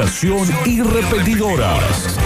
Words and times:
comunicación 0.00 0.48
y 0.64 0.82
repetidoras. 0.82 2.16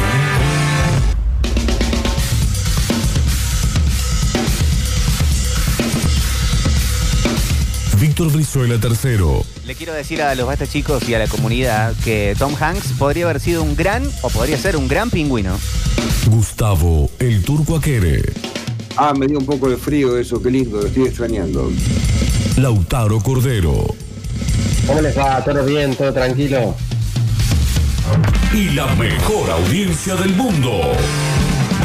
Víctor 8.01 8.31
Brizuela 8.33 8.79
tercero. 8.79 9.45
Le 9.67 9.75
quiero 9.75 9.93
decir 9.93 10.23
a 10.23 10.35
los 10.35 10.47
basta 10.47 10.67
chicos 10.67 11.09
y 11.09 11.15
a 11.15 11.19
la 11.19 11.27
comunidad 11.27 11.95
que 12.05 12.37
Tom 12.39 12.55
Hanks 12.55 12.93
podría 12.99 13.25
haber 13.25 13.41
sido 13.41 13.63
un 13.63 13.75
gran, 13.75 14.09
o 14.23 14.31
podría 14.31 14.57
ser 14.57 14.77
un 14.77 14.87
gran 14.87 15.11
pingüino. 15.11 15.59
Gustavo 16.27 17.11
el 17.19 17.43
Turco 17.43 17.77
Aquere. 17.77 18.23
Ah, 18.97 19.13
me 19.19 19.27
dio 19.27 19.39
un 19.39 19.47
poco 19.47 19.69
de 19.69 19.77
frío 19.77 20.17
eso, 20.17 20.41
qué 20.41 20.51
lindo, 20.51 20.81
lo 20.81 20.87
estoy 20.87 21.07
extrañando. 21.07 21.73
Lautaro 22.57 23.19
Cordero. 23.21 23.87
¿Cómo 24.87 25.01
les 25.01 25.19
va? 25.19 25.43
¿Todo 25.43 25.65
bien? 25.65 25.97
¿Todo 25.97 26.13
tranquilo? 26.13 26.77
Y 28.55 28.71
la 28.71 28.87
mejor 28.95 29.51
audiencia 29.51 30.15
del 30.15 30.33
mundo. 30.37 30.81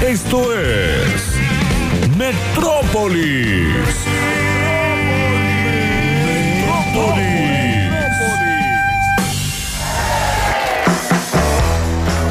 Esto 0.05 0.53
es 0.53 1.35
Metrópolis. 2.15 3.65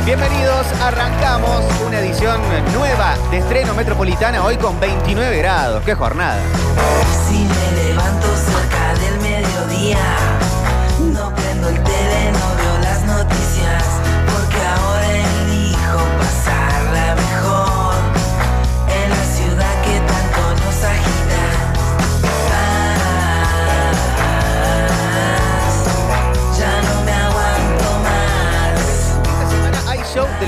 Bienvenidos, 0.05 0.67
arrancamos 0.83 1.65
una 1.85 1.99
edición 1.99 2.41
nueva 2.73 3.17
de 3.33 3.39
estreno 3.39 3.75
metropolitana 3.75 4.45
hoy 4.45 4.57
con 4.57 4.79
29 4.79 5.37
grados. 5.39 5.83
¡Qué 5.85 5.97
jornada! 5.97 6.41
Si 7.29 7.47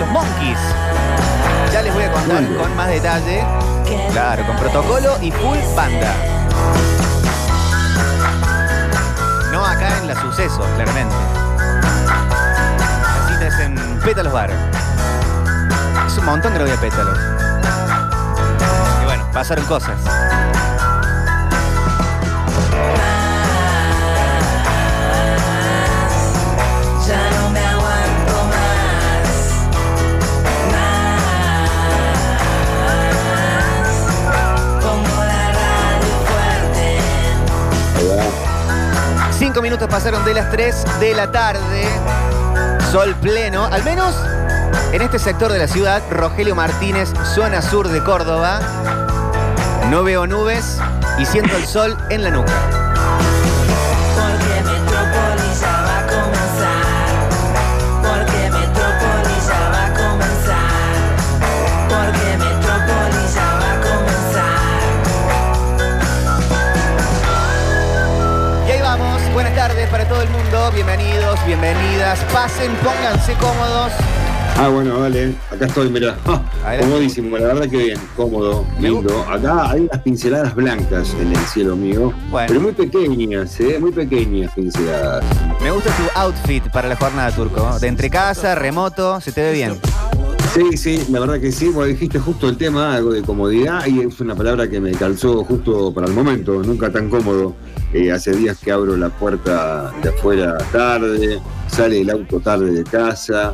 los 0.00 0.08
Monkeys. 0.08 0.58
Ya 1.72 1.82
les 1.82 1.92
voy 1.92 2.04
a 2.04 2.12
contar 2.12 2.42
con 2.56 2.76
más 2.76 2.88
detalle. 2.88 3.44
Claro, 4.12 4.46
con 4.46 4.56
protocolo 4.56 5.16
y 5.20 5.30
full 5.30 5.58
banda. 5.76 6.14
No 9.52 9.64
acá 9.64 9.98
en 9.98 10.08
la 10.08 10.20
suceso, 10.20 10.64
claramente. 10.76 11.14
La 13.14 13.28
cita 13.28 13.46
es 13.46 13.58
en 13.60 14.00
Pétalos 14.00 14.32
Bar. 14.32 14.50
Es 16.06 16.16
un 16.16 16.24
montón 16.24 16.52
que 16.52 16.58
no 16.58 16.64
voy 16.64 16.74
a 16.74 16.80
Pétalos. 16.80 17.18
Y 19.02 19.04
bueno, 19.04 19.30
pasaron 19.32 19.64
cosas. 19.66 20.00
Cinco 39.50 39.62
minutos 39.62 39.88
pasaron 39.88 40.24
de 40.24 40.32
las 40.32 40.48
3 40.52 41.00
de 41.00 41.12
la 41.12 41.32
tarde. 41.32 41.82
Sol 42.92 43.16
pleno, 43.16 43.64
al 43.64 43.82
menos 43.82 44.14
en 44.92 45.02
este 45.02 45.18
sector 45.18 45.50
de 45.50 45.58
la 45.58 45.66
ciudad, 45.66 46.04
Rogelio 46.08 46.54
Martínez, 46.54 47.12
zona 47.34 47.60
sur 47.60 47.88
de 47.88 48.00
Córdoba. 48.04 48.60
No 49.90 50.04
veo 50.04 50.28
nubes 50.28 50.78
y 51.18 51.27
siento 51.27 51.56
el 51.56 51.66
sol 51.66 51.96
en 52.10 52.22
la 52.22 52.30
nuca. 52.30 52.80
Para 69.90 70.06
todo 70.08 70.23
el 70.23 70.28
mundo, 70.30 70.70
bienvenidos, 70.74 71.39
bienvenidas, 71.46 72.20
pasen, 72.33 72.70
pónganse 72.77 73.33
cómodos. 73.34 73.92
Ah, 74.56 74.68
bueno, 74.68 75.01
vale, 75.01 75.34
acá 75.51 75.67
estoy, 75.67 75.89
mirá. 75.89 76.17
Ah, 76.27 76.42
Adelante. 76.64 76.86
comodísimo, 76.90 77.39
la 77.39 77.46
verdad 77.48 77.68
que 77.68 77.77
bien, 77.78 77.98
cómodo, 78.17 78.67
lindo. 78.78 79.24
Acá 79.28 79.70
hay 79.70 79.80
unas 79.83 80.02
pinceladas 80.02 80.55
blancas 80.55 81.14
en 81.20 81.30
el 81.34 81.39
cielo 81.46 81.77
mío, 81.77 82.12
Bueno. 82.30 82.46
pero 82.48 82.61
muy 82.61 82.73
pequeñas, 82.73 83.58
¿eh? 83.61 83.78
Muy 83.80 83.90
pequeñas 83.92 84.52
pinceladas. 84.55 85.24
Me 85.61 85.70
gusta 85.70 85.90
tu 85.92 86.02
outfit 86.18 86.62
para 86.70 86.89
la 86.89 86.96
jornada 86.96 87.30
turco, 87.33 87.78
de 87.78 87.89
entre 87.89 88.11
casa, 88.11 88.55
remoto, 88.55 89.20
se 89.20 89.33
te 89.33 89.42
ve 89.42 89.52
bien. 89.52 89.80
Sí, 90.55 90.77
sí, 90.77 91.06
la 91.11 91.20
verdad 91.20 91.40
que 91.40 91.52
sí, 91.52 91.68
vos 91.68 91.86
dijiste 91.86 92.18
justo 92.18 92.48
el 92.48 92.56
tema, 92.56 92.96
algo 92.96 93.12
de 93.12 93.22
comodidad, 93.22 93.86
y 93.86 94.00
es 94.00 94.20
una 94.20 94.34
palabra 94.34 94.68
que 94.68 94.80
me 94.80 94.90
calzó 94.90 95.44
justo 95.44 95.94
para 95.94 96.08
el 96.08 96.12
momento, 96.12 96.61
nunca 96.64 96.90
tan 96.90 97.08
cómodo. 97.08 97.55
Eh, 97.92 98.11
hace 98.11 98.33
días 98.33 98.58
que 98.58 98.72
abro 98.72 98.96
la 98.96 99.10
puerta 99.10 99.92
de 100.02 100.08
afuera 100.08 100.58
tarde, 100.72 101.40
sale 101.68 102.00
el 102.00 102.10
auto 102.10 102.40
tarde 102.40 102.72
de 102.72 102.83
casa, 102.83 103.52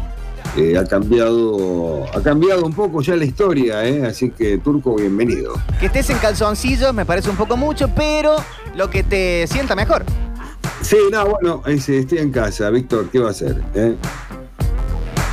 eh, 0.56 0.78
ha 0.78 0.86
cambiado, 0.86 2.06
ha 2.14 2.22
cambiado 2.22 2.64
un 2.64 2.72
poco 2.72 3.02
ya 3.02 3.14
la 3.14 3.26
historia, 3.26 3.86
¿eh? 3.86 4.06
así 4.06 4.30
que 4.30 4.56
Turco, 4.56 4.96
bienvenido. 4.96 5.52
Que 5.78 5.86
estés 5.86 6.08
en 6.08 6.16
calzoncillos 6.16 6.94
me 6.94 7.04
parece 7.04 7.28
un 7.28 7.36
poco 7.36 7.58
mucho, 7.58 7.90
pero 7.94 8.36
lo 8.74 8.88
que 8.88 9.02
te 9.02 9.46
sienta 9.48 9.76
mejor. 9.76 10.02
Sí, 10.80 10.96
no, 11.12 11.26
bueno, 11.26 11.62
estoy 11.66 12.18
en 12.18 12.30
casa, 12.30 12.70
Víctor, 12.70 13.10
¿qué 13.10 13.18
va 13.18 13.28
a 13.28 13.30
hacer? 13.32 13.62
eh? 13.74 13.96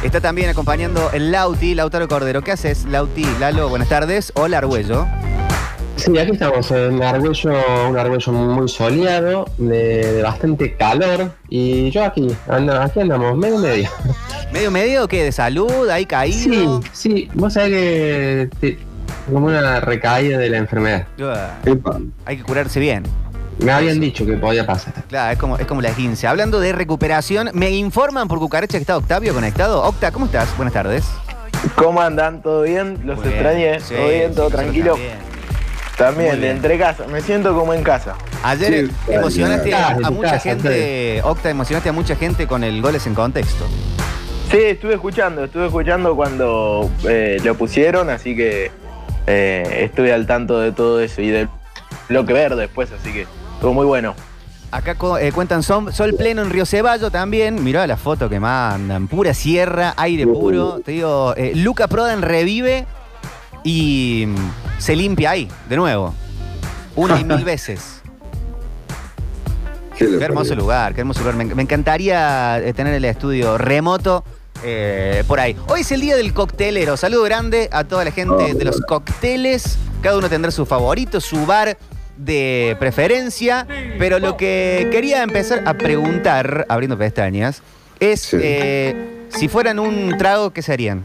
Está 0.03 0.19
también 0.19 0.49
acompañando 0.49 1.09
el 1.13 1.31
Lauti, 1.31 1.75
Lautaro 1.75 2.07
Cordero. 2.07 2.41
¿Qué 2.41 2.51
haces, 2.51 2.85
Lauti? 2.85 3.25
Lalo, 3.39 3.69
buenas 3.69 3.87
tardes. 3.89 4.31
Hola, 4.35 4.57
Argüello. 4.59 5.07
Sí, 5.95 6.17
aquí 6.17 6.31
estamos 6.31 6.69
en 6.71 6.95
un 6.95 7.03
Argüello 7.03 8.31
muy 8.33 8.67
soleado, 8.67 9.45
de, 9.57 10.13
de 10.13 10.21
bastante 10.21 10.75
calor. 10.75 11.31
Y 11.49 11.89
yo 11.91 12.03
aquí, 12.03 12.27
anda, 12.49 12.83
aquí 12.83 12.99
andamos, 12.99 13.37
medio 13.37 13.59
medio. 13.59 13.89
¿Medio 14.51 14.71
medio 14.71 15.07
qué? 15.07 15.23
¿De 15.23 15.31
salud? 15.31 15.89
¿Hay 15.89 16.03
Sí, 16.03 16.07
caído? 16.07 16.81
sí, 16.91 17.29
vos 17.33 17.53
sabés 17.53 17.69
que 17.69 18.49
te- 18.59 18.79
como 19.31 19.45
una 19.47 19.79
recaída 19.79 20.37
de 20.37 20.49
la 20.49 20.57
enfermedad. 20.57 21.07
Hay 22.25 22.37
que 22.37 22.43
curarse 22.43 22.79
bien. 22.81 23.03
Me 23.59 23.71
habían 23.71 23.99
dicho 23.99 24.25
que 24.25 24.33
podía 24.33 24.65
pasar. 24.65 24.93
Claro, 25.07 25.31
es 25.33 25.37
como, 25.37 25.57
es 25.57 25.65
como 25.65 25.81
la 25.81 25.91
15. 25.91 26.27
Hablando 26.27 26.59
de 26.59 26.73
recuperación, 26.73 27.49
me 27.53 27.71
informan 27.71 28.27
por 28.27 28.39
cucaracha 28.39 28.77
que 28.77 28.81
está 28.81 28.97
Octavio 28.97 29.33
conectado. 29.33 29.81
Octa, 29.83 30.11
¿cómo 30.11 30.25
estás? 30.25 30.55
Buenas 30.57 30.73
tardes. 30.73 31.05
¿Cómo 31.75 32.01
andan? 32.01 32.41
¿Todo 32.41 32.63
bien? 32.63 32.99
Los 33.05 33.17
Muy 33.17 33.27
bien. 33.27 33.33
extrañé. 33.35 33.79
Sí, 33.79 33.95
¿Todo 33.95 34.07
bien? 34.09 34.35
¿Todo 34.35 34.49
tranquilo? 34.49 34.97
también. 35.97 36.41
De 36.41 36.49
entre 36.49 36.77
casa. 36.77 37.05
Me 37.07 37.21
siento 37.21 37.55
como 37.55 37.73
en 37.73 37.83
casa. 37.83 38.15
Ayer 38.43 38.87
Sí, 38.87 39.13
emocionaste 39.13 39.73
a, 39.73 39.95
mucha 40.11 40.31
casa, 40.31 40.39
gente, 40.39 41.21
Octa, 41.23 41.49
emocionaste 41.49 41.89
a 41.89 41.93
mucha 41.93 42.15
gente 42.15 42.47
con 42.47 42.63
el 42.63 42.81
goles 42.81 43.07
en 43.07 43.13
contexto. 43.15 43.65
Sí, 44.51 44.57
estuve 44.57 44.95
escuchando, 44.95 45.45
estuve 45.45 45.67
escuchando 45.67 46.15
cuando 46.15 46.89
eh, 47.07 47.39
lo 47.43 47.55
pusieron, 47.55 48.09
así 48.09 48.35
que 48.35 48.71
eh, 49.27 49.79
estuve 49.89 50.11
al 50.13 50.27
tanto 50.27 50.59
de 50.59 50.71
todo 50.73 50.99
eso 50.99 51.21
y 51.21 51.29
de 51.29 51.47
lo 52.09 52.25
que 52.25 52.33
ver 52.33 52.55
después, 52.55 52.89
así 52.91 53.13
que 53.13 53.25
estuvo 53.63 53.73
muy 53.73 53.85
bueno. 53.85 54.13
Acá 54.71 54.97
eh, 55.21 55.31
cuentan 55.31 55.63
sol, 55.63 55.93
sol 55.93 56.15
pleno 56.15 56.41
en 56.41 56.49
Río 56.49 56.65
Ceballo 56.65 57.09
también. 57.09 57.63
Mirá 57.63 57.87
la 57.87 57.95
foto 57.95 58.27
que 58.27 58.37
mandan. 58.37 59.07
Pura 59.07 59.33
sierra, 59.33 59.93
aire 59.95 60.27
puro. 60.27 60.81
Te 60.83 60.91
digo, 60.91 61.33
eh, 61.37 61.53
Luca 61.55 61.87
Prodan 61.87 62.23
revive 62.23 62.85
y 63.63 64.25
mm, 64.27 64.79
se 64.79 64.97
limpia 64.97 65.31
ahí, 65.31 65.47
de 65.69 65.77
nuevo. 65.77 66.13
Una 66.97 67.17
y 67.21 67.23
mil 67.23 67.41
veces. 67.45 68.01
Qué 69.97 70.17
hermoso 70.19 70.55
lugar, 70.55 70.93
qué 70.93 70.99
hermoso 70.99 71.21
lugar. 71.21 71.35
Me, 71.35 71.45
me 71.45 71.61
encantaría 71.61 72.59
eh, 72.59 72.73
tener 72.73 72.93
el 72.93 73.05
estudio 73.05 73.57
remoto 73.57 74.25
eh, 74.65 75.23
por 75.25 75.39
ahí. 75.39 75.55
Hoy 75.69 75.81
es 75.81 75.91
el 75.93 76.01
día 76.01 76.17
del 76.17 76.33
coctelero. 76.33 76.97
Saludo 76.97 77.23
grande 77.23 77.69
a 77.71 77.85
toda 77.85 78.03
la 78.03 78.11
gente 78.11 78.55
de 78.55 78.65
los 78.65 78.81
cócteles. 78.81 79.77
Cada 80.01 80.17
uno 80.17 80.27
tendrá 80.27 80.51
su 80.51 80.65
favorito, 80.65 81.21
su 81.21 81.45
bar 81.45 81.77
de 82.17 82.75
preferencia. 82.79 83.65
Pero 83.99 84.19
lo 84.19 84.37
que 84.37 84.87
quería 84.91 85.23
empezar 85.23 85.63
a 85.65 85.73
preguntar, 85.75 86.65
abriendo 86.69 86.97
pestañas, 86.97 87.61
es 87.99 88.21
Sí. 88.21 88.37
eh, 88.41 89.25
si 89.29 89.47
fueran 89.47 89.79
un 89.79 90.17
trago, 90.17 90.51
¿qué 90.51 90.61
serían? 90.61 91.03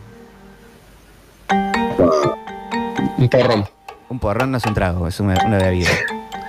Un 3.18 3.28
porrón. 3.28 3.64
Un 4.08 4.18
porrón 4.18 4.50
no 4.50 4.58
es 4.58 4.64
un 4.66 4.74
trago, 4.74 5.06
es 5.08 5.20
una, 5.20 5.34
una 5.46 5.58
bebida. 5.58 5.90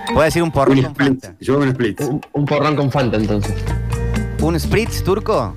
Puedo 0.08 0.22
decir 0.24 0.42
un 0.44 0.52
porrón 0.52 0.78
Un 0.78 0.84
con 0.86 0.92
split. 0.94 1.22
Fanta. 1.22 1.36
Yo 1.40 1.58
un 1.58 1.68
split. 1.70 2.02
Un, 2.02 2.22
un 2.34 2.46
porrón 2.46 2.76
con 2.76 2.92
Fanta 2.92 3.18
entonces. 3.18 3.54
¿Un 4.42 4.60
spritz 4.60 5.04
turco? 5.04 5.54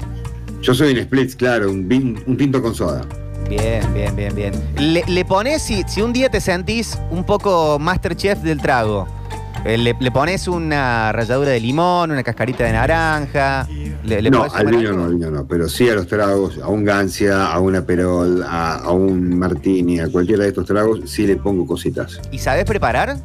Yo 0.60 0.74
soy 0.74 0.96
un 0.96 1.02
Splits, 1.04 1.34
claro, 1.34 1.70
un, 1.70 1.88
vin- 1.88 2.22
un 2.26 2.36
tinto 2.36 2.62
con 2.62 2.72
soda. 2.74 3.00
Bien, 3.58 3.92
bien, 3.92 4.16
bien, 4.16 4.34
bien. 4.34 4.52
Le, 4.78 5.04
le 5.06 5.24
pones, 5.26 5.60
si, 5.60 5.82
si 5.86 6.00
un 6.00 6.14
día 6.14 6.30
te 6.30 6.40
sentís 6.40 6.98
un 7.10 7.22
poco 7.22 7.78
Masterchef 7.78 8.38
del 8.38 8.62
trago, 8.62 9.06
eh, 9.66 9.76
le, 9.76 9.94
le 9.98 10.10
pones 10.10 10.48
una 10.48 11.12
ralladura 11.12 11.50
de 11.50 11.60
limón, 11.60 12.10
una 12.10 12.22
cascarita 12.22 12.64
de 12.64 12.72
naranja. 12.72 13.68
Le, 14.04 14.22
le 14.22 14.30
no, 14.30 14.44
al 14.44 14.66
vino 14.68 14.92
no, 14.94 15.04
al 15.04 15.14
vino 15.16 15.30
no, 15.30 15.46
pero 15.46 15.68
sí 15.68 15.86
a 15.90 15.94
los 15.94 16.06
tragos, 16.06 16.58
a 16.62 16.68
un 16.68 16.82
Gancia, 16.84 17.44
a 17.52 17.60
una 17.60 17.84
Perol, 17.84 18.42
a, 18.42 18.76
a 18.76 18.90
un 18.90 19.38
Martini, 19.38 20.00
a 20.00 20.10
cualquiera 20.10 20.44
de 20.44 20.48
estos 20.48 20.64
tragos, 20.64 21.00
sí 21.04 21.26
le 21.26 21.36
pongo 21.36 21.66
cositas. 21.66 22.20
¿Y 22.30 22.38
sabés 22.38 22.64
preparar? 22.64 23.18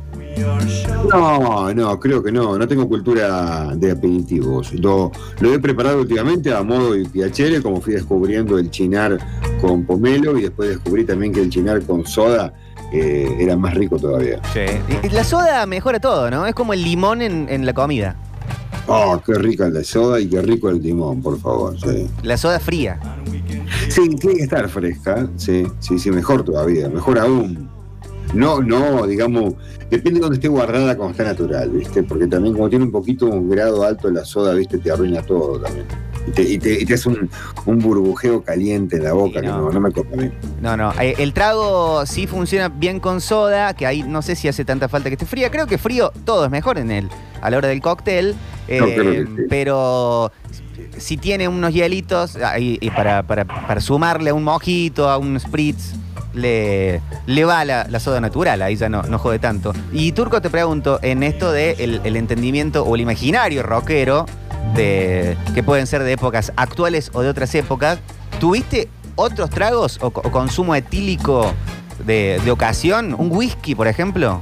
No, 1.10 1.74
no, 1.74 2.00
creo 2.00 2.22
que 2.22 2.32
no, 2.32 2.58
no 2.60 2.68
tengo 2.68 2.88
cultura 2.88 3.74
de 3.76 3.92
aperitivos. 3.92 4.72
Lo, 4.74 5.12
lo 5.40 5.54
he 5.54 5.58
preparado 5.58 6.02
últimamente 6.02 6.54
a 6.54 6.62
modo 6.62 6.94
de 6.94 7.06
piacere, 7.06 7.62
como 7.62 7.82
fui 7.82 7.94
descubriendo 7.94 8.60
el 8.60 8.70
chinar 8.70 9.18
con 9.62 9.83
pomelo 9.86 10.38
y 10.38 10.44
después 10.44 10.69
descubrí 10.69 11.06
también 11.06 11.33
que 11.33 11.42
el 11.42 11.50
chinar 11.50 11.81
con 11.83 12.06
soda 12.06 12.54
eh, 12.94 13.27
era 13.39 13.56
más 13.57 13.74
rico 13.74 13.98
todavía. 13.98 14.39
Sí. 14.54 14.62
Y- 15.04 15.09
La 15.09 15.24
soda 15.24 15.65
mejora 15.65 16.00
todo, 16.00 16.30
¿no? 16.31 16.45
Es 16.45 16.54
como 16.56 16.74
el 16.74 16.83
limón 16.83 17.21
en, 17.21 17.48
en 17.50 17.65
la 17.65 17.74
comida. 17.74 18.15
Oh, 18.88 19.21
qué 19.25 19.33
rica 19.33 19.68
la 19.69 19.83
soda 19.83 20.19
y 20.19 20.27
qué 20.30 20.42
rico 20.42 20.69
el 20.69 20.81
limón, 20.81 21.21
por 21.21 21.38
favor. 21.39 21.77
Sí, 21.80 22.07
La 22.24 22.38
soda 22.38 22.59
fría. 22.59 23.00
sí 23.89 24.07
tiene 24.15 24.38
que 24.38 24.44
estar 24.44 24.69
fresca, 24.69 25.27
sí, 25.36 25.65
sí, 25.80 26.00
sí, 26.00 26.09
mejor 26.12 26.44
todavía, 26.44 26.88
mejor 26.88 27.19
aún. 27.19 27.69
No, 28.33 28.62
no, 28.62 29.06
digamos, 29.07 29.56
depende 29.89 30.15
de 30.15 30.19
donde 30.21 30.36
esté 30.36 30.48
guardada 30.50 30.95
cuando 30.95 31.12
está 31.12 31.24
natural, 31.25 31.69
¿viste? 31.71 32.04
Porque 32.04 32.27
también 32.27 32.54
como 32.54 32.69
tiene 32.69 32.86
un 32.86 32.92
poquito 32.92 33.25
un 33.25 33.50
grado 33.50 33.83
alto 33.83 34.09
la 34.12 34.24
soda, 34.25 34.54
¿viste? 34.54 34.77
Te 34.77 34.92
arruina 34.92 35.21
todo 35.21 35.59
también. 35.59 35.86
Y 36.28 36.32
te, 36.32 36.42
y 36.44 36.58
te- 36.60 36.82
y 36.82 36.86
te 36.86 36.94
hace 36.96 37.10
un, 37.10 37.30
un 37.66 37.80
burbujeo 37.80 38.44
caliente 38.44 38.98
en 38.98 39.04
la 39.06 39.14
boca 39.14 39.40
Sí, 39.40 39.46
que 39.46 39.48
no. 39.48 39.72
no, 39.72 39.72
no 39.72 39.80
me. 39.80 40.32
No, 40.62 40.76
no. 40.78 40.92
eh, 41.02 41.16
El 41.18 41.34
trago 41.34 42.06
sí 42.06 42.28
funciona 42.28 42.70
bien 42.70 43.00
con 43.00 43.22
soda, 43.22 43.74
que 43.74 43.86
ahí 43.88 44.04
no 44.04 44.22
sé 44.22 44.36
si 44.36 44.48
hace 44.48 44.66
tanta 44.66 44.90
falta 44.90 45.10
que 45.10 45.14
esté 45.16 45.26
fría. 45.26 45.50
Creo 45.50 45.68
que 45.68 45.78
frío 45.78 46.12
todo 46.26 46.46
es 46.46 46.52
mejor 46.52 46.78
en 46.78 46.92
él 46.92 47.10
a 47.42 47.50
la 47.50 47.58
hora 47.58 47.68
del 47.70 47.82
cóctel. 47.82 48.36
eh, 48.68 48.80
No, 48.80 48.88
sí. 49.38 49.46
Pero 49.50 50.32
si 50.98 51.16
tiene 51.18 51.48
unos 51.48 51.74
hielitos 51.74 52.36
ahí, 52.38 52.78
y 52.82 52.90
para, 52.90 53.24
para- 53.24 53.46
para 53.46 53.80
sumarle 53.80 54.32
a 54.32 54.34
un 54.34 54.44
mojito, 54.44 55.10
a 55.10 55.18
un 55.18 55.40
spritz, 55.40 55.94
le, 56.34 57.02
le 57.26 57.46
va 57.46 57.64
la, 57.66 57.88
la 57.90 58.00
soda 58.00 58.20
natural, 58.22 58.62
ahí 58.62 58.76
ya 58.76 58.90
no, 58.90 59.02
no 59.04 59.18
jode 59.18 59.40
tanto. 59.40 59.74
Y 59.92 60.12
Turco, 60.12 60.42
te 60.42 60.50
pregunto, 60.50 61.00
en 61.02 61.24
esto 61.24 61.52
de 61.52 61.72
el, 61.80 62.02
el 62.04 62.16
entendimiento 62.16 62.84
o 62.84 62.96
el 62.96 63.02
imaginario 63.02 63.64
rockero, 63.64 64.26
de, 64.75 65.38
que 65.54 65.63
pueden 65.63 65.88
ser 65.88 66.04
de 66.04 66.13
épocas 66.13 66.51
actuales 66.56 67.09
o 67.13 67.21
de 67.21 67.30
otras 67.30 67.54
épocas, 67.56 68.00
¿tuviste 68.39 68.88
otros 69.15 69.50
tragos 69.50 69.98
o, 70.01 70.12
co- 70.12 70.21
o 70.24 70.31
consumo 70.31 70.75
etílico 70.75 71.51
de, 72.06 72.39
de 72.44 72.51
ocasión? 72.51 73.15
¿Un 73.18 73.31
whisky, 73.31 73.74
por 73.75 73.88
ejemplo? 73.88 74.39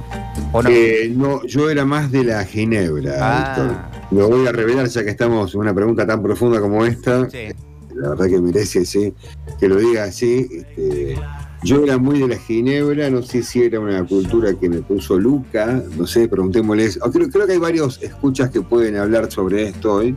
¿O 0.52 0.62
no? 0.62 0.68
Eh, 0.70 1.10
no, 1.14 1.42
yo 1.46 1.70
era 1.70 1.84
más 1.84 2.10
de 2.12 2.24
la 2.24 2.44
ginebra, 2.44 3.14
Ah. 3.20 3.54
Víctor. 3.56 3.96
Lo 4.12 4.28
voy 4.28 4.46
a 4.46 4.52
revelar 4.52 4.86
ya 4.86 5.02
que 5.02 5.10
estamos 5.10 5.52
en 5.54 5.60
una 5.60 5.74
pregunta 5.74 6.06
tan 6.06 6.22
profunda 6.22 6.60
como 6.60 6.84
esta. 6.84 7.28
Sí. 7.30 7.48
la 7.94 8.10
verdad 8.10 8.26
que 8.26 8.38
merece 8.40 8.84
sí, 8.84 9.12
que 9.58 9.68
lo 9.68 9.76
diga 9.76 10.04
así. 10.04 10.46
Este, 10.52 11.18
yo 11.66 11.82
era 11.84 11.98
muy 11.98 12.20
de 12.20 12.28
la 12.28 12.36
ginebra, 12.38 13.10
no 13.10 13.22
sé 13.22 13.42
si 13.42 13.62
era 13.62 13.80
una 13.80 14.04
cultura 14.06 14.54
que 14.54 14.68
me 14.68 14.78
puso 14.82 15.18
Luca, 15.18 15.82
no 15.96 16.06
sé, 16.06 16.28
preguntémosles. 16.28 16.98
Ah, 17.02 17.10
Creo, 17.12 17.28
creo 17.28 17.46
que 17.46 17.52
hay 17.54 17.58
varios 17.58 18.00
escuchas 18.02 18.50
que 18.50 18.60
pueden 18.62 18.96
hablar 18.96 19.30
sobre 19.32 19.68
esto 19.68 19.94
hoy, 19.94 20.14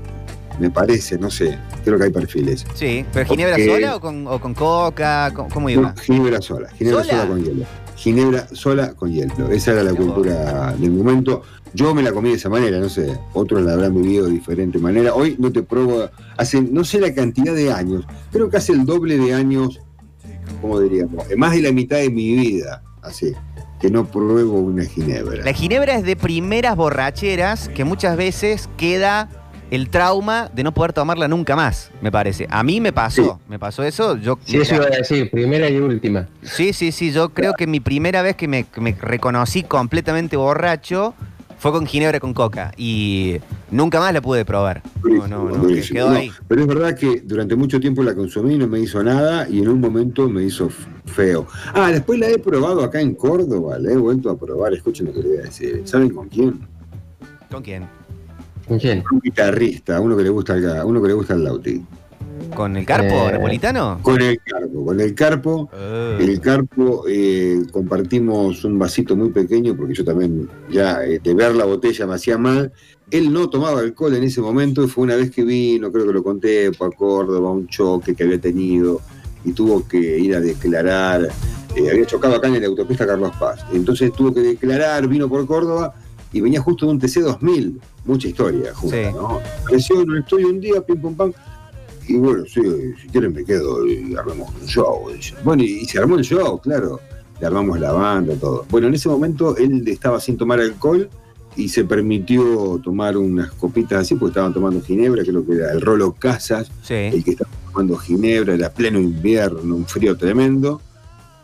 me 0.60 0.70
parece, 0.70 1.18
no 1.18 1.32
sé, 1.32 1.58
creo 1.84 1.98
que 1.98 2.04
hay 2.06 2.12
perfiles. 2.12 2.66
Sí, 2.76 3.04
pero 3.12 3.26
ginebra 3.30 3.56
Porque- 3.56 3.66
sola 3.74 3.96
o 3.96 4.00
con, 4.00 4.28
o 4.28 4.40
con 4.40 4.54
coca, 4.54 5.32
¿cómo, 5.36 5.50
cómo 5.50 5.70
iba? 5.70 5.82
No, 5.82 5.96
ginebra 6.02 6.42
sola, 6.42 6.70
ginebra 6.72 7.04
¿Sola? 7.04 7.14
¿Sola? 7.22 7.28
con 7.30 7.44
hielo. 7.44 7.66
Ginebra 7.96 8.48
sola 8.54 8.94
con 8.94 9.12
hielo, 9.12 9.50
esa 9.50 9.72
era 9.74 9.84
la 9.84 9.94
cultura 9.94 10.74
del 10.74 10.92
momento. 10.92 11.42
Yo 11.74 11.94
me 11.94 12.02
la 12.02 12.12
comí 12.12 12.30
de 12.30 12.36
esa 12.36 12.50
manera, 12.50 12.80
no 12.80 12.90
sé, 12.90 13.18
otros 13.34 13.62
la 13.64 13.74
habrán 13.74 13.94
vivido 13.94 14.26
de 14.26 14.32
diferente 14.34 14.80
manera. 14.80 15.14
Hoy 15.14 15.36
no 15.40 15.52
te 15.52 15.64
pruebo, 15.64 16.10
hace 16.38 16.62
no 16.62 16.84
sé 16.84 17.00
la 17.00 17.14
cantidad 17.14 17.54
de 17.54 17.72
años, 17.72 18.06
creo 18.32 18.50
que 18.50 18.58
hace 18.58 18.72
el 18.74 18.86
doble 18.86 19.18
de 19.18 19.34
años, 19.34 19.80
¿cómo 20.62 20.80
diríamos? 20.80 21.26
Más 21.38 21.54
de 21.54 21.62
la 21.62 21.72
mitad 21.72 21.98
de 21.98 22.10
mi 22.10 22.36
vida, 22.36 22.82
así, 23.02 23.34
que 23.80 23.90
no 23.90 24.06
pruebo 24.06 24.60
una 24.60 24.86
ginebra. 24.86 25.44
La 25.44 25.54
ginebra 25.54 25.96
es 25.96 26.04
de 26.04 26.16
primeras 26.16 26.76
borracheras 26.76 27.70
que 27.70 27.84
muchas 27.84 28.18
veces 28.18 28.70
queda 28.78 29.30
el 29.72 29.90
trauma 29.90 30.50
de 30.54 30.64
no 30.64 30.74
poder 30.74 30.94
tomarla 30.94 31.28
nunca 31.28 31.56
más, 31.56 31.92
me 32.02 32.12
parece. 32.12 32.48
A 32.50 32.64
mí 32.64 32.82
me 32.82 32.92
pasó, 32.92 33.40
me 33.48 33.60
pasó 33.60 33.84
eso. 33.84 34.18
Yo, 34.18 34.40
Sí, 34.44 34.58
eso 34.58 34.76
iba 34.76 34.86
a 34.86 34.90
decir, 34.90 35.30
primera 35.30 35.70
y 35.70 35.78
última. 35.78 36.28
sí, 36.42 36.74
sí, 36.74 36.92
sí, 36.92 37.12
yo 37.12 37.30
creo 37.30 37.54
que 37.54 37.68
mi 37.68 37.80
primera 37.80 38.22
vez 38.24 38.36
que 38.36 38.48
me, 38.48 38.64
que 38.64 38.82
me 38.82 38.94
reconocí 39.00 39.62
completamente 39.64 40.38
borracho 40.38 41.14
fue 41.60 41.72
con 41.72 41.86
ginebra 41.86 42.20
con 42.20 42.34
coca 42.34 42.72
y 42.78 43.38
nunca 43.70 44.00
más 44.00 44.14
la 44.14 44.22
pude 44.22 44.46
probar. 44.46 44.82
No, 45.04 45.28
no, 45.28 45.50
no, 45.50 45.68
que 45.68 45.82
quedó 45.82 46.10
No, 46.10 46.16
ahí. 46.16 46.32
Pero 46.48 46.62
es 46.62 46.68
verdad 46.68 46.98
que 46.98 47.22
durante 47.26 47.56
mucho 47.56 47.80
tiempo 47.80 48.02
la 48.02 48.16
consumí, 48.16 48.58
no 48.58 48.68
me 48.68 48.80
hizo 48.80 49.04
nada 49.04 49.48
y 49.48 49.60
en 49.60 49.68
un 49.68 49.82
momento 49.82 50.28
me 50.30 50.44
hizo 50.44 50.70
feo. 51.06 51.46
Ah, 51.74 51.92
después 51.92 52.18
la 52.18 52.30
he 52.30 52.40
probado 52.40 52.82
acá 52.82 53.02
en 53.02 53.14
Córdoba, 53.14 53.78
la 53.78 53.92
he 53.92 53.98
vuelto 53.98 54.30
a 54.30 54.38
probar, 54.38 54.74
escuchen 54.74 55.08
lo 55.08 55.14
que 55.14 55.20
le 55.22 55.28
voy 55.28 55.38
a 55.38 55.42
decir. 55.42 55.82
¿Saben 55.84 56.10
con 56.12 56.30
quién? 56.30 56.66
¿Con 57.52 57.62
quién? 57.62 57.88
¿Con 58.66 58.80
quién? 58.80 59.04
Un 59.12 59.20
guitarrista, 59.20 60.00
uno 60.00 60.16
que 60.16 60.24
le 60.24 60.30
gusta 60.30 60.56
uno 60.86 61.02
que 61.02 61.08
le 61.10 61.14
gusta 61.14 61.34
el 61.34 61.44
lauti. 61.44 61.84
¿Con 62.56 62.76
el 62.78 62.86
carpo 62.86 63.30
Eh. 63.30 63.32
napolitano? 63.34 64.00
Con 64.02 64.22
el 64.22 64.40
carpo, 64.44 64.86
con 64.86 65.00
el 65.00 65.14
carpo, 65.16 65.70
Eh, 65.74 66.18
el 66.20 66.40
carpo 66.40 67.04
eh, 67.08 67.62
compartimos 67.72 68.64
un 68.66 68.78
vasito 68.80 69.16
muy 69.16 69.30
pequeño 69.30 69.76
porque 69.76 69.94
yo 69.94 70.04
también 70.06 70.50
ya 70.70 71.04
eh, 71.04 71.20
de 71.24 71.34
ver 71.34 71.56
la 71.56 71.66
botella 71.66 72.06
me 72.08 72.16
hacía 72.16 72.38
mal. 72.38 72.72
Él 73.12 73.32
no 73.34 73.50
tomaba 73.50 73.80
alcohol 73.80 74.16
en 74.16 74.24
ese 74.24 74.42
momento 74.42 74.84
y 74.84 74.88
fue 74.88 75.04
una 75.04 75.16
vez 75.16 75.32
que 75.32 75.44
vino, 75.44 75.92
creo 75.92 76.06
que 76.06 76.14
lo 76.14 76.24
conté, 76.24 76.72
por 76.72 76.96
Córdoba, 76.96 77.50
un 77.52 77.68
choque 77.68 78.14
que 78.16 78.24
había 78.24 78.40
tenido 78.40 79.02
y 79.44 79.54
tuvo 79.54 79.88
que 79.88 79.98
ir 80.20 80.36
a 80.36 80.40
declarar. 80.42 81.30
eh, 81.76 81.88
había 81.92 82.04
chocado 82.06 82.36
acá 82.36 82.48
en 82.48 82.60
la 82.60 82.68
autopista 82.68 83.06
Carlos 83.06 83.32
Paz. 83.40 83.64
Entonces 83.72 84.12
tuvo 84.12 84.34
que 84.34 84.40
declarar, 84.42 85.08
vino 85.08 85.30
por 85.30 85.46
Córdoba 85.46 85.94
y 86.34 86.42
venía 86.42 86.60
justo 86.62 86.88
de 86.88 86.92
un 86.94 87.00
TC 87.00 87.22
2000. 87.22 87.80
Mucha 88.06 88.28
historia, 88.28 88.74
junta, 88.74 88.96
Sí. 88.98 89.14
¿no? 89.16 89.40
Apareció 89.64 90.02
en 90.02 90.10
un 90.10 90.18
estudio 90.18 90.48
un 90.50 90.60
día, 90.60 90.82
pim 90.82 91.00
pum 91.00 91.14
pam. 91.16 91.32
Y 92.10 92.18
bueno, 92.18 92.44
sí, 92.46 92.62
si 93.00 93.08
quieren 93.10 93.34
me 93.34 93.46
quedo 93.46 93.88
y 93.88 94.16
armamos 94.16 94.50
un 94.60 94.68
show. 94.68 95.06
Bueno, 95.44 95.62
y, 95.62 95.82
y 95.82 95.86
se 95.86 96.00
armó 96.00 96.18
el 96.18 96.24
show, 96.24 96.60
claro. 96.60 97.00
Le 97.40 97.46
armamos 97.46 97.80
la 97.80 97.92
banda, 97.92 98.34
todo. 98.36 98.66
Bueno, 98.70 98.88
en 98.88 98.96
ese 98.96 99.08
momento 99.08 99.56
él 99.56 99.88
estaba 99.88 100.20
sin 100.20 100.36
tomar 100.36 100.60
alcohol 100.60 101.08
y 101.56 101.70
se 101.70 101.84
permitió 101.84 102.82
tomar 102.84 103.16
unas 103.16 103.52
copitas 103.52 104.02
así, 104.02 104.16
porque 104.16 104.32
estaban 104.32 104.54
tomando 104.54 104.82
ginebra, 104.82 105.24
creo 105.24 105.46
que 105.46 105.54
era 105.54 105.72
el 105.72 105.82
Rolo 105.82 106.14
Casas, 106.14 106.72
el 106.90 107.14
sí. 107.14 107.24
que 107.24 107.32
estaba 107.32 107.52
tomando 107.72 107.96
ginebra, 107.98 108.56
era 108.56 108.72
pleno 108.72 109.00
invierno, 109.00 109.76
un 109.76 109.86
frío 109.86 110.18
tremendo. 110.18 110.82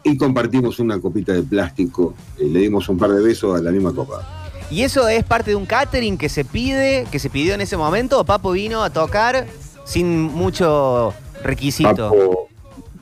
Y 0.03 0.17
compartimos 0.17 0.79
una 0.79 1.00
copita 1.00 1.34
de 1.34 1.43
plástico, 1.43 2.15
y 2.39 2.45
le 2.45 2.62
dimos 2.62 2.89
un 2.89 2.98
par 2.98 3.12
de 3.12 3.22
besos 3.22 3.60
a 3.60 3.62
la 3.62 3.72
misma 3.72 3.93
copa. 3.93 4.51
¿Y 4.72 4.81
eso 4.81 5.07
es 5.07 5.24
parte 5.24 5.51
de 5.51 5.55
un 5.55 5.65
catering 5.65 6.17
que 6.17 6.27
se 6.27 6.43
pide, 6.43 7.05
que 7.12 7.19
se 7.19 7.29
pidió 7.29 7.53
en 7.53 7.62
ese 7.62 7.77
momento? 7.77 8.19
¿O 8.19 8.24
Papo 8.24 8.51
vino 8.51 8.84
a 8.84 8.89
tocar 8.89 9.48
sin 9.86 10.22
mucho 10.24 11.13
requisito? 11.44 12.10
Papo, 12.10 12.50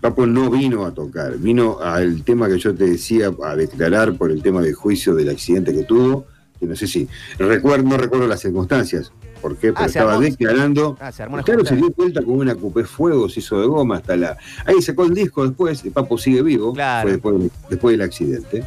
Papo 0.02 0.25
no 0.25 0.50
vino 0.50 0.86
a 0.86 0.94
tocar, 0.94 1.38
vino 1.38 1.80
al 1.82 2.24
tema 2.24 2.48
que 2.48 2.60
yo 2.60 2.75
te 2.75 2.86
decía, 2.86 3.32
a 3.44 3.56
declarar 3.56 4.13
por 4.16 4.32
el 4.32 4.42
tema 4.42 4.62
del 4.62 4.74
juicio 4.75 5.16
del 5.16 5.30
accidente 5.30 5.74
que 5.74 5.84
tuvo, 5.84 6.25
que 6.60 6.66
no 6.66 6.75
sé 6.75 6.88
si, 6.88 7.08
recuerdo, 7.40 7.88
no 7.88 7.98
recuerdo 7.98 8.28
las 8.28 8.42
circunstancias, 8.42 9.12
por 9.42 9.56
qué, 9.58 9.72
pero 9.74 9.80
Ah, 9.86 9.90
se 9.90 10.00
estaba 10.00 10.13
armó- 10.16 10.22
declarando. 10.22 10.98
Ah, 11.02 11.12
se 11.12 11.24
armó 11.24 11.42
Claro, 11.42 11.66
se 11.66 11.75
dio 11.75 11.90
vuelta 11.96 12.22
con 12.22 12.36
una 12.38 12.56
cupé 12.56 12.84
fuego, 12.86 13.28
se 13.30 13.40
hizo 13.42 13.60
de 13.60 13.68
goma 13.68 13.98
hasta 13.98 14.16
la. 14.16 14.38
Ahí 14.66 14.82
sacó 14.82 15.04
el 15.06 15.13
disco 15.13 15.46
después, 15.46 15.82
Papo 15.94 16.18
sigue 16.18 16.42
vivo, 16.42 16.74
Claro. 16.74 17.04
fue 17.04 17.12
después, 17.13 17.52
después 17.70 17.92
del 17.98 18.02
accidente. 18.02 18.63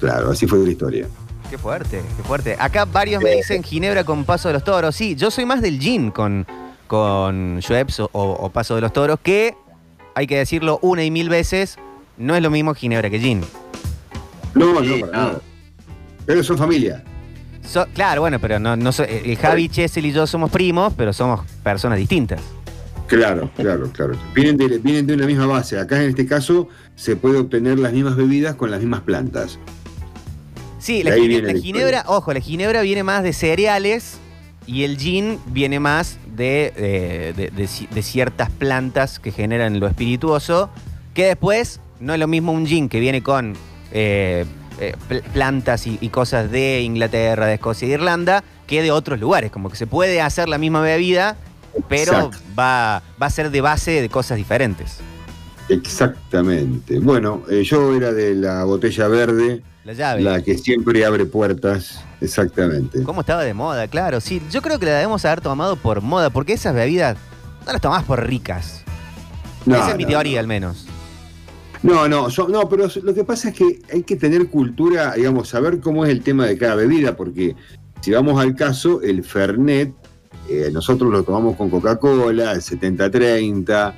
Claro, 0.00 0.30
así 0.30 0.46
fue 0.46 0.58
la 0.60 0.70
historia. 0.70 1.06
Qué 1.50 1.58
fuerte, 1.58 2.00
qué 2.16 2.22
fuerte. 2.22 2.56
Acá 2.58 2.84
varios 2.86 3.22
me 3.22 3.36
dicen 3.36 3.62
Ginebra 3.62 4.02
con 4.04 4.24
Paso 4.24 4.48
de 4.48 4.54
los 4.54 4.64
Toros. 4.64 4.94
Sí, 4.96 5.14
yo 5.14 5.30
soy 5.30 5.44
más 5.44 5.60
del 5.62 5.78
gin 5.78 6.10
con, 6.10 6.46
con 6.94 7.58
Schweppes 7.60 8.00
o, 8.00 8.08
o 8.12 8.50
Paso 8.50 8.76
de 8.76 8.80
los 8.80 8.92
Toros, 8.92 9.18
que, 9.20 9.56
hay 10.14 10.26
que 10.28 10.38
decirlo 10.38 10.78
una 10.80 11.02
y 11.02 11.10
mil 11.10 11.28
veces, 11.28 11.76
no 12.16 12.36
es 12.36 12.42
lo 12.42 12.50
mismo 12.50 12.74
Ginebra 12.74 13.10
que 13.10 13.18
gin. 13.18 13.40
No, 14.54 14.80
Sí, 14.80 15.00
no, 15.00 15.06
para 15.06 15.12
nada. 15.12 15.40
Pero 16.24 16.44
son 16.44 16.56
familia. 16.56 17.02
So- 17.66 17.86
claro, 17.94 18.20
bueno, 18.20 18.38
pero 18.38 18.58
no, 18.60 18.76
no 18.76 18.92
so- 18.92 19.04
el 19.04 19.36
Javi, 19.36 19.68
Chesel 19.68 20.06
y 20.06 20.12
yo 20.12 20.26
somos 20.26 20.50
primos, 20.50 20.92
pero 20.96 21.12
somos 21.12 21.40
personas 21.64 21.98
distintas. 21.98 22.40
Claro, 23.08 23.50
claro, 23.56 23.90
claro. 23.92 24.14
Vienen 24.34 24.56
de, 24.56 24.78
vienen 24.78 25.06
de 25.06 25.14
una 25.14 25.26
misma 25.26 25.46
base. 25.46 25.78
Acá 25.78 26.00
en 26.02 26.10
este 26.10 26.26
caso 26.26 26.68
se 26.94 27.16
puede 27.16 27.38
obtener 27.38 27.78
las 27.78 27.92
mismas 27.92 28.16
bebidas 28.16 28.54
con 28.54 28.70
las 28.70 28.80
mismas 28.80 29.00
plantas. 29.00 29.58
Sí, 30.78 31.02
la 31.02 31.16
la 31.16 31.54
ginebra, 31.58 32.04
ojo, 32.06 32.32
la 32.32 32.40
ginebra 32.40 32.82
viene 32.82 33.02
más 33.02 33.22
de 33.22 33.32
cereales 33.32 34.18
y 34.66 34.84
el 34.84 34.96
gin 34.98 35.38
viene 35.46 35.80
más 35.80 36.18
de, 36.36 36.72
eh, 36.76 37.32
de- 37.36 37.50
de 37.50 37.64
ci- 37.64 37.88
de 37.88 38.02
ciertas 38.02 38.50
plantas 38.50 39.18
que 39.18 39.30
generan 39.32 39.80
lo 39.80 39.86
espirituoso, 39.86 40.70
que 41.14 41.26
después 41.26 41.80
no 42.00 42.12
es 42.14 42.20
lo 42.20 42.26
mismo 42.28 42.52
un 42.52 42.66
gin 42.66 42.88
que 42.88 43.00
viene 43.00 43.22
con 43.22 43.54
eh, 43.92 44.44
eh, 44.80 44.94
pl- 45.08 45.22
plantas 45.32 45.86
y, 45.86 45.98
y 46.00 46.08
cosas 46.08 46.50
de 46.50 46.80
Inglaterra, 46.82 47.46
de 47.46 47.54
Escocia 47.54 47.86
y 47.86 47.88
de 47.90 47.94
Irlanda, 47.94 48.42
que 48.66 48.82
de 48.82 48.90
otros 48.90 49.20
lugares. 49.20 49.50
Como 49.52 49.70
que 49.70 49.76
se 49.76 49.86
puede 49.86 50.20
hacer 50.20 50.48
la 50.48 50.58
misma 50.58 50.80
bebida, 50.80 51.36
pero 51.88 52.30
va, 52.58 53.02
va 53.22 53.26
a 53.26 53.30
ser 53.30 53.50
de 53.50 53.60
base 53.60 54.02
de 54.02 54.08
cosas 54.08 54.36
diferentes. 54.36 54.98
Exactamente. 55.68 56.98
Bueno, 57.00 57.42
eh, 57.50 57.62
yo 57.64 57.94
era 57.94 58.12
de 58.12 58.34
la 58.34 58.64
botella 58.64 59.08
verde, 59.08 59.62
La 59.84 59.92
llave. 59.92 60.22
la 60.22 60.42
que 60.42 60.58
siempre 60.58 61.04
abre 61.04 61.24
puertas. 61.26 62.02
Exactamente. 62.20 63.02
¿Cómo 63.02 63.22
estaba 63.22 63.42
de 63.44 63.54
moda? 63.54 63.88
Claro, 63.88 64.20
sí. 64.20 64.42
Yo 64.50 64.62
creo 64.62 64.78
que 64.78 64.86
la 64.86 64.92
debemos 64.92 65.24
haber 65.24 65.40
tomado 65.40 65.76
por 65.76 66.00
moda, 66.00 66.30
porque 66.30 66.52
esas 66.54 66.74
bebidas 66.74 67.16
no 67.66 67.72
las 67.72 67.80
tomás 67.80 68.04
por 68.04 68.24
ricas. 68.26 68.82
No, 69.66 69.76
Esa 69.76 69.90
es 69.92 69.96
mi 69.96 70.04
no, 70.04 70.10
teoría, 70.10 70.34
no. 70.34 70.40
al 70.40 70.46
menos. 70.46 70.86
No, 71.82 72.08
no, 72.08 72.28
no, 72.48 72.68
pero 72.68 72.88
lo 73.02 73.14
que 73.14 73.24
pasa 73.24 73.50
es 73.50 73.54
que 73.54 73.80
hay 73.92 74.02
que 74.02 74.16
tener 74.16 74.48
cultura, 74.48 75.12
digamos, 75.14 75.48
saber 75.48 75.80
cómo 75.80 76.04
es 76.04 76.10
el 76.10 76.22
tema 76.22 76.46
de 76.46 76.56
cada 76.56 76.74
bebida, 76.76 77.14
porque 77.14 77.54
si 78.00 78.10
vamos 78.10 78.40
al 78.40 78.54
caso, 78.54 79.02
el 79.02 79.22
Fernet, 79.22 79.92
eh, 80.48 80.70
nosotros 80.72 81.10
lo 81.10 81.22
tomamos 81.22 81.56
con 81.56 81.68
Coca-Cola, 81.68 82.52
el 82.52 82.60
70-30, 82.62 83.92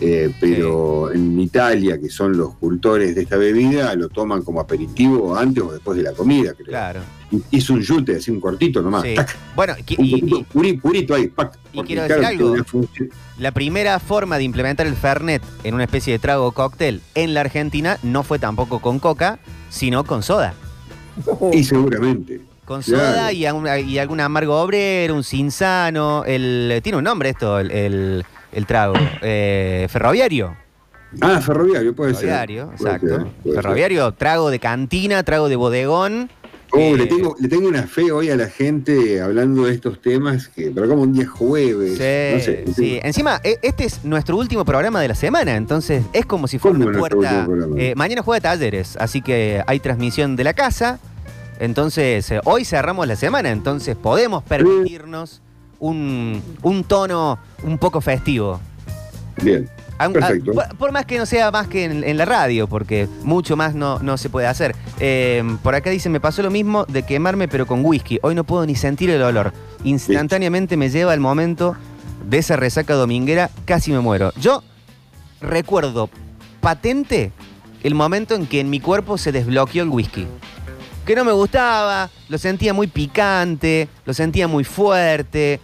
eh, 0.00 0.32
pero 0.40 1.12
en 1.12 1.38
Italia, 1.40 2.00
que 2.00 2.08
son 2.08 2.36
los 2.36 2.54
cultores 2.56 3.14
de 3.14 3.22
esta 3.22 3.36
bebida, 3.36 3.94
lo 3.94 4.08
toman 4.08 4.42
como 4.42 4.60
aperitivo 4.60 5.36
antes 5.36 5.62
o 5.62 5.72
después 5.72 5.96
de 5.98 6.04
la 6.04 6.12
comida, 6.12 6.52
creo. 6.54 6.66
Claro. 6.68 7.00
Hizo 7.52 7.74
un 7.74 7.80
yute, 7.82 8.16
así 8.16 8.30
un 8.30 8.40
cortito 8.40 8.82
nomás. 8.82 9.02
Sí. 9.02 9.14
tac, 9.14 9.36
Bueno, 9.54 9.74
un 9.78 9.84
y, 9.86 10.10
poquito, 10.20 10.38
y 10.38 10.44
puri- 10.52 10.80
purito 10.80 11.14
ahí, 11.14 11.28
pac, 11.28 11.56
y 11.72 11.82
quiero 11.82 12.02
decir 12.02 12.24
algo. 12.24 12.56
la 13.38 13.52
primera 13.52 14.00
forma 14.00 14.36
de 14.38 14.44
implementar 14.44 14.86
el 14.86 14.94
Fernet 14.96 15.42
en 15.62 15.74
una 15.74 15.84
especie 15.84 16.12
de 16.14 16.18
trago 16.18 16.50
cóctel 16.52 17.00
en 17.14 17.34
la 17.34 17.42
Argentina 17.42 17.98
no 18.02 18.22
fue 18.24 18.38
tampoco 18.40 18.80
con 18.80 18.98
coca, 18.98 19.38
sino 19.68 20.02
con 20.04 20.22
soda. 20.24 20.54
Y 21.52 21.62
seguramente. 21.64 22.40
Con 22.64 22.82
Claro. 22.82 23.04
soda 23.04 23.32
y, 23.32 23.44
algún- 23.46 23.66
y 23.86 23.98
algún 23.98 24.20
amargo 24.20 24.60
obrero, 24.60 25.14
un 25.14 25.24
cinzano, 25.24 26.24
el, 26.24 26.80
tiene 26.82 26.98
un 26.98 27.04
nombre 27.04 27.30
esto, 27.30 27.58
el, 27.58 27.70
el- 27.70 28.24
el 28.52 28.66
trago, 28.66 28.94
eh, 29.22 29.86
ferroviario. 29.90 30.56
Ah, 31.20 31.40
ferroviario, 31.40 31.94
puede 31.94 32.14
Ferroviario, 32.14 32.68
ser. 32.68 32.76
Puede 32.78 32.94
exacto. 32.94 33.32
ser. 33.44 33.54
ferroviario, 33.54 34.12
trago 34.14 34.50
de 34.50 34.58
cantina, 34.60 35.22
trago 35.24 35.48
de 35.48 35.56
bodegón. 35.56 36.30
Oh, 36.72 36.78
Eh, 36.78 36.96
le, 36.96 37.06
tengo, 37.06 37.34
le 37.40 37.48
tengo 37.48 37.66
una 37.66 37.82
fe 37.82 38.12
hoy 38.12 38.30
a 38.30 38.36
la 38.36 38.46
gente 38.46 39.20
hablando 39.20 39.64
de 39.64 39.74
estos 39.74 40.00
temas, 40.00 40.46
que, 40.46 40.70
pero 40.72 40.88
como 40.88 41.02
un 41.02 41.12
día 41.12 41.26
jueves. 41.26 41.98
Sí, 41.98 42.36
no 42.36 42.40
sé. 42.40 42.64
sí. 42.76 43.00
Encima, 43.02 43.40
e- 43.42 43.58
este 43.62 43.86
es 43.86 44.04
nuestro 44.04 44.36
último 44.36 44.64
programa 44.64 45.00
de 45.00 45.08
la 45.08 45.16
semana, 45.16 45.56
entonces 45.56 46.04
es 46.12 46.26
como 46.26 46.46
si 46.46 46.60
fuera 46.60 46.78
¿Cómo 46.78 46.90
una 46.90 46.98
puerta. 47.00 47.48
eh, 47.76 47.94
mañana 47.96 48.22
juega 48.22 48.40
talleres, 48.40 48.96
así 49.00 49.20
que 49.20 49.64
hay 49.66 49.80
transmisión 49.80 50.36
de 50.36 50.44
la 50.44 50.54
casa. 50.54 51.00
Entonces, 51.58 52.30
eh, 52.30 52.40
hoy 52.44 52.64
cerramos 52.64 53.06
la 53.08 53.16
semana, 53.16 53.50
entonces 53.50 53.96
podemos 53.96 54.44
permitirnos 54.44 55.42
un, 55.80 56.40
un 56.62 56.84
tono 56.84 57.38
un 57.64 57.76
poco 57.78 58.00
festivo. 58.00 58.60
Bien. 59.42 59.68
Aun- 59.98 60.12
Perfecto. 60.14 60.52
a- 60.52 60.54
por, 60.68 60.76
por 60.76 60.92
más 60.92 61.04
que 61.04 61.18
no 61.18 61.26
sea 61.26 61.50
más 61.50 61.66
que 61.68 61.84
en, 61.84 62.04
en 62.04 62.16
la 62.16 62.24
radio, 62.24 62.66
porque 62.68 63.06
mucho 63.22 63.56
más 63.56 63.74
no, 63.74 63.98
no 63.98 64.16
se 64.16 64.30
puede 64.30 64.46
hacer. 64.46 64.74
Eh, 64.98 65.42
por 65.62 65.74
acá 65.74 65.90
dice, 65.90 66.08
me 66.08 66.20
pasó 66.20 66.42
lo 66.42 66.50
mismo 66.50 66.84
de 66.86 67.02
quemarme 67.02 67.48
pero 67.48 67.66
con 67.66 67.84
whisky. 67.84 68.18
Hoy 68.22 68.34
no 68.34 68.44
puedo 68.44 68.64
ni 68.64 68.76
sentir 68.76 69.10
el 69.10 69.22
olor. 69.22 69.52
Instantáneamente 69.84 70.76
me 70.76 70.88
lleva 70.88 71.12
el 71.12 71.20
momento 71.20 71.76
de 72.28 72.38
esa 72.38 72.56
resaca 72.56 72.94
dominguera, 72.94 73.50
casi 73.64 73.90
me 73.92 74.00
muero. 74.00 74.32
Yo 74.40 74.62
recuerdo 75.40 76.08
patente 76.60 77.32
el 77.82 77.94
momento 77.94 78.34
en 78.34 78.46
que 78.46 78.60
en 78.60 78.68
mi 78.70 78.80
cuerpo 78.80 79.16
se 79.18 79.32
desbloqueó 79.32 79.82
el 79.82 79.88
whisky. 79.88 80.26
Que 81.06 81.14
no 81.16 81.24
me 81.24 81.32
gustaba, 81.32 82.10
lo 82.28 82.38
sentía 82.38 82.72
muy 82.74 82.86
picante, 82.86 83.88
lo 84.04 84.12
sentía 84.14 84.46
muy 84.48 84.64
fuerte. 84.64 85.60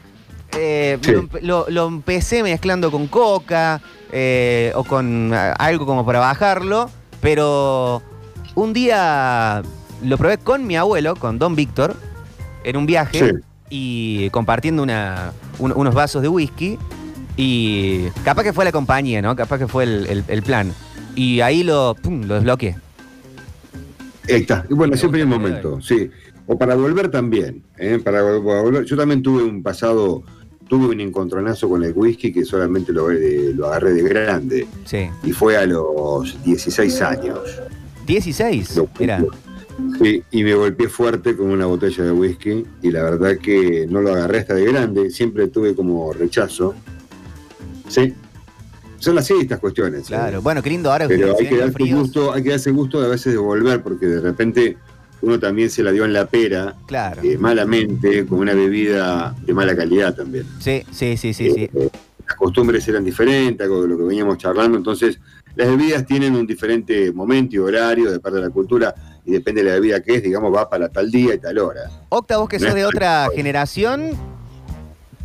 Eh, 0.59 0.99
Sí. 1.01 1.13
lo, 1.13 1.23
empe- 1.23 1.41
lo- 1.43 1.67
lo 1.69 1.87
empecé 1.87 2.43
mezclando 2.43 2.91
con 2.91 3.07
coca 3.07 3.81
eh, 4.13 4.73
o 4.75 4.85
con 4.85 5.33
algo 5.35 5.87
como 5.87 6.05
para 6.07 6.21
bajarlo, 6.21 6.89
pero 7.21 8.03
un 8.55 8.73
día 8.73 9.63
lo 10.03 10.19
probé 10.19 10.39
con 10.39 10.67
mi 10.67 10.77
abuelo, 10.77 11.17
con 11.17 11.39
Don 11.39 11.55
Víctor, 11.57 11.97
en 12.65 12.77
un 12.77 12.87
viaje 12.87 13.19
Sí. 13.19 13.33
y 13.71 14.31
compartiendo 14.31 14.83
una- 14.83 15.33
un- 15.59 15.73
unos 15.75 15.95
vasos 15.95 16.23
de 16.23 16.29
whisky. 16.29 16.79
Y 17.37 18.09
capaz 18.25 18.43
que 18.45 18.53
fue 18.55 18.65
la 18.65 18.73
compañía, 18.73 19.21
¿no? 19.21 19.37
Capaz 19.37 19.59
que 19.59 19.67
fue 19.69 19.85
el, 19.85 20.07
el- 20.07 20.25
el 20.29 20.43
plan. 20.43 20.73
Y 21.15 21.41
ahí 21.41 21.63
lo, 21.65 21.95
pum, 21.95 22.23
lo 22.27 22.35
desbloqueé. 22.37 22.77
Ahí 24.29 24.35
está. 24.41 24.65
Y 24.71 24.75
bueno, 24.75 24.97
siempre 24.97 25.21
hay 25.21 25.25
un 25.25 25.31
momento, 25.31 25.81
sí. 25.81 26.11
O 26.47 26.57
para 26.59 26.75
volver 26.75 27.11
también. 27.11 27.63
¿eh? 27.79 28.01
Para 28.03 28.23
volver. 28.23 28.85
Yo 28.85 28.97
también 28.97 29.23
tuve 29.23 29.43
un 29.43 29.63
pasado, 29.63 30.23
tuve 30.69 30.87
un 30.89 31.01
encontronazo 31.01 31.69
con 31.69 31.83
el 31.85 31.93
whisky 31.95 32.33
que 32.33 32.45
solamente 32.45 32.93
lo, 32.93 33.11
eh, 33.11 33.53
lo 33.55 33.67
agarré 33.69 33.93
de 33.95 34.03
grande. 34.03 34.67
Sí. 34.85 35.09
Y 35.23 35.33
fue 35.33 35.57
a 35.57 35.67
los 35.67 36.43
16 36.45 37.01
años. 37.03 37.39
16. 38.07 38.77
Lo- 38.77 38.89
Mira. 38.99 39.25
Sí, 40.03 40.23
y 40.31 40.43
me 40.43 40.55
golpeé 40.55 40.89
fuerte 40.89 41.37
con 41.37 41.49
una 41.51 41.67
botella 41.67 42.05
de 42.05 42.11
whisky 42.13 42.65
y 42.83 42.91
la 42.91 43.03
verdad 43.03 43.37
que 43.37 43.87
no 43.89 44.01
lo 44.01 44.13
agarré 44.15 44.39
hasta 44.39 44.55
de 44.55 44.65
grande, 44.65 45.11
siempre 45.11 45.49
tuve 45.49 45.75
como 45.75 46.13
rechazo. 46.15 46.75
Sí, 47.89 48.15
son 48.99 49.19
así 49.19 49.35
estas 49.39 49.61
cuestiones. 49.61 50.01
¿eh? 50.01 50.05
Claro. 50.09 50.41
Bueno, 50.41 50.63
qué 50.63 50.71
lindo 50.71 50.91
ahora 50.91 51.07
Pero 51.07 51.37
hay 51.39 51.47
que, 51.47 51.59
darse 51.59 51.93
gusto, 51.93 52.33
hay 52.33 52.43
que 52.43 52.51
darse 52.51 52.71
gusto 52.71 53.01
de 53.01 53.07
a 53.07 53.11
veces 53.11 53.33
de 53.35 53.39
volver 53.39 53.83
porque 53.83 54.07
de 54.07 54.21
repente 54.21 54.79
uno 55.27 55.39
también 55.41 55.69
se 55.71 55.83
la 55.83 55.91
dio 55.91 56.05
en 56.05 56.13
la 56.13 56.27
pera, 56.27 56.75
Claro. 56.87 57.21
eh, 57.25 57.37
malamente, 57.39 58.25
con 58.27 58.39
una 58.39 58.55
bebida 58.55 59.35
de 59.45 59.53
mala 59.53 59.75
calidad 59.77 60.15
también. 60.15 60.47
Sí, 60.61 60.85
sí, 60.91 61.17
sí, 61.17 61.35
sí, 61.35 61.51
sí. 61.51 61.71
Eh, 61.75 61.89
las 62.27 62.37
costumbres 62.37 62.87
eran 62.89 63.05
diferentes, 63.05 63.65
algo 63.65 63.83
de 63.83 63.89
lo 63.89 63.99
que 63.99 64.05
veníamos 64.05 64.39
charlando, 64.39 64.79
entonces 64.79 65.19
las 65.57 65.69
bebidas 65.69 66.05
tienen 66.07 66.35
un 66.37 66.47
diferente 66.47 67.13
momento 67.13 67.57
y 67.57 67.59
horario 67.59 68.11
de 68.11 68.21
parte 68.21 68.39
de 68.39 68.45
la 68.45 68.51
cultura 68.51 68.95
y 69.25 69.33
depende 69.33 69.63
de 69.63 69.69
la 69.71 69.75
bebida 69.77 70.01
que 70.03 70.15
es, 70.17 70.23
digamos, 70.23 70.55
va 70.55 70.69
para 70.69 70.89
tal 70.89 71.11
día 71.11 71.35
y 71.35 71.39
tal 71.39 71.59
hora. 71.59 71.83
Octa, 72.09 72.37
vos 72.39 72.49
que 72.49 72.59
sos 72.61 72.75
de 72.75 72.85
otra 72.85 73.27
generación, 73.35 74.11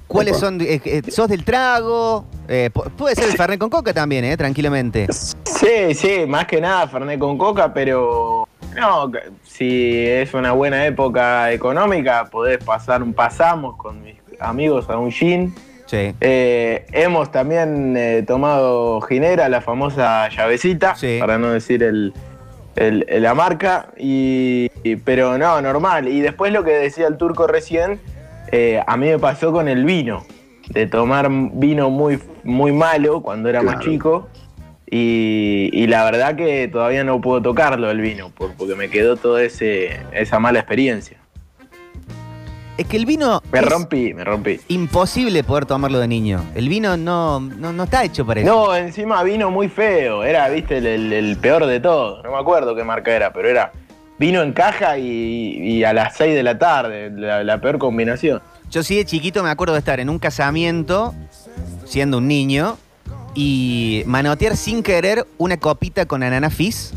¿cuáles 0.08 0.34
Opa. 0.34 0.40
son? 0.42 0.62
eh, 0.62 0.82
eh, 0.84 1.02
¿Sos 1.10 1.28
del 1.28 1.44
trago? 1.44 2.26
Eh, 2.48 2.70
pu- 2.74 2.90
puede 2.92 3.16
ser 3.16 3.26
el 3.30 3.38
Fernet 3.38 3.60
con 3.60 3.70
coca 3.70 3.94
también, 3.94 4.26
¿eh? 4.26 4.36
Tranquilamente. 4.38 5.08
Sí, 5.12 5.94
sí, 5.96 6.26
más 6.28 6.46
que 6.48 6.60
nada 6.62 6.88
Fernet 6.88 7.20
con 7.20 7.38
coca, 7.38 7.74
pero 7.74 8.48
no, 8.76 9.12
si 9.44 10.06
es 10.08 10.34
una 10.34 10.52
buena 10.54 10.86
época 10.86 11.52
económica, 11.52 12.26
podés 12.32 12.64
pasar 12.64 13.04
un 13.04 13.14
pasamos 13.14 13.76
con 13.78 14.02
mis 14.02 14.16
amigos 14.40 14.90
a 14.90 14.98
un 14.98 15.12
gin. 15.12 15.54
Sí. 15.86 16.14
Eh, 16.22 16.86
hemos 16.94 17.32
también 17.32 17.96
eh, 17.98 18.24
tomado 18.26 19.02
Ginera, 19.02 19.50
la 19.50 19.60
famosa 19.62 20.30
llavecita, 20.30 20.96
Sí. 20.96 21.18
para 21.20 21.38
no 21.38 21.52
decir 21.52 21.84
el, 21.84 22.14
el- 22.78 23.06
la 23.10 23.34
marca, 23.34 23.88
y, 23.98 24.72
y- 24.84 24.96
pero 24.96 25.38
no, 25.38 25.62
normal. 25.62 26.08
Y 26.08 26.22
después 26.22 26.54
lo 26.54 26.64
que 26.64 26.72
decía 26.72 27.08
el 27.08 27.18
turco 27.18 27.46
recién, 27.46 28.00
eh, 28.54 28.82
a 28.88 28.96
mí 28.96 29.08
me 29.08 29.20
pasó 29.20 29.52
con 29.52 29.68
el 29.68 29.84
vino, 29.84 30.24
de 30.70 30.88
tomar 30.88 31.28
vino 31.30 31.90
muy, 31.90 32.20
muy 32.46 32.72
malo 32.72 33.22
cuando 33.22 33.50
era 33.50 33.62
más 33.62 33.80
chico. 33.82 34.30
Y, 34.94 35.70
y 35.72 35.88
la 35.88 36.04
verdad 36.04 36.36
que 36.36 36.68
todavía 36.68 37.04
no 37.06 37.22
puedo 37.22 37.42
tocarlo 37.42 37.90
el 37.90 38.02
vino, 38.02 38.30
por- 38.30 38.54
porque 38.56 38.76
me 38.76 38.90
quedó 38.90 39.16
toda 39.16 39.42
esa 39.42 40.40
mala 40.40 40.60
experiencia. 40.60 41.18
Es 42.78 42.88
que 42.88 42.98
el 42.98 43.06
vino 43.06 43.42
Me 43.52 43.60
es 43.60 43.66
rompí, 43.66 44.14
me 44.14 44.24
rompí. 44.24 44.60
imposible 44.70 45.44
poder 45.44 45.66
tomarlo 45.66 46.00
de 46.00 46.08
niño. 46.08 46.44
El 46.56 46.68
vino 46.68 46.98
no, 46.98 47.40
no, 47.40 47.72
no 47.72 47.84
está 47.84 48.04
hecho 48.04 48.26
para 48.26 48.42
eso. 48.42 48.50
No, 48.50 48.76
encima 48.76 49.22
vino 49.24 49.50
muy 49.52 49.70
feo. 49.70 50.24
Era, 50.24 50.50
viste, 50.50 50.78
el, 50.80 50.86
el- 50.88 51.14
el 51.14 51.38
peor 51.38 51.66
de 51.68 51.80
todo. 51.80 52.22
No 52.24 52.32
me 52.32 52.38
acuerdo 52.38 52.76
qué 52.76 52.84
marca 52.84 53.16
era, 53.16 53.32
pero 53.32 53.48
era 53.50 53.72
vino 54.18 54.42
en 54.42 54.52
caja 54.54 54.98
y, 54.98 55.06
y 55.58 55.84
a 55.84 55.94
las 55.94 56.18
6 56.18 56.34
de 56.36 56.44
la 56.44 56.58
tarde. 56.58 57.12
La, 57.12 57.44
la 57.44 57.62
peor 57.62 57.78
combinación. 57.78 58.42
Yo 58.72 58.84
sí 58.84 58.98
de 58.98 59.06
chiquito 59.06 59.44
me 59.44 59.50
acuerdo 59.50 59.74
de 59.74 59.80
estar 59.80 60.00
en 60.00 60.10
un 60.10 60.18
casamiento, 60.18 61.14
siendo 61.86 62.18
un 62.18 62.28
niño, 62.28 62.78
y 63.34 64.04
manotear 64.06 64.58
sin 64.58 64.84
querer 64.84 65.26
una 65.38 65.58
copita 65.58 66.06
con 66.06 66.24
ananá 66.24 66.50
fizz. 66.50 66.92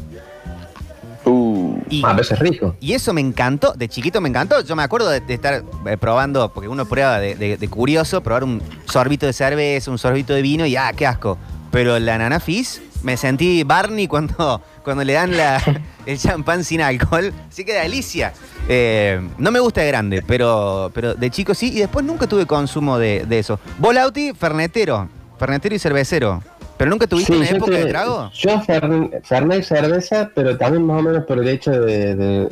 Uh, 1.26 1.78
Y, 1.88 2.02
Ah, 2.04 2.08
pero 2.10 2.22
eso 2.22 2.34
es 2.34 2.40
rico. 2.40 2.76
y 2.80 2.92
eso 2.92 3.12
me 3.14 3.20
encantó, 3.20 3.72
de 3.72 3.88
chiquito 3.88 4.20
me 4.20 4.28
encantó. 4.28 4.60
Yo 4.62 4.76
me 4.76 4.82
acuerdo 4.82 5.08
de, 5.08 5.20
de 5.20 5.34
estar 5.34 5.62
eh, 5.86 5.96
probando, 5.96 6.52
porque 6.52 6.68
uno 6.68 6.84
prueba 6.86 7.18
de, 7.18 7.34
de- 7.34 7.56
de 7.56 7.68
curioso, 7.68 8.20
probar 8.22 8.44
un 8.44 8.62
sorbito 8.86 9.24
de 9.26 9.32
cerveza, 9.32 9.90
un 9.90 9.98
sorbito 9.98 10.34
de 10.34 10.42
vino 10.42 10.66
y 10.66 10.76
¡ah, 10.76 10.92
qué 10.94 11.06
asco! 11.06 11.38
Pero 11.70 11.96
el 11.96 12.08
ananá 12.08 12.38
fizz 12.40 12.80
Me 13.02 13.16
sentí 13.16 13.64
Barney 13.64 14.06
cuando, 14.06 14.62
cuando 14.84 15.02
le 15.04 15.12
dan 15.14 15.36
la, 15.36 15.62
el 16.06 16.18
champán 16.18 16.62
sin 16.64 16.80
alcohol. 16.82 17.32
Así 17.48 17.64
que 17.64 17.72
delicia. 17.74 18.32
Eh, 18.68 19.20
no 19.38 19.50
me 19.50 19.60
gusta 19.60 19.80
de 19.82 19.88
grande, 19.88 20.22
pero, 20.26 20.90
pero 20.94 21.14
de 21.14 21.30
chico 21.30 21.54
sí. 21.54 21.68
Y 21.74 21.80
después 21.80 22.04
nunca 22.04 22.26
tuve 22.26 22.44
consumo 22.46 22.98
de, 22.98 23.24
de 23.26 23.38
eso. 23.38 23.58
Volauti, 23.78 24.32
fernetero. 24.34 25.08
Fernetero 25.38 25.74
y 25.74 25.78
cervecero. 25.78 26.42
¿Pero 26.76 26.90
nunca 26.90 27.06
tuviste 27.06 27.32
Sí, 27.32 27.38
una 27.38 27.48
época 27.48 27.72
te- 27.72 27.84
de 27.84 27.86
trago? 27.86 28.30
Yo 28.34 28.60
Fern- 28.62 29.22
Fernet 29.22 29.60
y 29.60 29.62
cerveza, 29.62 30.30
pero 30.34 30.56
también 30.56 30.84
más 30.84 31.00
o 31.00 31.02
menos 31.02 31.24
por 31.24 31.38
el 31.38 31.48
hecho 31.48 31.70
de, 31.70 32.14
de- 32.16 32.48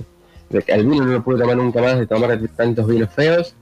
de 0.50 0.62
que 0.62 0.72
el 0.72 0.86
vino 0.86 1.04
no 1.04 1.12
lo 1.12 1.24
pude 1.24 1.38
tomar 1.40 1.56
nunca 1.56 1.80
más, 1.82 1.98
de 1.98 2.06
tomar 2.06 2.38
tantos 2.56 2.86
vinos 2.86 3.10
feos. 3.14 3.54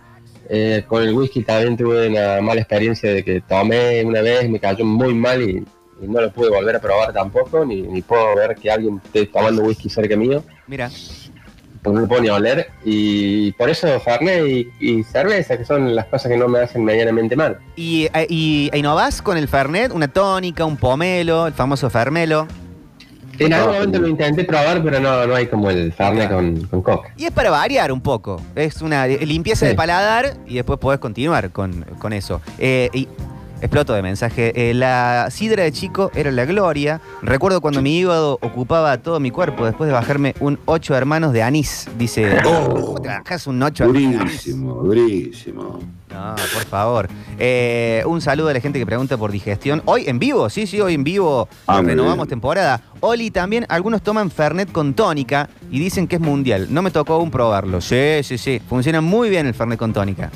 Eh, 0.49 0.85
con 0.89 1.03
el 1.03 1.15
whisky 1.15 1.45
también 1.45 1.77
tuve 1.77 2.09
una 2.09 2.41
mala 2.43 2.61
experiencia 2.61 3.13
de 3.15 3.23
que 3.25 3.41
tomé 3.41 4.05
una 4.05 4.21
vez, 4.21 4.51
me 4.51 4.59
cayó 4.59 4.85
muy 4.85 5.15
mal 5.15 5.41
y, 5.41 5.65
y 6.03 6.09
no 6.09 6.21
lo 6.21 6.33
pude 6.33 6.51
volver 6.51 6.75
a 6.77 6.81
probar 6.81 7.13
tampoco, 7.13 7.65
ni, 7.65 7.83
ni 7.83 8.03
puedo 8.03 8.35
ver 8.35 8.57
que 8.57 8.69
alguien 8.71 9.01
esté 9.05 9.27
tomando 9.27 9.63
whisky 9.63 9.89
cerca 9.89 10.17
mío, 10.17 10.43
Mira. 10.67 10.91
Porque 11.83 12.01
lo 12.01 12.09
puedo 12.09 12.23
ni 12.23 12.29
oler. 12.29 12.69
Y 12.85 13.53
por 13.53 13.71
eso 13.71 13.99
Fernet 14.01 14.47
y, 14.47 14.69
y 14.81 15.03
cerveza, 15.05 15.57
que 15.57 15.65
son 15.65 15.95
las 15.95 16.07
cosas 16.07 16.31
que 16.31 16.37
no 16.37 16.49
me 16.49 16.61
hacen 16.61 16.85
medianamente 16.85 17.37
mal. 17.37 17.59
¿Y, 17.77 18.09
eh, 18.15 18.27
y, 18.29 18.71
e 18.73 18.79
innovás 18.79 19.23
con 19.23 19.37
el 19.37 19.49
Fernet? 19.49 19.93
¿Una 19.93 20.09
tónica, 20.09 20.65
un 20.65 20.77
pomelo, 20.77 21.47
el 21.47 21.53
famoso 21.55 21.89
Fermelo? 21.91 22.47
En 23.39 23.55
algún 23.55 23.73
momento 23.75 23.99
lo 24.01 24.09
intenté 24.09 24.45
probar, 24.45 24.83
pero 24.85 25.01
no, 25.01 25.27
no 25.27 25.35
hay 25.35 25.47
como 25.47 25.71
el 25.71 25.95
Fernet 25.95 26.29
Claro. 26.29 26.37
con, 26.37 26.61
con 26.67 26.83
coca. 26.83 27.15
Y 27.17 27.25
es 27.25 27.31
para 27.31 27.49
variar 27.49 27.91
un 27.91 28.03
poco. 28.03 28.39
Es 28.55 28.83
una 28.83 29.07
eh, 29.07 29.25
limpieza 29.25 29.65
Sí. 29.65 29.71
de 29.71 29.75
paladar 29.75 30.35
y 30.47 30.57
después 30.57 30.79
podés 30.79 31.01
continuar 31.01 31.51
con, 31.51 31.85
con 31.99 32.13
eso. 32.13 32.43
Eh, 32.59 32.91
y 32.93 33.09
exploto 33.61 33.93
de 33.95 34.03
mensaje. 34.03 34.53
Eh, 34.71 34.75
la 34.75 35.29
sidra 35.31 35.65
de 35.65 35.73
chico 35.73 36.11
era 36.15 36.31
la 36.31 36.45
gloria. 36.45 37.01
Recuerdo 37.23 37.61
cuando 37.61 37.83
mi 37.83 37.99
hígado 37.99 38.39
ocupaba 38.43 38.99
todo 38.99 39.21
mi 39.21 39.31
cuerpo 39.31 39.65
después 39.65 39.89
de 39.89 39.93
bajarme 39.93 40.35
un 40.41 40.59
ocho 40.65 40.95
hermanos 40.95 41.33
de 41.33 41.43
anís. 41.43 41.89
Dice, 41.99 42.39
¿cómo 42.43 43.01
te 43.01 43.09
bajas 43.09 43.47
un 43.47 43.63
ocho 43.63 43.85
hermanos? 43.85 44.21
Durísimo, 44.21 44.75
durísimo. 44.83 45.79
No, 46.11 46.35
por 46.35 46.65
favor. 46.65 47.09
Eh, 47.39 48.03
un 48.05 48.21
saludo 48.21 48.49
a 48.49 48.53
la 48.53 48.61
gente 48.61 48.79
que 48.81 48.87
pregunta 48.87 49.17
por 49.17 49.31
digestión. 49.31 49.81
Hoy 49.85 50.05
en 50.09 50.19
vivo, 50.19 50.51
sí, 50.51 50.67
sí, 50.67 50.81
hoy 50.81 50.95
en 50.95 51.05
vivo 51.05 51.49
Ah, 51.67 51.83
renovamos 51.83 52.27
temporada. 52.27 52.83
Oli 52.99 53.31
también, 53.31 53.65
algunos 53.69 54.03
toman 54.03 54.31
Fernet 54.31 54.73
con 54.73 54.95
tónica 54.95 55.49
y 55.71 55.79
dicen 55.79 56.09
que 56.09 56.17
es 56.17 56.21
mundial. 56.21 56.67
No 56.71 56.83
me 56.83 56.91
tocó 56.91 57.15
aún 57.15 57.31
probarlo. 57.31 57.81
Sí, 57.81 58.23
sí, 58.25 58.39
sí. 58.39 58.61
Funciona 58.69 59.01
muy 59.01 59.31
bien 59.31 59.47
el 59.47 59.55
Fernet 59.55 59.79
con 59.79 59.93
tónica. 59.93 60.31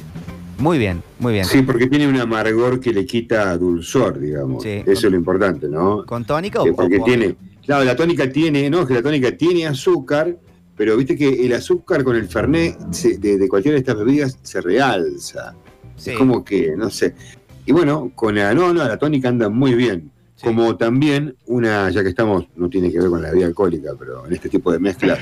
Muy 0.64 0.78
bien, 0.78 1.02
muy 1.18 1.35
bien. 1.35 1.44
Sí, 1.44 1.61
porque 1.61 1.88
tiene 1.88 2.09
un 2.09 2.16
amargor 2.18 2.80
que 2.80 2.90
le 2.90 3.04
quita 3.04 3.54
dulzor, 3.59 4.18
digamos. 4.18 4.62
Sí. 4.62 4.83
Eso 4.87 5.06
es 5.09 5.12
lo 5.12 5.16
importante, 5.18 5.68
¿no? 5.68 6.06
¿Con 6.06 6.25
tónica 6.25 6.62
o 6.62 6.75
porque 6.75 6.99
o- 7.00 7.04
tiene, 7.04 7.37
claro, 7.66 7.85
la 7.85 7.94
tónica 7.94 8.30
tiene, 8.33 8.71
no, 8.71 8.80
es 8.80 8.87
que 8.88 8.94
la 8.94 9.02
tónica 9.02 9.37
tiene 9.37 9.66
azúcar, 9.66 10.38
pero 10.75 10.97
viste 10.97 11.16
que 11.18 11.44
el 11.44 11.52
azúcar 11.52 12.02
con 12.02 12.16
el 12.16 12.26
fernet 12.28 12.78
se- 12.92 13.18
de, 13.18 13.37
de 13.37 13.47
cualquiera 13.47 13.75
de 13.75 13.80
estas 13.80 13.97
bebidas 13.99 14.38
se 14.42 14.62
realza. 14.62 15.54
Sí, 15.97 16.12
Es 16.12 16.16
como 16.16 16.42
que, 16.42 16.73
no 16.78 16.88
sé. 16.88 17.14
Y 17.66 17.73
bueno, 17.73 18.11
con 18.14 18.35
la, 18.35 18.54
no, 18.54 18.73
no, 18.73 18.83
la 18.88 18.97
tónica 18.97 19.28
anda 19.28 19.50
muy 19.50 19.75
bien. 19.75 20.11
sí. 20.37 20.47
Como 20.47 20.76
también 20.78 21.37
una, 21.47 21.90
ya 21.90 22.02
que 22.02 22.09
estamos, 22.09 22.47
no 22.56 22.71
tiene 22.71 22.90
que 22.90 22.99
ver 23.00 23.11
con 23.11 23.21
la 23.21 23.28
bebida 23.28 23.47
alcohólica, 23.49 23.90
pero 23.99 24.26
en 24.26 24.33
este 24.33 24.49
tipo 24.49 24.73
de 24.73 24.78
mezclas, 24.78 25.18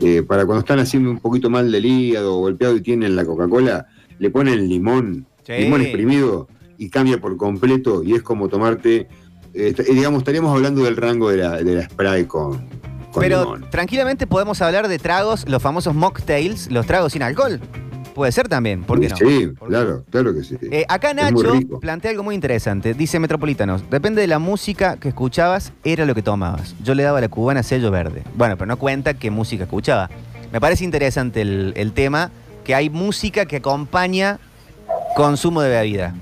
eh, 0.00 0.22
para 0.22 0.44
cuando 0.44 0.60
están 0.60 0.80
haciendo 0.80 1.10
un 1.10 1.18
poquito 1.18 1.48
mal 1.48 1.72
del 1.72 1.86
hígado 1.86 2.34
o 2.36 2.40
golpeado 2.40 2.76
y 2.76 2.82
tienen 2.82 3.16
la 3.16 3.24
Coca-Cola, 3.24 3.86
le 4.22 4.30
ponen 4.30 4.68
limón, 4.68 5.26
Sí. 5.44 5.52
limón 5.54 5.80
exprimido 5.82 6.46
y 6.78 6.88
cambia 6.88 7.18
por 7.20 7.36
completo 7.36 8.02
y 8.04 8.14
es 8.14 8.22
como 8.22 8.48
tomarte, 8.48 9.08
eh, 9.52 9.72
t- 9.74 9.82
digamos, 9.92 10.18
estaríamos 10.20 10.54
hablando 10.54 10.84
del 10.84 10.96
rango 10.96 11.28
de 11.30 11.38
la, 11.38 11.56
de 11.62 11.74
la 11.74 11.82
spray 11.82 12.24
con, 12.26 12.58
con 13.10 13.20
Pero 13.20 13.42
limón. 13.42 13.66
tranquilamente 13.70 14.28
podemos 14.28 14.62
hablar 14.62 14.86
de 14.86 14.98
tragos, 15.00 15.48
los 15.48 15.60
famosos 15.60 15.94
mocktails, 15.96 16.70
los 16.70 16.86
tragos 16.86 17.12
sin 17.14 17.22
alcohol. 17.24 17.60
Puede 18.14 18.30
ser 18.30 18.46
también, 18.46 18.84
¿por 18.84 19.00
qué 19.00 19.08
no? 19.08 19.16
Sí, 19.16 19.50
claro, 19.66 20.04
claro 20.10 20.34
que 20.34 20.44
sí. 20.44 20.56
Eh, 20.70 20.84
acá 20.88 21.12
Nacho 21.14 21.54
plantea 21.80 22.10
algo 22.10 22.22
muy 22.22 22.34
interesante. 22.34 22.92
Dice 22.94 23.18
Metropolitanos, 23.18 23.82
depende 23.90 24.20
de 24.20 24.26
la 24.28 24.38
música 24.38 24.98
que 24.98 25.08
escuchabas, 25.08 25.72
era 25.82 26.04
lo 26.04 26.14
que 26.14 26.22
tomabas. 26.22 26.76
Yo 26.84 26.94
le 26.94 27.02
daba 27.04 27.18
a 27.18 27.20
la 27.22 27.28
cubana 27.28 27.62
sello 27.62 27.90
verde. 27.90 28.22
Bueno, 28.36 28.56
pero 28.58 28.66
no 28.66 28.76
cuenta 28.76 29.14
qué 29.14 29.30
música 29.30 29.64
escuchaba. 29.64 30.08
Me 30.52 30.60
parece 30.60 30.84
interesante 30.84 31.40
el, 31.40 31.72
el 31.74 31.92
tema, 31.92 32.30
que 32.64 32.74
hay 32.74 32.90
música 32.90 33.46
que 33.46 33.56
acompaña 33.56 34.38
consumo 35.16 35.60
de 35.62 35.70
bebida. 35.70 36.14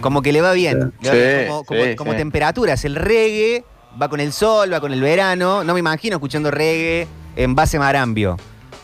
Como 0.00 0.22
que 0.22 0.32
le 0.32 0.40
va 0.40 0.52
bien. 0.52 0.92
Le 1.02 1.08
va 1.08 1.14
Sí, 1.14 1.20
bien, 1.20 1.46
como 1.48 1.64
como- 1.64 1.84
sí, 1.84 1.96
como 1.96 2.10
sí. 2.12 2.16
temperaturas. 2.18 2.84
El 2.84 2.96
reggae 2.96 3.64
va 4.00 4.08
con 4.08 4.20
el 4.20 4.32
sol, 4.32 4.72
va 4.72 4.80
con 4.80 4.92
el 4.92 5.00
verano. 5.00 5.62
No 5.64 5.74
me 5.74 5.80
imagino 5.80 6.16
escuchando 6.16 6.50
reggae 6.50 7.06
en 7.36 7.54
base 7.54 7.78
marambio. 7.78 8.36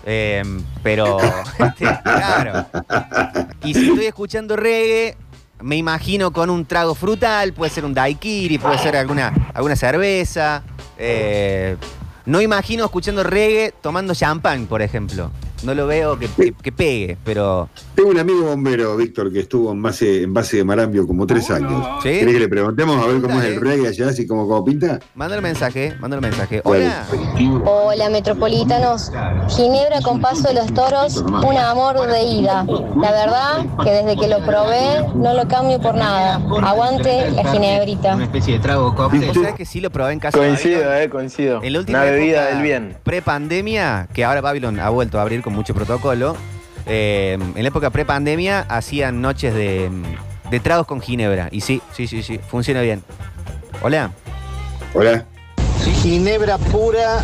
Eh, 0.04 0.42
pero, 0.82 1.18
este, 1.58 1.84
claro. 2.02 2.66
Y 3.64 3.74
si 3.74 3.88
estoy 3.88 4.06
escuchando 4.06 4.54
reggae, 4.56 5.16
me 5.62 5.76
imagino 5.76 6.32
con 6.32 6.50
un 6.50 6.66
trago 6.66 6.94
frutal, 6.94 7.54
puede 7.54 7.70
ser 7.70 7.84
un 7.86 7.94
daiquiri, 7.94 8.58
puede 8.58 8.78
ser 8.78 8.94
alguna, 8.96 9.32
alguna 9.54 9.74
cerveza. 9.74 10.62
Eh, 10.98 11.76
no 12.26 12.40
imagino 12.42 12.84
escuchando 12.84 13.22
reggae 13.24 13.72
tomando 13.80 14.14
champán, 14.14 14.66
por 14.66 14.82
ejemplo. 14.82 15.30
No 15.62 15.74
lo 15.74 15.86
veo 15.86 16.18
que, 16.18 16.28
que- 16.28 16.52
que 16.52 16.72
pegue, 16.72 17.16
pero. 17.24 17.68
Tengo 17.94 18.10
un 18.10 18.18
amigo 18.18 18.42
bombero, 18.46 18.96
Víctor, 18.96 19.32
que 19.32 19.40
estuvo 19.40 19.72
en 19.72 19.82
base, 19.82 20.22
en 20.22 20.34
base 20.34 20.58
de 20.58 20.64
Marambio 20.64 21.06
como 21.06 21.26
tres 21.26 21.50
años. 21.50 21.84
¿Sí? 22.02 22.10
¿Querés 22.10 22.34
que 22.34 22.40
le 22.40 22.48
preguntemos 22.48 23.02
a 23.02 23.06
ver 23.06 23.20
cómo 23.22 23.40
es 23.40 23.46
el 23.46 23.60
reggae 23.60 23.88
allá, 23.88 24.08
así 24.08 24.26
como, 24.26 24.46
como 24.46 24.64
pinta? 24.64 24.98
Mándale 25.14 25.40
mensaje, 25.42 25.94
mándale 25.98 26.20
mensaje. 26.20 26.60
Hola. 26.64 27.04
Hola 27.64 28.10
metropolitanos, 28.10 29.10
Ginebra 29.48 30.00
con 30.02 30.20
Paso 30.20 30.48
de 30.48 30.54
los 30.54 30.72
Toros, 30.74 31.16
un 31.26 31.56
amor 31.56 32.06
de 32.06 32.22
ida. 32.22 32.64
La 33.00 33.10
verdad 33.12 33.66
que 33.82 33.90
desde 33.90 34.16
que 34.16 34.28
lo 34.28 34.44
probé 34.44 35.06
no 35.14 35.32
lo 35.34 35.48
cambio 35.48 35.80
por 35.80 35.94
nada. 35.94 36.34
Aguante 36.62 37.30
la 37.30 37.44
ginebrita. 37.50 38.22
especie 38.22 38.54
de 38.54 38.60
trago 38.60 38.94
cóctel. 38.94 39.26
Vos 39.26 39.34
sabés 39.34 39.54
que 39.54 39.64
sí 39.64 39.80
lo 39.80 39.90
probé 39.90 40.12
en 40.12 40.20
casa 40.20 40.36
Coincido, 40.36 40.94
eh, 40.94 41.08
coincido. 41.08 41.62
En 41.62 41.72
la 41.72 41.78
última 41.80 42.02
Una 42.02 42.10
bebida 42.10 42.42
época 42.42 42.54
del 42.54 42.62
bien. 42.62 42.96
Pre-pandemia, 43.02 44.08
que 44.12 44.24
ahora 44.24 44.40
Babylon 44.42 44.78
ha 44.80 44.88
vuelto 44.90 45.18
a 45.18 45.22
abrir 45.22 45.42
con 45.46 45.54
mucho 45.54 45.74
protocolo. 45.74 46.36
eh, 46.86 47.38
en 47.40 47.62
la 47.62 47.68
época 47.68 47.90
pre-pandemia 47.90 48.66
hacían 48.68 49.20
noches 49.20 49.54
de, 49.54 49.88
de 50.50 50.60
tragos 50.60 50.88
con 50.88 51.00
ginebra. 51.00 51.48
Y 51.52 51.60
sí, 51.60 51.80
sí, 51.94 52.08
sí, 52.08 52.24
sí, 52.24 52.40
funciona 52.50 52.80
bien. 52.80 53.04
Hola. 53.80 54.10
Hola. 54.92 55.24
Ginebra 56.02 56.58
pura 56.58 57.22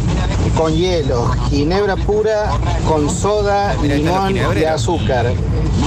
con 0.57 0.73
hielo, 0.73 1.33
ginebra 1.51 1.97
pura 1.97 2.51
con 2.87 3.11
soda, 3.11 3.75
limón 3.83 4.37
y 4.37 4.65
azúcar, 4.65 5.27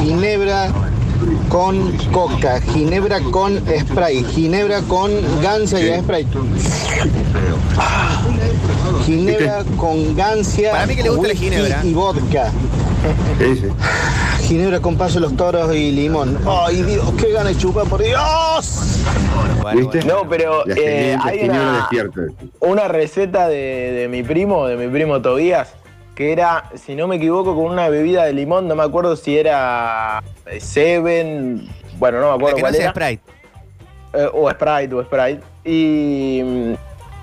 ginebra 0.01 0.71
con 1.47 1.93
coca, 2.11 2.59
ginebra 2.59 3.21
con 3.21 3.61
spray, 3.79 4.25
ginebra 4.25 4.81
con 4.81 5.09
gancia 5.41 5.79
y 5.79 6.01
spray. 6.01 6.27
Ginebra 9.05 9.63
con 9.77 10.15
gancia, 10.15 10.71
Para 10.71 10.85
mí 10.87 10.95
que 10.95 11.03
le 11.03 11.09
gusta 11.09 11.27
la 11.27 11.33
whisky 11.33 11.49
ginebra. 11.49 11.81
y 11.83 11.93
vodka. 11.93 12.51
¿Qué 13.37 13.43
dice? 13.45 13.69
Ginebra 14.43 14.79
con 14.79 14.97
paso 14.97 15.15
de 15.15 15.21
los 15.21 15.35
toros 15.35 15.73
y 15.75 15.91
limón. 15.91 16.39
¡Ay, 16.47 16.83
Dios! 16.83 17.11
¡Qué 17.19 17.31
gana 17.31 17.49
de 17.49 17.57
chupar, 17.57 17.85
por 17.87 18.01
Dios! 18.03 19.01
Bueno, 19.61 19.79
¿Viste? 19.79 19.99
bueno. 20.01 20.23
No, 20.23 20.29
pero 20.29 20.63
eh, 20.67 21.17
hay 21.23 21.49
una, 21.49 21.89
una 22.59 22.87
receta 22.87 23.47
de, 23.47 23.57
de 23.91 24.07
mi 24.07 24.23
primo, 24.23 24.67
de 24.67 24.75
mi 24.77 24.87
primo 24.87 25.21
Tobías, 25.21 25.73
que 26.15 26.31
era, 26.31 26.69
si 26.75 26.95
no 26.95 27.07
me 27.07 27.15
equivoco, 27.17 27.55
con 27.55 27.65
una 27.65 27.89
bebida 27.89 28.25
de 28.25 28.33
limón, 28.33 28.67
no 28.67 28.75
me 28.75 28.83
acuerdo 28.83 29.15
si 29.15 29.37
era 29.37 30.23
eh, 30.45 30.59
Seven, 30.59 31.67
bueno, 31.97 32.19
no 32.19 32.25
me 32.25 32.29
La 32.29 32.35
acuerdo 32.35 32.55
que 32.55 32.61
no 32.61 32.65
cuál 32.67 32.75
sea 32.75 32.83
era. 32.83 32.91
Sprite. 32.91 33.23
Eh, 34.13 34.29
o 34.33 34.49
Sprite, 34.51 34.95
o 34.95 35.03
Sprite. 35.03 35.41
Y 35.65 36.41
mm, 36.43 36.73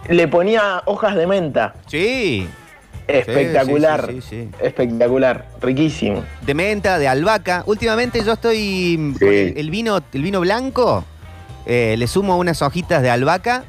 le 0.08 0.28
ponía 0.28 0.82
hojas 0.86 1.14
de 1.16 1.26
menta. 1.26 1.74
Sí. 1.86 2.48
Espectacular. 3.06 4.08
Sí, 4.10 4.20
sí. 4.20 4.48
Espectacular. 4.60 5.46
Riquísimo. 5.60 6.22
De 6.42 6.54
menta, 6.54 6.98
de 6.98 7.08
albahaca. 7.08 7.62
Últimamente 7.66 8.24
yo 8.24 8.32
estoy 8.32 9.14
con 9.18 9.28
el, 9.28 9.58
el 9.58 9.70
vino, 9.70 10.00
el 10.12 10.22
vino 10.22 10.40
blanco. 10.40 11.04
eh, 11.66 11.96
le 11.98 12.06
sumo 12.06 12.36
unas 12.38 12.62
hojitas 12.62 13.02
de 13.02 13.10
albahaca 13.10 13.64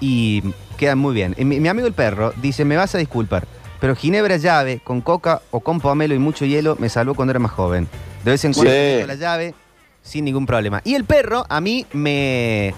y 0.00 0.42
quedan 0.76 0.98
muy 0.98 1.14
bien. 1.14 1.34
Mi, 1.38 1.60
mi 1.60 1.68
amigo 1.68 1.86
el 1.86 1.94
perro 1.94 2.32
dice, 2.36 2.64
me 2.64 2.76
vas 2.76 2.94
a 2.94 2.98
disculpar, 2.98 3.46
pero 3.80 3.96
ginebra 3.96 4.36
llave 4.36 4.80
con 4.84 5.00
coca 5.00 5.40
o 5.50 5.60
con 5.60 5.80
pomelo 5.80 6.14
y 6.14 6.18
mucho 6.18 6.44
hielo 6.44 6.76
me 6.78 6.88
salvó 6.88 7.14
cuando 7.14 7.32
era 7.32 7.40
más 7.40 7.52
joven. 7.52 7.88
De 8.24 8.30
vez 8.32 8.44
en 8.44 8.52
cuando 8.52 8.72
la 9.06 9.14
llave 9.14 9.54
sin 10.02 10.24
ningún 10.24 10.46
problema. 10.46 10.82
Y 10.84 10.94
el 10.94 11.04
perro 11.04 11.46
a 11.48 11.60
mí 11.60 11.86
me 11.92 12.74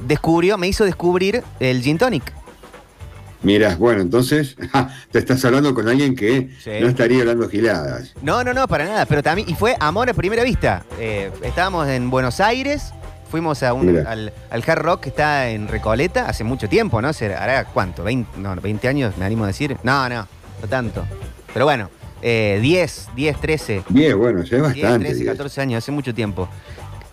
descubrió, 0.00 0.58
me 0.58 0.68
hizo 0.68 0.84
descubrir 0.84 1.42
el 1.60 1.82
gin 1.82 1.98
tonic. 1.98 2.32
Mira, 3.42 3.76
bueno, 3.76 4.00
entonces 4.02 4.56
te 5.12 5.18
estás 5.18 5.44
hablando 5.44 5.74
con 5.74 5.88
alguien 5.88 6.16
que 6.16 6.50
Sí. 6.62 6.70
no 6.80 6.88
estaría 6.88 7.20
hablando 7.20 7.48
giladas. 7.48 8.14
No, 8.22 8.42
no, 8.42 8.52
no, 8.52 8.66
para 8.66 8.84
nada. 8.86 9.06
Pero 9.06 9.22
también, 9.22 9.48
y 9.48 9.54
fue 9.54 9.76
amor 9.78 10.08
a 10.10 10.14
primera 10.14 10.42
vista. 10.42 10.84
Eh, 10.98 11.30
estábamos 11.42 11.86
en 11.88 12.10
Buenos 12.10 12.40
Aires 12.40 12.92
Fuimos 13.30 13.62
a 13.64 13.72
un, 13.72 14.06
al, 14.06 14.32
al 14.50 14.64
Hard 14.66 14.82
Rock 14.82 15.00
que 15.00 15.08
está 15.08 15.48
en 15.50 15.66
Recoleta 15.66 16.28
hace 16.28 16.44
mucho 16.44 16.68
tiempo, 16.68 17.02
¿no? 17.02 17.08
¿Hará 17.08 17.64
cuánto? 17.64 18.04
¿20, 18.04 18.24
no, 18.36 18.54
20 18.54 18.86
años, 18.88 19.16
me 19.18 19.24
animo 19.24 19.44
a 19.44 19.48
decir? 19.48 19.76
No, 19.82 20.08
no, 20.08 20.28
no 20.62 20.68
tanto. 20.68 21.04
Pero 21.52 21.64
bueno, 21.64 21.90
eh, 22.22 22.60
10, 22.62 23.08
10, 23.16 23.40
13. 23.40 23.82
Bien, 23.88 24.16
bueno, 24.16 24.44
ya 24.44 24.44
es 24.44 24.50
10, 24.50 24.62
bastante. 24.62 25.06
13, 25.08 25.14
digo. 25.20 25.32
14 25.32 25.60
años, 25.60 25.78
hace 25.82 25.90
mucho 25.90 26.14
tiempo. 26.14 26.48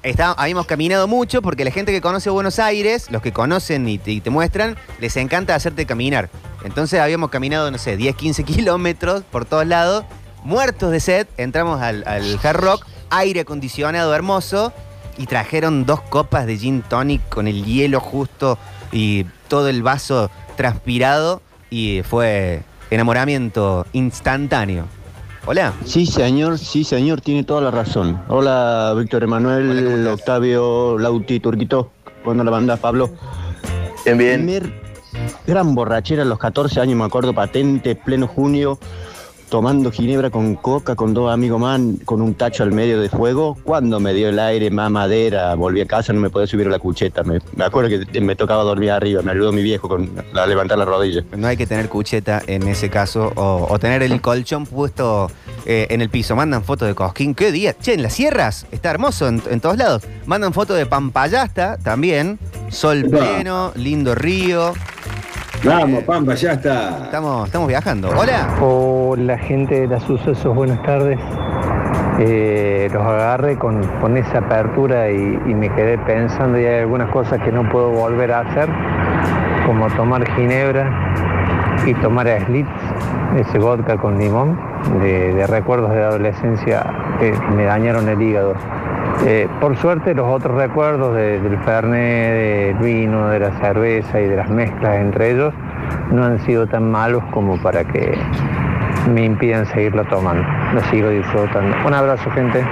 Está- 0.03 0.33
habíamos 0.33 0.65
caminado 0.65 1.07
mucho 1.07 1.41
porque 1.41 1.63
la 1.63 1.71
gente 1.71 1.91
que 1.93 2.01
conoce 2.01 2.29
Buenos 2.29 2.59
Aires, 2.59 3.07
los 3.09 3.21
que 3.21 3.31
conocen 3.31 3.87
y 3.87 3.97
te, 3.97 4.19
te 4.19 4.29
muestran, 4.29 4.75
les 4.99 5.15
encanta 5.15 5.55
hacerte 5.55 5.85
caminar. 5.85 6.29
Entonces 6.65 6.99
habíamos 6.99 7.29
caminado, 7.29 7.71
no 7.71 7.77
sé, 7.77 7.95
10, 7.95 8.15
15 8.15 8.43
kilómetros 8.43 9.23
por 9.23 9.45
todos 9.45 9.65
lados, 9.65 10.03
muertos 10.43 10.91
de 10.91 10.99
sed, 10.99 11.27
entramos 11.37 11.81
al, 11.81 12.03
al 12.05 12.37
Hard 12.43 12.57
Rock, 12.57 12.85
aire 13.11 13.41
acondicionado 13.41 14.13
hermoso, 14.13 14.73
y 15.17 15.25
trajeron 15.27 15.85
dos 15.85 16.01
copas 16.01 16.47
de 16.47 16.57
gin 16.57 16.81
tonic 16.81 17.21
con 17.29 17.47
el 17.47 17.63
hielo 17.65 17.99
justo 17.99 18.57
y 18.91 19.25
todo 19.47 19.69
el 19.69 19.83
vaso 19.83 20.29
transpirado, 20.57 21.41
y 21.69 22.01
fue 22.03 22.63
enamoramiento 22.89 23.85
instantáneo. 23.93 24.85
Hola. 25.45 25.73
Sí, 25.83 26.05
señor, 26.05 26.57
sí, 26.57 26.85
señor, 26.85 27.19
tiene 27.19 27.43
toda 27.43 27.59
la 27.59 27.69
razón. 27.69 28.21
Hola, 28.29 28.93
Víctor 28.97 29.23
Hola, 29.23 29.59
¿cómo 29.67 29.81
Emanuel? 29.81 30.07
Octavio, 30.07 30.97
Lauti, 30.97 31.41
Turquito. 31.41 31.91
¿Cuándo 32.23 32.45
la 32.45 32.51
banda, 32.51 32.77
Pablo? 32.77 33.09
Bien, 34.05 34.17
bien. 34.17 34.45
Primer 34.45 34.83
gran 35.45 35.75
borrachera 35.75 36.21
a 36.21 36.25
los 36.25 36.39
14 36.39 36.79
años, 36.79 36.97
me 36.97 37.03
acuerdo, 37.03 37.33
patente, 37.33 37.93
pleno 37.95 38.27
junio, 38.27 38.79
tomando 39.53 39.91
ginebra 39.91 40.31
con 40.31 40.55
coca, 40.55 40.95
con 40.95 41.13
dos 41.13 41.31
amigos 41.31 41.61
más, 41.61 41.79
con 42.05 42.23
un 42.23 42.33
tacho 42.33 42.63
al 42.63 42.71
medio 42.71 42.99
de 42.99 43.07
fuego. 43.07 43.55
Cuando 43.63 43.99
me 43.99 44.11
dio 44.11 44.29
el 44.29 44.39
aire, 44.39 44.71
más 44.71 44.89
madera, 44.89 45.53
volví 45.53 45.79
a 45.79 45.85
casa, 45.85 46.11
no 46.11 46.19
me 46.19 46.31
podía 46.31 46.47
subir 46.47 46.65
a 46.65 46.71
la 46.71 46.79
cucheta. 46.79 47.21
Me, 47.21 47.39
me 47.55 47.63
acuerdo 47.63 48.03
que 48.11 48.19
me 48.19 48.35
tocaba 48.35 48.63
dormir 48.63 48.89
arriba, 48.89 49.21
me 49.21 49.29
ayudó 49.29 49.51
mi 49.51 49.61
viejo 49.61 49.87
con, 49.87 50.09
a 50.33 50.47
levantar 50.47 50.79
la 50.79 50.85
rodilla. 50.85 51.23
No 51.37 51.45
hay 51.45 51.55
que 51.55 51.67
tener 51.67 51.87
cucheta 51.87 52.41
en 52.47 52.67
ese 52.67 52.89
caso 52.89 53.31
o, 53.35 53.67
o 53.69 53.77
tener 53.77 54.01
el 54.01 54.19
colchón 54.21 54.65
puesto 54.65 55.29
eh, 55.67 55.85
en 55.91 56.01
el 56.01 56.09
piso. 56.09 56.35
Mandan 56.35 56.63
fotos 56.63 56.87
de 56.87 56.95
Cosquín. 56.95 57.35
¿Qué 57.35 57.51
día? 57.51 57.75
Che, 57.79 57.93
en 57.93 58.01
las 58.01 58.13
sierras 58.13 58.65
está 58.71 58.89
hermoso 58.89 59.27
en, 59.27 59.39
en 59.51 59.61
todos 59.61 59.77
lados. 59.77 60.01
Mandan 60.25 60.53
fotos 60.53 60.77
de 60.77 60.87
Pampayasta 60.87 61.77
también. 61.77 62.39
Sol 62.69 63.05
pleno, 63.07 63.71
lindo 63.75 64.15
río. 64.15 64.73
Vamos, 65.65 66.03
Pampa, 66.03 66.33
ya 66.35 66.53
está. 66.53 67.05
Estamos, 67.05 67.45
estamos 67.45 67.69
viajando. 67.69 68.09
Hola. 68.09 68.49
Hola 68.59 69.37
gente 69.37 69.81
de 69.81 69.87
los 69.87 70.03
sucesos, 70.03 70.53
buenas 70.53 70.81
tardes. 70.83 71.17
Eh, 72.19 72.89
los 72.91 73.01
agarré 73.01 73.57
con, 73.57 73.81
con 74.01 74.17
esa 74.17 74.39
apertura 74.39 75.09
y, 75.09 75.39
y 75.45 75.53
me 75.55 75.69
quedé 75.69 75.97
pensando 75.99 76.59
y 76.59 76.65
hay 76.65 76.81
algunas 76.81 77.09
cosas 77.11 77.41
que 77.41 77.51
no 77.51 77.67
puedo 77.69 77.91
volver 77.91 78.33
a 78.33 78.41
hacer, 78.41 78.67
como 79.65 79.87
tomar 79.91 80.29
ginebra 80.35 80.91
y 81.85 81.93
tomar 81.95 82.27
Slits, 82.45 82.69
ese 83.37 83.57
vodka 83.57 83.97
con 83.97 84.19
limón, 84.19 84.59
de, 85.01 85.33
de 85.33 85.47
recuerdos 85.47 85.91
de 85.91 86.03
adolescencia 86.03 86.85
que 87.19 87.31
me 87.55 87.63
dañaron 87.63 88.09
el 88.09 88.21
hígado. 88.21 88.53
Eh, 89.25 89.47
por 89.61 89.77
suerte 89.77 90.13
los 90.13 90.27
otros 90.27 90.55
recuerdos 90.57 91.15
de- 91.15 91.39
del 91.39 91.57
fernet, 91.63 92.75
del 92.75 92.77
vino, 92.77 93.29
de 93.29 93.39
la 93.39 93.57
cerveza 93.59 94.19
y 94.19 94.25
de 94.27 94.35
las 94.35 94.49
mezclas 94.49 94.99
entre 94.99 95.31
ellos 95.31 95.53
no 96.11 96.25
han 96.25 96.43
sido 96.45 96.67
tan 96.67 96.89
malos 96.91 97.23
como 97.31 97.61
para 97.61 97.85
que 97.85 98.17
me 99.09 99.23
impidan 99.25 99.65
seguirlo 99.67 100.03
tomando. 100.05 100.43
Lo 100.73 100.81
sigo 100.89 101.09
disfrutando. 101.09 101.75
Un 101.85 101.93
abrazo, 101.93 102.29
gente. 102.31 102.65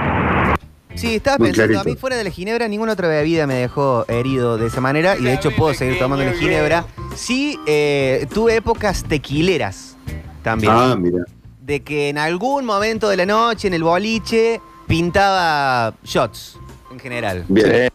Sí, 0.94 1.14
estaba 1.16 1.38
Muy 1.38 1.48
pensando, 1.48 1.80
a 1.80 1.84
mí 1.84 1.96
fuera 1.96 2.16
de 2.16 2.24
la 2.24 2.30
ginebra 2.30 2.68
ninguna 2.68 2.92
otra 2.92 3.08
bebida 3.08 3.46
me 3.46 3.54
dejó 3.54 4.04
herido 4.08 4.58
de 4.58 4.66
esa 4.66 4.80
manera 4.82 5.16
y 5.16 5.22
de 5.24 5.32
hecho 5.34 5.50
puedo 5.56 5.72
seguir 5.72 5.98
tomando 5.98 6.24
la 6.24 6.32
ginebra. 6.32 6.84
Sí, 7.14 7.58
eh, 7.66 8.26
tuve 8.32 8.56
épocas 8.56 9.04
tequileras 9.04 9.96
también. 10.42 10.72
Ah, 10.74 10.96
mira. 10.98 11.24
de 11.62 11.80
que 11.80 12.08
en 12.08 12.18
algún 12.18 12.64
momento 12.66 13.08
de 13.08 13.16
la 13.16 13.24
noche, 13.24 13.68
en 13.68 13.74
el 13.74 13.84
boliche, 13.84 14.60
pintaba 14.92 15.94
shots 16.04 16.58
en 16.90 16.98
general. 16.98 17.46
Bien. 17.48 17.88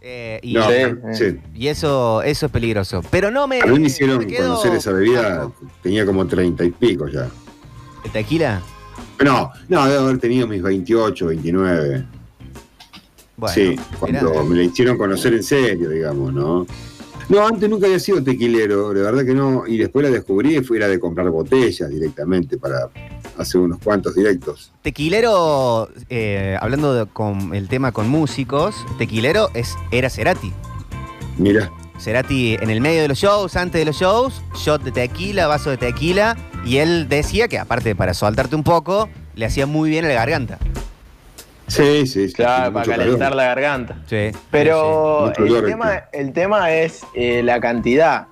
Eh, 0.00 0.38
y, 0.40 0.54
No, 0.54 0.68
Sí, 1.12 1.14
sí. 1.14 1.40
y 1.52 1.66
eso, 1.66 2.22
eso 2.22 2.46
es 2.46 2.52
peligroso. 2.52 3.02
Pero 3.10 3.28
no 3.32 3.48
me. 3.48 3.60
A 3.60 3.66
mí 3.66 3.80
me 3.80 3.86
hicieron 3.88 4.18
me 4.18 4.26
quedo 4.28 4.50
conocer 4.50 4.74
esa 4.74 4.92
bebida, 4.92 5.50
tenía 5.82 6.06
como 6.06 6.24
treinta 6.28 6.62
y 6.64 6.70
pico 6.70 7.08
ya. 7.08 7.28
¿El 8.04 8.12
tequila? 8.12 8.62
No, 9.24 9.50
no, 9.68 9.86
debo 9.88 10.04
haber 10.04 10.18
tenido 10.18 10.46
mis 10.46 10.62
28, 10.62 11.26
29. 11.26 12.04
Bueno, 13.36 13.52
sí, 13.54 13.76
cuando 13.98 14.30
mirá. 14.30 14.42
me 14.44 14.56
la 14.56 14.62
hicieron 14.62 14.96
conocer 14.96 15.32
en 15.32 15.42
serio, 15.42 15.88
digamos, 15.88 16.32
¿no? 16.32 16.66
No, 17.30 17.46
antes 17.46 17.68
nunca 17.68 17.86
había 17.86 17.98
sido 17.98 18.22
tequilero, 18.22 18.92
de 18.92 19.02
verdad 19.02 19.24
que 19.24 19.34
no. 19.34 19.66
Y 19.66 19.78
después 19.78 20.04
la 20.04 20.10
descubrí 20.12 20.58
y 20.58 20.62
fui 20.62 20.80
a 20.80 20.86
de 20.86 21.00
comprar 21.00 21.28
botellas 21.30 21.88
directamente 21.90 22.58
para 22.58 22.90
hacer 23.38 23.60
unos 23.60 23.78
cuantos 23.82 24.14
directos. 24.14 24.72
Tequilero, 24.82 25.88
eh, 26.08 26.56
hablando 26.60 26.94
de- 26.94 27.06
con 27.06 27.54
el 27.54 27.68
tema 27.68 27.92
con 27.92 28.08
músicos, 28.08 28.74
tequilero 28.98 29.50
es, 29.54 29.76
era 29.90 30.08
Cerati. 30.10 30.52
Mira, 31.38 31.70
Cerati 31.98 32.54
en 32.60 32.70
el 32.70 32.80
medio 32.80 33.02
de 33.02 33.08
los 33.08 33.18
shows, 33.18 33.56
antes 33.56 33.80
de 33.80 33.84
los 33.84 33.96
shows, 33.96 34.42
shot 34.56 34.82
de 34.82 34.92
tequila, 34.92 35.46
vaso 35.46 35.70
de 35.70 35.76
tequila, 35.76 36.36
y 36.64 36.78
él 36.78 37.08
decía 37.08 37.48
que 37.48 37.58
aparte 37.58 37.94
para 37.94 38.14
soltarte 38.14 38.54
un 38.56 38.62
poco, 38.64 39.08
le 39.34 39.46
hacía 39.46 39.66
muy 39.66 39.90
bien 39.90 40.04
a 40.04 40.08
la 40.08 40.14
garganta. 40.14 40.58
sí, 41.66 42.06
sí, 42.06 42.28
sí. 42.28 42.34
Claro, 42.34 42.72
para 42.72 42.86
calentar 42.86 43.18
calor. 43.18 43.36
la 43.36 43.44
garganta. 43.44 43.96
Sí. 44.08 44.30
Pero 44.50 45.32
sí. 45.36 45.42
El, 45.42 45.64
tema, 45.64 46.04
el 46.12 46.32
tema 46.32 46.72
es 46.72 47.00
eh, 47.14 47.42
la 47.42 47.58
cantidad. 47.60 48.26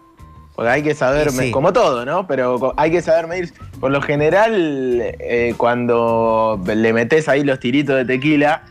Porque 0.54 0.70
hay 0.70 0.82
que 0.82 0.94
saber, 0.94 1.30
Sí, 1.30 1.36
me- 1.36 1.42
sí. 1.44 1.50
como 1.50 1.72
todo, 1.72 2.04
¿no? 2.04 2.26
Pero 2.26 2.74
hay 2.76 2.90
que 2.90 3.00
saber 3.02 3.26
medir. 3.26 3.52
Por 3.80 3.90
lo 3.90 4.02
general, 4.02 4.52
eh, 5.18 5.54
cuando 5.56 6.60
le 6.66 6.92
metes 6.92 7.28
ahí 7.28 7.42
los 7.42 7.58
tiritos 7.58 7.96
de 7.96 8.04
tequila, 8.04 8.62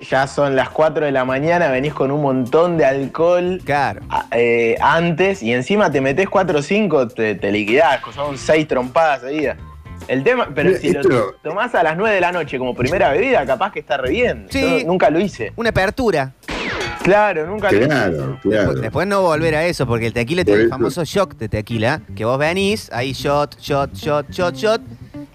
ya 0.00 0.26
son 0.26 0.54
las 0.56 0.70
4 0.70 1.06
de 1.06 1.12
la 1.12 1.24
mañana, 1.24 1.68
venís 1.68 1.92
con 1.94 2.10
un 2.10 2.22
montón 2.22 2.76
de 2.78 2.84
alcohol 2.84 3.60
Claro. 3.64 4.00
eh, 4.32 4.76
antes 4.80 5.42
y 5.42 5.52
encima 5.52 5.90
te 5.90 6.00
metes 6.00 6.28
4 6.28 6.58
o 6.60 6.62
5, 6.62 7.08
te, 7.08 7.34
te 7.34 7.50
liquidás, 7.50 8.00
son 8.14 8.38
6 8.38 8.66
trompadas 8.68 9.22
seguidas. 9.22 9.56
El 10.06 10.22
tema, 10.24 10.48
pero 10.54 10.74
si 10.76 10.92
lo 10.92 11.32
tomás 11.42 11.74
a 11.74 11.82
las 11.82 11.96
9 11.96 12.14
de 12.14 12.20
la 12.20 12.32
noche 12.32 12.58
como 12.58 12.74
primera 12.74 13.10
bebida, 13.10 13.44
capaz 13.44 13.72
que 13.72 13.80
está 13.80 13.96
re 13.98 14.10
bien. 14.10 14.46
Sí. 14.50 14.80
Yo 14.82 14.86
nunca 14.86 15.10
lo 15.10 15.18
hice. 15.20 15.52
Una 15.56 15.70
apertura. 15.70 16.32
Claro, 17.08 17.46
nunca 17.46 17.72
lo. 17.72 17.86
Claro, 17.86 18.38
claro. 18.42 18.56
Después, 18.64 18.80
después 18.82 19.06
no 19.06 19.22
volver 19.22 19.54
a 19.54 19.64
eso, 19.66 19.86
porque 19.86 20.06
el 20.06 20.12
tequila 20.12 20.44
tiene 20.44 20.62
el 20.64 20.68
famoso 20.68 21.04
shock 21.04 21.36
de 21.36 21.48
tequila, 21.48 22.02
que 22.14 22.24
vos 22.24 22.38
venís, 22.38 22.90
ahí 22.92 23.12
shot, 23.12 23.58
shot, 23.58 23.94
shot, 23.94 24.30
shot, 24.30 24.54
shot. 24.54 24.80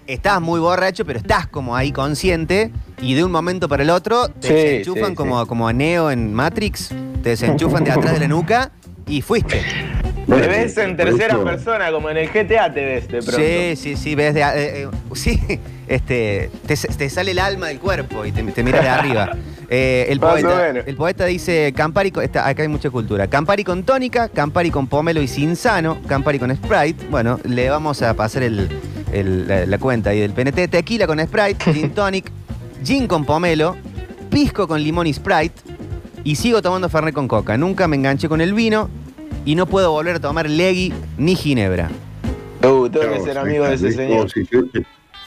Estás 0.06 0.40
muy 0.40 0.60
borracho, 0.60 1.04
pero 1.04 1.18
estás 1.18 1.46
como 1.48 1.74
ahí 1.74 1.90
consciente 1.90 2.70
y 3.00 3.14
de 3.14 3.24
un 3.24 3.32
momento 3.32 3.68
para 3.68 3.82
el 3.82 3.90
otro 3.90 4.28
te 4.28 4.48
Sí, 4.48 4.54
desenchufan 4.54 5.10
sí, 5.10 5.14
como, 5.16 5.40
sí. 5.42 5.48
como 5.48 5.66
a 5.66 5.72
Neo 5.72 6.10
en 6.10 6.32
Matrix, 6.32 6.90
te 7.22 7.30
desenchufan 7.30 7.84
de 7.84 7.90
atrás 7.90 8.12
de 8.12 8.20
la 8.20 8.28
nuca 8.28 8.70
y 9.06 9.22
fuiste. 9.22 9.62
Te 10.40 10.48
ves 10.48 10.76
en 10.78 10.96
tercera 10.96 11.42
persona, 11.42 11.90
como 11.90 12.10
en 12.10 12.16
el 12.16 12.28
GTA 12.28 12.72
te 12.72 12.84
ves 12.84 13.08
de 13.08 13.18
pronto. 13.22 13.32
Sí, 13.36 13.76
sí, 13.76 13.96
sí, 13.96 14.14
ves 14.14 14.34
de, 14.34 14.40
eh, 14.40 14.82
eh, 14.82 14.88
sí, 15.14 15.40
este, 15.88 16.50
te, 16.66 16.76
te 16.76 17.10
sale 17.10 17.30
el 17.32 17.38
alma 17.38 17.68
del 17.68 17.78
cuerpo 17.78 18.24
y 18.24 18.32
te, 18.32 18.42
te 18.42 18.62
miras 18.62 18.82
de 18.82 18.88
arriba. 18.88 19.30
Eh, 19.70 20.06
el, 20.12 20.20
Más 20.20 20.28
o 20.28 20.32
poeta, 20.46 20.62
menos. 20.72 20.84
el 20.86 20.94
poeta 20.94 21.24
dice 21.24 21.72
Campari, 21.74 22.10
con- 22.10 22.22
está- 22.22 22.46
acá 22.46 22.62
hay 22.62 22.68
mucha 22.68 22.90
cultura. 22.90 23.28
Campari 23.28 23.64
con 23.64 23.82
tónica, 23.82 24.28
Campari 24.28 24.70
con 24.70 24.86
pomelo 24.86 25.22
y 25.22 25.26
cinzano, 25.26 25.96
Campari 26.06 26.38
con 26.38 26.54
Sprite. 26.54 27.06
Bueno, 27.10 27.40
le 27.44 27.70
vamos 27.70 28.02
a 28.02 28.12
pasar 28.12 28.42
el, 28.42 28.68
el- 29.10 29.48
la, 29.48 29.64
la 29.64 29.78
cuenta 29.78 30.10
ahí 30.10 30.20
del 30.20 30.32
PNT. 30.32 30.68
Tequila 30.70 31.06
con 31.06 31.18
Sprite, 31.18 31.64
gin 31.72 31.90
tonic, 31.94 32.30
gin 32.84 33.06
con 33.06 33.24
pomelo, 33.24 33.74
pisco 34.30 34.68
con 34.68 34.82
limón 34.82 35.06
y 35.06 35.14
Sprite. 35.14 35.62
Y 36.24 36.36
sigo 36.36 36.60
tomando 36.60 36.90
Fernet 36.90 37.14
con 37.14 37.26
coca. 37.26 37.56
Nunca 37.56 37.88
me 37.88 37.96
enganché 37.96 38.28
con 38.28 38.42
el 38.42 38.52
vino 38.52 38.90
y 39.44 39.54
no 39.54 39.66
puedo 39.66 39.90
volver 39.92 40.16
a 40.16 40.20
tomar 40.20 40.48
Legui 40.48 40.92
ni 41.18 41.34
Ginebra. 41.36 41.90
Uh, 42.62 42.88
tengo 42.88 43.12
que 43.12 43.20
ser 43.20 43.38
amigo 43.38 43.64
de 43.66 43.74
ese 43.74 43.92
señor. 43.92 44.26
oh, 44.26 44.28
sí, 44.28 44.46
yo- 44.50 44.62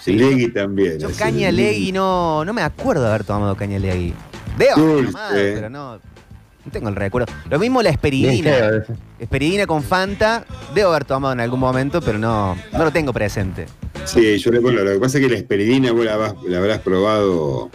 Sí, 0.02 0.14
Legui 0.14 0.48
también. 0.54 1.00
Yo 1.00 1.10
caña 1.18 1.52
Legui 1.52 1.92
no, 1.92 2.46
no 2.46 2.54
me 2.54 2.62
acuerdo 2.62 3.04
de 3.04 3.10
haber 3.10 3.24
tomado 3.26 3.56
caña 3.56 3.78
Legui. 3.78 4.14
Debo 4.58 4.72
haber 4.76 4.88
Dulce. 4.96 5.12
tomado, 5.12 5.34
pero 5.36 5.70
no, 5.70 5.94
no 5.96 6.72
tengo 6.72 6.90
el 6.90 6.96
recuerdo. 6.96 7.32
Lo 7.50 7.60
mismo 7.60 7.82
la 7.82 7.90
esperidina. 7.90 8.84
Esperidina 9.20 9.68
con 9.68 9.84
Fanta, 9.84 10.46
debo 10.74 10.92
haber 10.92 11.04
tomado 11.06 11.34
en 11.34 11.42
algún 11.42 11.60
momento, 11.60 12.00
pero 12.02 12.18
no, 12.18 12.56
no 12.72 12.84
lo 12.86 12.92
tengo 12.92 13.12
presente. 13.12 13.66
Sí, 14.06 14.38
yo 14.38 14.52
pongo. 14.54 14.72
Lo 14.72 14.94
que 14.94 15.00
pasa 15.00 15.18
es 15.18 15.26
que 15.26 15.30
la 15.32 15.38
esperidina 15.38 15.92
vos 15.92 16.06
la, 16.06 16.16
vas- 16.16 16.36
la 16.48 16.60
habrás 16.60 16.80
probado 16.80 17.70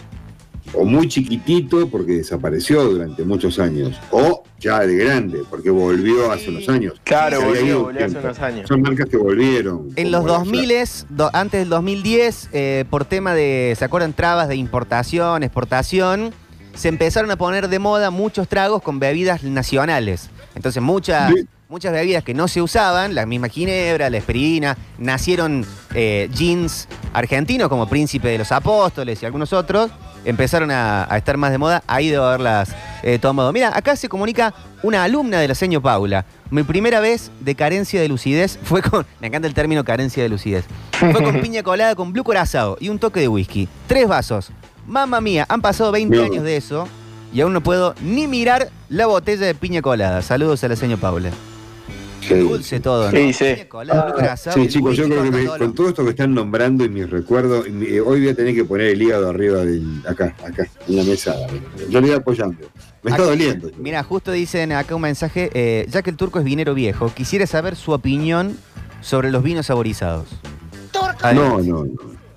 o 0.75 0.85
muy 0.87 1.09
chiquitito 1.09 1.89
porque 1.91 2.13
desapareció 2.13 2.83
durante 2.85 3.25
muchos 3.25 3.59
años, 3.59 4.01
o 4.11 4.43
ya 4.63 4.81
de 4.81 4.97
grande 4.97 5.43
porque 5.51 5.71
volvió 5.71 6.31
hace 6.31 6.49
unos 6.51 6.69
años. 6.69 6.95
Claro, 7.05 7.43
volvió, 7.43 7.83
volvió 7.85 8.07
hace 8.07 8.19
unos 8.19 8.39
años. 8.39 8.69
Son 8.69 8.81
marcas 8.81 9.07
que 9.09 9.17
volvieron. 9.17 9.89
En 9.97 10.11
los 10.13 10.25
la 10.25 10.33
2000, 10.39 10.73
do- 11.11 11.31
antes 11.33 11.61
del 11.61 11.69
2010, 11.69 12.49
eh, 12.53 12.85
por 12.89 13.05
tema 13.05 13.35
de, 13.35 13.75
¿se 13.79 13.85
acuerdan? 13.85 14.13
Trabas 14.13 14.49
de 14.49 14.57
importación, 14.57 15.43
exportación, 15.43 16.33
se 16.75 16.89
empezaron 16.89 17.31
a 17.31 17.37
poner 17.37 17.69
de 17.69 17.79
moda 17.79 18.11
muchos 18.11 18.49
tragos 18.49 18.83
con 18.83 18.99
bebidas 19.01 19.43
nacionales. 19.43 20.31
Entonces 20.55 20.83
muchas. 20.83 21.33
Muchas 21.73 21.93
bebidas 21.95 22.23
que 22.23 22.35
no 22.35 22.49
se 22.49 22.61
usaban, 22.61 23.15
la 23.15 23.25
misma 23.25 23.49
ginebra, 23.49 24.11
la 24.11 24.19
esperina, 24.19 24.77
nacieron 24.99 25.65
eh, 25.95 26.29
jeans 26.33 26.87
argentinos 27.15 27.71
como 27.71 27.89
Príncipe 27.89 28.29
de 28.29 28.37
los 28.39 28.53
Apóstoles 28.53 29.23
y 29.23 29.27
algunos 29.27 29.55
otros, 29.55 29.91
empezaron 30.27 30.71
a, 30.71 31.07
a 31.11 31.17
estar 31.17 31.39
más 31.39 31.51
de 31.51 31.57
moda, 31.57 31.83
ahí 31.87 32.11
debo 32.11 32.25
haberlas 32.27 32.75
eh, 33.03 33.19
tomado. 33.19 33.53
Mira, 33.55 33.75
acá 33.75 33.97
se 33.97 34.11
comunica 34.11 34.53
una 34.83 35.03
alumna 35.03 35.41
de 35.41 35.49
la 35.49 35.55
seño 35.55 35.81
Paula. 35.81 36.27
Mi 36.51 36.63
primera 36.63 37.01
vez 37.01 37.31
de 37.41 37.55
carencia 37.55 38.03
de 38.03 38.09
lucidez 38.09 38.59
fue 38.63 38.83
con, 38.83 39.07
me 39.19 39.29
encanta 39.29 39.49
el 39.49 39.55
término 39.55 39.83
carencia 39.83 40.23
de 40.23 40.29
lucidez, 40.29 40.67
fue 40.93 41.15
con 41.23 41.41
piña 41.41 41.63
colada 41.63 41.95
con 41.95 42.13
blue 42.13 42.23
corazado 42.23 42.77
y 42.81 42.91
un 42.91 42.99
toque 42.99 43.21
de 43.21 43.29
whisky. 43.29 43.67
Tres 43.87 44.07
vasos. 44.07 44.51
Mamma 44.87 45.23
mía, 45.23 45.47
han 45.49 45.63
pasado 45.63 45.91
20 45.91 46.15
No. 46.17 46.23
años 46.23 46.45
de 46.45 46.55
eso 46.59 46.87
y 47.33 47.41
aún 47.41 47.55
no 47.55 47.63
puedo 47.63 47.95
ni 48.03 48.27
mirar 48.27 48.69
la 48.91 49.07
botella 49.07 49.47
de 49.47 49.55
piña 49.55 49.81
colada. 49.81 50.21
Saludos 50.21 50.63
a 50.65 50.69
la 50.69 50.77
señor 50.77 50.99
Paula. 50.99 51.31
Sí. 52.23 52.35
Dulce 52.35 52.79
todo, 52.81 53.11
¿no? 53.11 53.19
Sí, 53.19 53.33
sí. 53.33 53.45
Blue 53.71 54.13
corazado, 54.15 54.57
Sí, 54.57 54.69
chicos, 54.69 54.97
yo 54.97 55.05
creo 55.07 55.25
que 55.25 55.31
me- 55.31 55.45
todo 55.45 55.59
con 55.59 55.67
lo- 55.69 55.73
todo 55.75 55.89
esto 55.89 56.05
que 56.05 56.11
están 56.11 56.33
nombrando 56.35 56.85
y 56.85 56.89
mis 56.89 57.11
recuerdos, 57.11 57.67
eh, 57.67 58.01
hoy 58.01 58.21
voy 58.21 58.29
a 58.29 58.35
tener 58.35 58.55
que 58.55 58.65
poner 58.65 58.89
el 58.89 59.03
hígado 59.03 59.29
arriba 59.29 59.65
del. 59.65 60.03
acá, 60.07 60.35
acá, 60.45 60.67
en 60.89 60.97
la 60.97 61.03
mesa. 61.05 61.35
Yo 61.91 62.01
le 62.01 62.07
voy 62.09 62.17
apoyando. 62.17 62.57
Me 63.03 63.11
está 63.11 63.23
Acá- 63.23 63.31
doliendo. 63.31 63.71
Mira, 63.79 64.03
justo 64.05 64.31
dicen 64.31 64.71
acá 64.73 64.95
un 64.95 65.03
mensaje, 65.03 65.51
eh, 65.55 65.87
ya 65.91 66.03
que 66.03 66.11
el 66.11 66.17
turco 66.17 66.39
es 66.39 66.45
vinero 66.45 66.75
viejo, 66.75 67.13
quisiera 67.13 67.47
saber 67.49 67.75
su 67.75 67.91
opinión 67.91 68.57
sobre 69.01 69.31
los 69.33 69.43
vinos 69.43 69.67
saborizados. 69.67 70.29
No, 71.35 71.59
no, 71.59 71.59
no, 71.63 71.87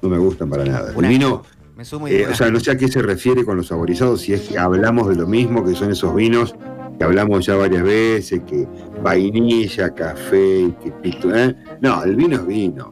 no 0.02 0.10
me 0.10 0.18
gustan 0.18 0.50
para 0.50 0.66
nada. 0.66 0.94
El 0.98 1.08
vino, 1.08 1.44
Me 1.78 1.84
sumo 1.86 2.08
y 2.08 2.14
eh, 2.14 2.28
o 2.28 2.34
sea, 2.36 2.50
no 2.50 2.60
sé 2.60 2.72
a 2.72 2.78
qué 2.78 2.88
se 2.88 3.02
refiere 3.02 3.44
con 3.44 3.58
los 3.58 3.68
saborizados, 3.68 4.22
si 4.22 4.34
es 4.34 4.42
que 4.42 4.58
hablamos 4.58 5.10
de 5.10 5.16
lo 5.16 5.28
mismo, 5.28 5.64
que 5.66 5.76
son 5.76 5.92
esos 5.92 6.16
vinos 6.16 6.56
que 6.98 7.04
hablamos 7.04 7.46
ya 7.46 7.56
varias 7.56 7.84
veces, 7.84 8.42
que 8.48 8.68
vainilla, 9.04 9.94
café, 9.94 10.72
que 10.84 10.92
pito, 11.02 11.36
¿eh? 11.36 11.56
No, 11.82 12.04
el 12.04 12.16
vino 12.16 12.36
es 12.36 12.48
vino. 12.48 12.90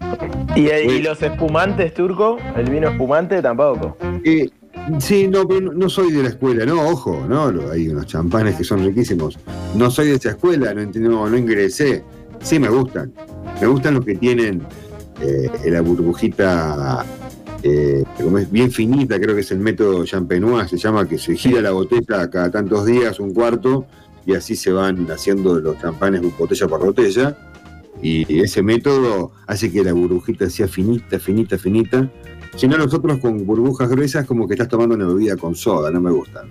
¿Y, 0.56 0.70
y 0.70 1.02
los 1.02 1.22
espumantes, 1.22 1.94
turco? 1.94 2.38
¿El 2.56 2.70
vino 2.70 2.90
espumante 2.90 3.42
tampoco? 3.42 3.98
Eh, 4.26 4.50
sí, 5.00 5.28
no, 5.28 5.48
pero 5.48 5.72
no, 5.72 5.90
soy 5.90 6.12
de 6.12 6.24
la 6.24 6.30
escuela, 6.30 6.66
no, 6.66 6.82
ojo, 6.90 7.26
no, 7.28 7.52
hay 7.72 7.90
unos 7.90 8.06
champanes 8.08 8.56
que 8.56 8.64
son 8.64 8.84
riquísimos. 8.84 9.40
No 9.76 9.90
soy 9.90 10.10
de 10.10 10.16
esa 10.16 10.30
escuela, 10.30 10.74
no, 10.74 10.84
no, 10.86 11.30
no 11.30 11.38
ingresé. 11.38 12.04
Sí, 12.42 12.60
me 12.60 12.70
gustan. 12.70 13.14
Me 13.62 13.68
gustan 13.68 13.94
los 13.96 14.06
que 14.06 14.16
tienen 14.16 14.62
eh, 15.22 15.50
la 15.70 15.82
burbujita 15.82 17.06
eh, 17.64 18.04
como 18.18 18.40
es 18.40 18.52
bien 18.52 18.72
finita, 18.72 19.18
creo 19.20 19.36
que 19.36 19.42
es 19.42 19.52
el 19.52 19.60
método 19.60 20.04
champenois, 20.04 20.70
se 20.70 20.78
llama, 20.78 21.08
que 21.08 21.18
se 21.18 21.36
gira 21.36 21.62
la 21.62 21.72
botella 21.72 22.30
cada 22.30 22.52
tantos 22.52 22.86
días, 22.86 23.22
un 23.22 23.34
cuarto, 23.34 23.86
y 24.26 24.34
así 24.34 24.56
se 24.58 24.72
van 24.72 25.10
haciendo 25.10 25.60
los 25.60 25.80
champanes 25.80 26.22
botella 26.38 26.68
por 26.68 26.84
botella. 26.84 27.38
Y 28.02 28.42
ese 28.42 28.62
método 28.62 29.32
hace 29.48 29.72
que 29.72 29.82
la 29.82 29.94
burbujita 29.94 30.50
sea 30.50 30.68
finita, 30.68 31.20
finita, 31.20 31.58
finita. 31.58 32.12
Si 32.58 32.68
no, 32.68 32.78
los 32.78 32.94
otros 32.94 33.20
con 33.20 33.46
burbujas 33.46 33.90
gruesas, 33.90 34.26
como 34.26 34.46
que 34.46 34.56
estás 34.56 34.68
tomando 34.68 34.96
una 34.96 35.08
bebida 35.08 35.38
con 35.38 35.56
soda, 35.56 35.90
no 35.90 36.02
me 36.02 36.12
gustan. 36.12 36.50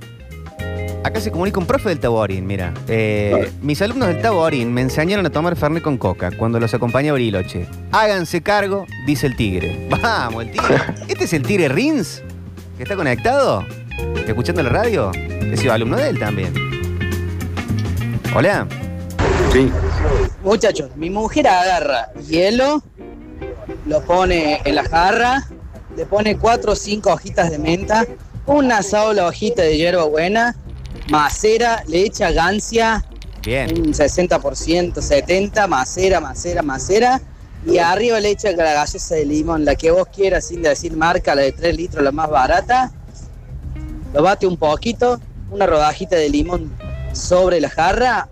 Acá 1.04 1.20
se 1.20 1.32
comunica 1.32 1.58
un 1.58 1.66
profe 1.66 1.88
del 1.88 1.98
Taborín, 1.98 2.46
mira. 2.46 2.72
Eh, 2.86 3.50
mis 3.60 3.82
alumnos 3.82 4.08
del 4.08 4.22
Taborín 4.22 4.72
me 4.72 4.82
enseñaron 4.82 5.26
a 5.26 5.30
tomar 5.30 5.56
Fernet 5.56 5.82
con 5.82 5.98
coca 5.98 6.30
cuando 6.36 6.60
los 6.60 6.72
acompañaba 6.74 7.14
Bariloche. 7.14 7.66
Háganse 7.90 8.40
cargo, 8.40 8.86
dice 9.04 9.26
el 9.26 9.36
tigre. 9.36 9.88
Vamos, 10.02 10.44
el 10.44 10.52
tigre. 10.52 10.76
¿Este 11.08 11.24
es 11.24 11.32
el 11.32 11.42
tigre 11.42 11.68
Rins? 11.68 12.22
¿Que 12.76 12.84
está 12.84 12.94
conectado? 12.94 13.64
¿Escuchando 14.26 14.62
la 14.62 14.68
radio? 14.68 15.10
He 15.14 15.56
sido 15.56 15.72
alumno 15.72 15.96
de 15.96 16.08
él 16.08 16.18
también. 16.18 16.52
Hola. 18.34 18.66
Sí, 19.52 19.70
Muchachos, 20.44 20.96
mi 20.96 21.08
mujer 21.08 21.46
agarra 21.46 22.12
hielo, 22.28 22.82
lo 23.86 24.02
pone 24.02 24.60
en 24.64 24.74
la 24.74 24.82
jarra, 24.82 25.46
le 25.96 26.04
pone 26.04 26.36
cuatro 26.36 26.72
o 26.72 26.76
cinco 26.76 27.12
hojitas 27.12 27.50
de 27.50 27.58
menta, 27.58 28.06
una 28.46 28.82
sola 28.82 29.26
hojita 29.26 29.62
de 29.62 29.76
hierbabuena, 29.76 30.56
macera, 31.12 31.84
le 31.86 32.06
echa 32.06 32.32
gancia, 32.32 33.04
Bien. 33.42 33.70
un 33.78 33.92
60%, 33.92 34.94
70%, 34.94 35.68
macera, 35.68 36.20
macera, 36.20 36.62
macera, 36.62 37.20
y 37.66 37.78
arriba 37.78 38.18
le 38.18 38.30
echa 38.30 38.50
la 38.52 38.72
gaseosa 38.72 39.16
de 39.16 39.26
limón, 39.26 39.64
la 39.64 39.74
que 39.74 39.90
vos 39.90 40.08
quieras, 40.08 40.46
sin 40.46 40.62
decir 40.62 40.96
marca, 40.96 41.34
la 41.34 41.42
de 41.42 41.52
3 41.52 41.76
litros, 41.76 42.02
la 42.02 42.12
más 42.12 42.30
barata, 42.30 42.90
lo 44.14 44.22
bate 44.22 44.46
un 44.46 44.56
poquito, 44.56 45.20
una 45.50 45.66
rodajita 45.66 46.16
de 46.16 46.30
limón 46.30 46.72
sobre 47.12 47.60
la 47.60 47.68
jarra, 47.68 48.28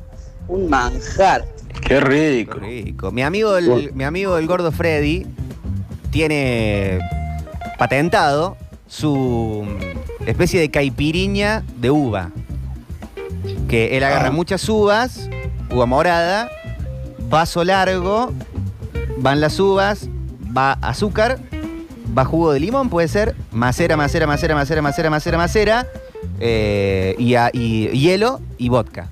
un 0.48 0.68
manjar. 0.68 1.44
Qué 1.86 2.00
rico. 2.00 2.58
Qué 2.60 2.66
rico. 2.66 3.12
Mi 3.12 3.22
amigo, 3.22 3.56
el, 3.56 3.92
mi 3.92 4.04
amigo 4.04 4.38
el 4.38 4.46
gordo 4.46 4.72
Freddy 4.72 5.26
tiene 6.10 6.98
patentado 7.78 8.56
su 8.88 9.64
especie 10.26 10.60
de 10.60 10.70
caipiriña 10.70 11.62
de 11.76 11.90
uva. 11.90 12.30
Que 13.70 13.96
él 13.96 14.02
agarra 14.04 14.28
Ah. 14.28 14.32
muchas 14.32 14.68
uvas, 14.68 15.28
uva 15.72 15.86
morada, 15.86 16.50
vaso 17.28 17.62
largo, 17.64 18.32
van 19.18 19.40
las 19.40 19.58
uvas, 19.60 20.08
va 20.56 20.72
azúcar, 20.82 21.38
va 22.18 22.24
jugo 22.24 22.52
de 22.52 22.58
limón, 22.58 22.88
puede 22.90 23.06
ser, 23.06 23.36
macera, 23.52 23.96
macera, 23.96 24.26
macera, 24.26 24.56
macera, 24.56 24.82
macera, 24.82 25.08
macera, 25.10 25.38
macera, 25.38 25.86
eh, 26.40 27.14
y, 27.18 27.34
a- 27.36 27.50
y 27.52 27.88
hielo 27.90 28.40
y 28.58 28.68
vodka. 28.68 29.08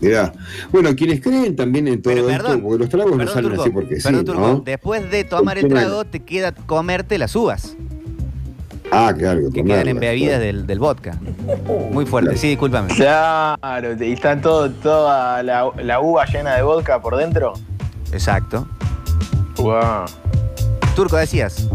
mirá. 0.00 0.32
Bueno, 0.72 0.96
quienes 0.96 1.20
creen 1.20 1.54
también 1.54 1.86
en 1.86 2.00
todo 2.00 2.14
Pero 2.14 2.30
esto, 2.30 2.42
perdón, 2.42 2.62
porque 2.62 2.78
los 2.78 2.88
tragos 2.88 3.10
no 3.12 3.18
Perdón, 3.18 3.34
salen 3.34 3.50
Turco, 3.50 3.62
así 3.62 3.70
porque 3.70 3.96
perdón, 3.96 4.20
sí, 4.20 4.24
Turco, 4.24 4.40
¿no? 4.40 4.60
después 4.64 5.10
de 5.10 5.24
tomar 5.24 5.58
el 5.58 5.68
trago 5.68 6.04
te 6.06 6.20
queda 6.20 6.52
comerte 6.52 7.18
las 7.18 7.36
uvas. 7.36 7.76
Ah, 8.92 9.12
claro. 9.16 9.40
que 9.52 9.62
quedan 9.64 9.88
en 9.88 10.00
bebidas 10.00 10.40
del, 10.40 10.66
del 10.66 10.78
vodka. 10.78 11.16
Muy 11.92 12.06
fuerte, 12.06 12.36
sí, 12.36 12.48
discúlpame. 12.48 12.92
Claro, 12.94 13.94
y 14.04 14.12
está 14.12 14.40
todo, 14.40 14.70
toda 14.70 15.42
la, 15.42 15.70
la 15.82 16.00
uva 16.00 16.24
llena 16.26 16.56
de 16.56 16.62
vodka 16.62 17.00
por 17.00 17.16
dentro. 17.16 17.54
Exacto. 18.12 18.66
Wow. 19.56 20.06
Turco, 20.96 21.16
decías. 21.16 21.68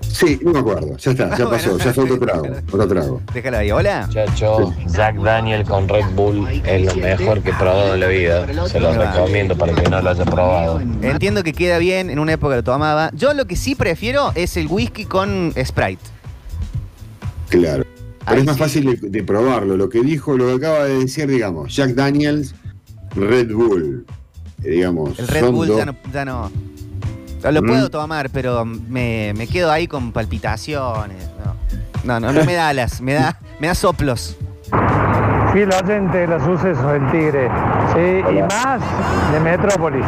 Sí, 0.00 0.38
no 0.44 0.52
me 0.52 0.60
acuerdo, 0.60 0.96
ya 0.96 1.10
está, 1.10 1.36
ya 1.36 1.44
pasó, 1.50 1.76
ya 1.76 1.92
fue 1.92 2.04
otro 2.04 2.20
trago, 2.20 2.46
otro 2.70 2.86
trago. 2.86 3.20
Déjala 3.32 3.58
ahí. 3.58 3.72
Hola. 3.72 4.04
Muchacho, 4.06 4.72
Jack 4.86 5.16
Daniel 5.16 5.64
con 5.64 5.88
Red 5.88 6.04
Bull 6.14 6.48
es 6.64 6.86
lo 6.86 6.94
mejor 7.02 7.42
que 7.42 7.50
he 7.50 7.54
probado 7.54 7.94
en 7.94 8.00
la 8.00 8.06
vida. 8.06 8.68
Se 8.68 8.78
lo 8.78 8.92
recomiendo 8.92 9.56
para 9.58 9.72
que 9.74 9.90
no 9.90 10.00
lo 10.00 10.10
haya 10.10 10.24
probado. 10.24 10.80
Entiendo 11.02 11.42
que 11.42 11.52
queda 11.52 11.78
bien, 11.78 12.10
en 12.10 12.20
una 12.20 12.32
época 12.34 12.54
lo 12.54 12.62
tomaba. 12.62 13.10
Yo 13.12 13.34
lo 13.34 13.46
que 13.46 13.56
sí 13.56 13.74
prefiero 13.74 14.30
es 14.36 14.56
el 14.56 14.68
whisky 14.68 15.04
con 15.04 15.52
Sprite. 15.64 16.13
Claro. 17.58 17.84
Pero 18.26 18.38
es 18.40 18.46
más 18.46 18.56
sí. 18.56 18.62
fácil 18.62 19.00
de, 19.00 19.08
de 19.10 19.22
probarlo. 19.22 19.76
Lo 19.76 19.88
que 19.88 20.00
dijo, 20.00 20.36
lo 20.36 20.46
que 20.46 20.54
acaba 20.66 20.84
de 20.84 20.98
decir, 21.00 21.26
digamos, 21.28 21.74
Jack 21.76 21.90
Daniels, 21.90 22.54
Red 23.14 23.52
Bull. 23.52 24.06
eh, 24.62 24.70
digamos, 24.70 25.18
El 25.18 25.28
Red 25.28 25.50
Bull 25.50 25.68
ya 25.76 25.84
no, 25.86 25.94
ya 26.12 26.24
no- 26.24 26.50
Lo 27.52 27.62
Mm. 27.62 27.66
puedo 27.66 27.90
tomar, 27.90 28.30
pero 28.30 28.64
me, 28.64 29.34
me 29.36 29.46
quedo 29.46 29.70
ahí 29.70 29.86
con 29.86 30.12
palpitaciones. 30.12 31.18
No, 32.04 32.18
no, 32.18 32.32
no, 32.32 32.32
no 32.32 32.44
me 32.44 32.54
da 32.54 32.68
alas, 32.70 33.00
me 33.02 33.12
da, 33.14 33.38
me 33.60 33.66
da 33.66 33.74
soplos. 33.74 34.36
Fiel 35.52 35.70
oyente 35.72 36.18
de 36.18 36.26
los 36.26 36.42
sucesos 36.42 36.90
del 36.92 37.10
Tigre. 37.12 37.48
Sí, 37.94 38.36
y 38.38 38.42
más 38.42 38.80
de 39.32 39.40
Metrópolis. 39.40 40.04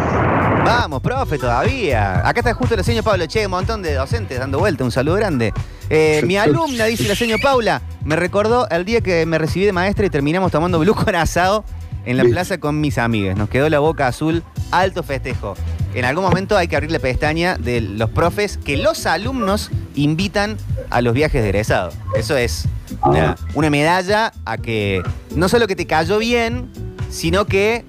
Vamos, 0.64 1.00
profe, 1.02 1.38
todavía. 1.38 2.26
Acá 2.26 2.40
está 2.40 2.54
justo 2.54 2.74
el 2.74 2.82
señor 2.82 3.04
Pablo 3.04 3.26
Che, 3.26 3.44
un 3.44 3.50
montón 3.52 3.82
de 3.82 3.94
docentes 3.94 4.38
dando 4.40 4.58
vuelta, 4.58 4.82
un 4.82 4.90
saludo 4.90 5.14
grande. 5.16 5.52
Eh, 5.90 6.22
mi 6.26 6.36
alumna, 6.36 6.84
dice 6.86 7.06
la 7.06 7.14
señor 7.14 7.40
Paula, 7.40 7.80
me 8.04 8.16
recordó 8.16 8.68
el 8.70 8.84
día 8.84 9.00
que 9.00 9.24
me 9.26 9.38
recibí 9.38 9.64
de 9.66 9.72
maestra 9.72 10.06
y 10.06 10.10
terminamos 10.10 10.50
tomando 10.50 10.78
blue 10.80 10.94
con 10.94 11.14
asado 11.14 11.64
en 12.04 12.16
la 12.16 12.24
Sí. 12.24 12.30
plaza 12.30 12.58
con 12.58 12.80
mis 12.80 12.98
amigas. 12.98 13.36
Nos 13.36 13.48
quedó 13.48 13.68
la 13.68 13.78
boca 13.78 14.06
azul, 14.08 14.42
alto 14.70 15.02
festejo. 15.02 15.54
En 15.94 16.04
algún 16.04 16.24
momento 16.24 16.56
hay 16.56 16.68
que 16.68 16.76
abrir 16.76 16.90
la 16.90 16.98
pestaña 16.98 17.56
de 17.56 17.80
los 17.80 18.10
profes 18.10 18.58
que 18.58 18.76
los 18.76 19.06
alumnos 19.06 19.70
invitan 19.94 20.56
a 20.90 21.00
los 21.00 21.14
viajes 21.14 21.42
de 21.42 21.48
egresado. 21.48 21.90
Eso 22.16 22.36
es 22.36 22.64
una, 23.02 23.36
una 23.54 23.70
medalla 23.70 24.32
a 24.44 24.58
que 24.58 25.02
no 25.34 25.48
solo 25.48 25.66
que 25.66 25.74
te 25.76 25.86
cayó 25.86 26.18
bien, 26.18 26.68
sino 27.10 27.46
que 27.46 27.84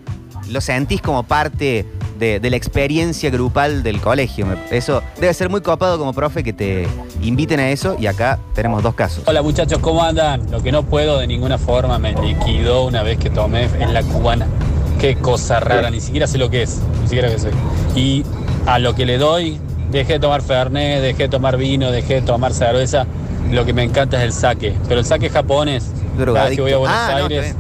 lo 0.50 0.62
sentís 0.62 1.02
como 1.02 1.24
parte 1.24 1.86
de, 2.17 2.39
de 2.39 2.49
la 2.49 2.56
experiencia 2.58 3.30
grupal 3.30 3.84
del 3.84 4.01
colegio. 4.01 4.47
Eso 4.71 5.01
debe 5.19 5.34
ser 5.34 5.49
muy 5.49 5.62
copado 5.62 5.97
como 5.97 6.13
profe 6.13 6.43
que 6.43 6.53
te 6.53 6.88
inviten 7.21 7.60
a 7.60 7.69
eso 7.69 7.95
y 7.99 8.08
acá 8.08 8.39
tenemos 8.53 8.84
dos 8.84 8.95
casos. 8.95 9.23
Hola 9.27 9.41
muchachos, 9.41 9.80
¿cómo 9.80 10.03
andan? 10.03 10.49
Lo 10.51 10.62
que 10.62 10.71
no 10.71 10.84
puedo 10.84 11.19
de 11.19 11.27
ninguna 11.27 11.58
forma 11.58 11.97
me 11.99 12.13
liquidó 12.13 12.86
una 12.86 13.03
vez 13.03 13.17
que 13.17 13.30
tomé 13.30 13.63
en 13.80 13.93
la 13.93 14.03
cubana. 14.03 14.47
Qué 14.99 15.15
cosa 15.15 15.60
rara, 15.60 15.89
ni 15.91 16.01
siquiera 16.01 16.25
sé 16.27 16.38
lo 16.38 16.49
que 16.49 16.63
es, 16.63 16.80
ni 17.01 17.08
siquiera 17.08 17.30
qué 17.30 17.38
sé. 17.39 17.51
Y 17.95 18.23
a 18.65 18.80
lo 18.80 18.95
que 18.95 19.06
le 19.06 19.17
doy, 19.19 19.60
dejé 19.91 20.13
de 20.13 20.19
tomar 20.19 20.41
Fernet, 20.41 21.01
dejé 21.01 21.23
de 21.23 21.30
tomar 21.30 21.56
vino, 21.58 21.91
dejé 21.91 22.15
de 22.15 22.21
tomar 22.23 22.53
cerveza. 22.53 23.06
lo 23.51 23.63
que 23.63 23.73
me 23.73 23.84
encanta 23.84 24.17
es 24.17 24.23
el 24.23 24.34
saque. 24.34 24.73
Pero 24.88 24.99
el 24.99 25.06
saque 25.06 25.30
japonés, 25.30 25.91
cada 26.17 26.45
vez 26.45 26.56
que 26.56 26.62
voy 26.62 26.73
a 26.73 26.77
Buenos 26.77 26.97
Ah, 26.97 27.15
no, 27.19 27.25
Aires, 27.25 27.56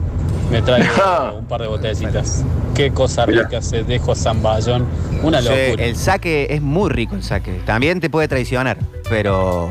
me 0.51 0.61
traigo 0.61 0.93
un 1.39 1.45
par 1.45 1.61
de 1.61 1.67
botellecitas. 1.67 2.43
Qué 2.75 2.91
cosa 2.91 3.25
rica 3.25 3.61
se 3.61 3.83
dejo 3.83 4.15
zamballón. 4.15 4.85
Una 5.23 5.41
Sí, 5.41 5.47
locura. 5.49 5.83
el 5.85 5.95
saque 5.95 6.47
es 6.49 6.61
muy 6.61 6.89
rico 6.89 7.15
el 7.15 7.23
saque. 7.23 7.59
También 7.65 7.99
te 7.99 8.09
puede 8.09 8.27
traicionar, 8.27 8.77
pero 9.09 9.69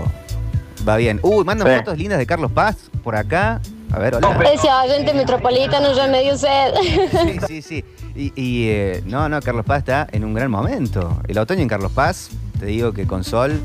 va 0.87 0.97
bien. 0.97 1.21
Uy, 1.23 1.45
mandan 1.45 1.69
Sí. 1.69 1.75
fotos 1.79 1.99
lindas 1.99 2.19
de 2.19 2.27
Carlos 2.27 2.51
Paz 2.53 2.77
por 3.05 3.15
acá. 3.17 3.61
A 3.93 3.99
ver, 4.01 4.17
hola. 4.17 4.37
Ese 4.53 4.69
oyente 4.69 5.15
metropolitano 5.15 5.95
ya 5.95 6.09
me 6.09 6.23
dio 6.23 6.37
sed. 6.37 6.75
Sí, 7.27 7.39
sí, 7.47 7.62
sí. 7.62 7.85
Y, 8.17 8.33
y, 8.35 8.69
eh, 8.69 9.03
no, 9.07 9.29
no, 9.29 9.41
Carlos 9.41 9.65
Paz 9.65 9.79
está 9.79 10.09
en 10.11 10.25
un 10.25 10.35
gran 10.35 10.51
momento. 10.51 11.21
El 11.29 11.39
otoño 11.39 11.61
en 11.62 11.69
Carlos 11.69 11.93
Paz, 11.93 12.31
te 12.59 12.67
digo 12.67 12.93
que 12.93 13.07
con 13.07 13.23
sol 13.23 13.61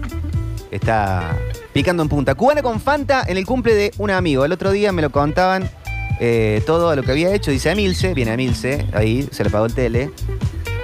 está 0.69 1.35
picando 1.73 2.03
en 2.03 2.09
punta. 2.09 2.35
Cubana 2.35 2.61
con 2.61 2.79
Fanta 2.79 3.23
en 3.27 3.37
el 3.37 3.45
cumple 3.45 3.73
de 3.73 3.91
un 3.97 4.11
amigo. 4.11 4.45
El 4.45 4.51
otro 4.51 4.71
día 4.71 4.91
me 4.91 5.01
lo 5.01 5.09
contaban 5.09 5.69
eh, 6.23 6.61
todo 6.67 6.95
lo 6.95 7.01
que 7.01 7.11
había 7.11 7.33
hecho. 7.33 7.49
Dice 7.49 7.71
Emilce, 7.71 8.13
viene 8.13 8.33
Emilce, 8.33 8.85
ahí 8.93 9.27
se 9.31 9.43
le 9.43 9.49
pagó 9.49 9.65
el 9.65 9.73
tele. 9.73 10.11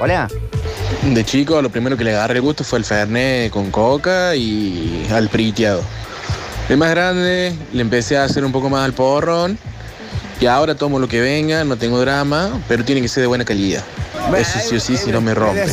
Hola. 0.01 0.27
De 1.13 1.23
chico, 1.23 1.61
lo 1.61 1.69
primero 1.69 1.95
que 1.95 2.03
le 2.03 2.15
agarré 2.15 2.35
el 2.35 2.41
gusto 2.41 2.63
fue 2.63 2.79
el 2.79 2.85
Fernet 2.85 3.51
con 3.51 3.69
coca 3.69 4.35
y 4.35 5.07
al 5.11 5.29
priteado. 5.29 5.83
De 6.67 6.75
más 6.75 6.89
grande, 6.89 7.53
le 7.71 7.81
empecé 7.81 8.17
a 8.17 8.23
hacer 8.23 8.43
un 8.43 8.51
poco 8.51 8.69
más 8.69 8.83
al 8.83 8.93
porrón. 8.93 9.59
Y 10.41 10.47
ahora 10.47 10.73
tomo 10.73 10.97
lo 10.97 11.07
que 11.07 11.21
venga, 11.21 11.63
no 11.63 11.77
tengo 11.77 11.99
drama, 11.99 12.59
pero 12.67 12.83
tiene 12.83 13.01
que 13.01 13.07
ser 13.07 13.21
de 13.21 13.27
buena 13.27 13.45
calidad. 13.45 13.83
Eso 14.35 14.59
sí 14.59 14.75
o 14.75 14.79
sí, 14.79 14.97
si 14.97 15.11
no 15.11 15.21
me 15.21 15.35
rompe. 15.35 15.65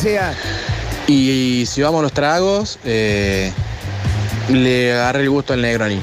Y 1.07 1.65
si 1.67 1.81
vamos 1.81 1.99
a 1.99 2.01
los 2.03 2.13
tragos, 2.13 2.79
eh, 2.85 3.51
le 4.49 4.93
agarré 4.93 5.23
el 5.23 5.29
gusto 5.31 5.53
al 5.53 5.61
Negroni. 5.61 6.01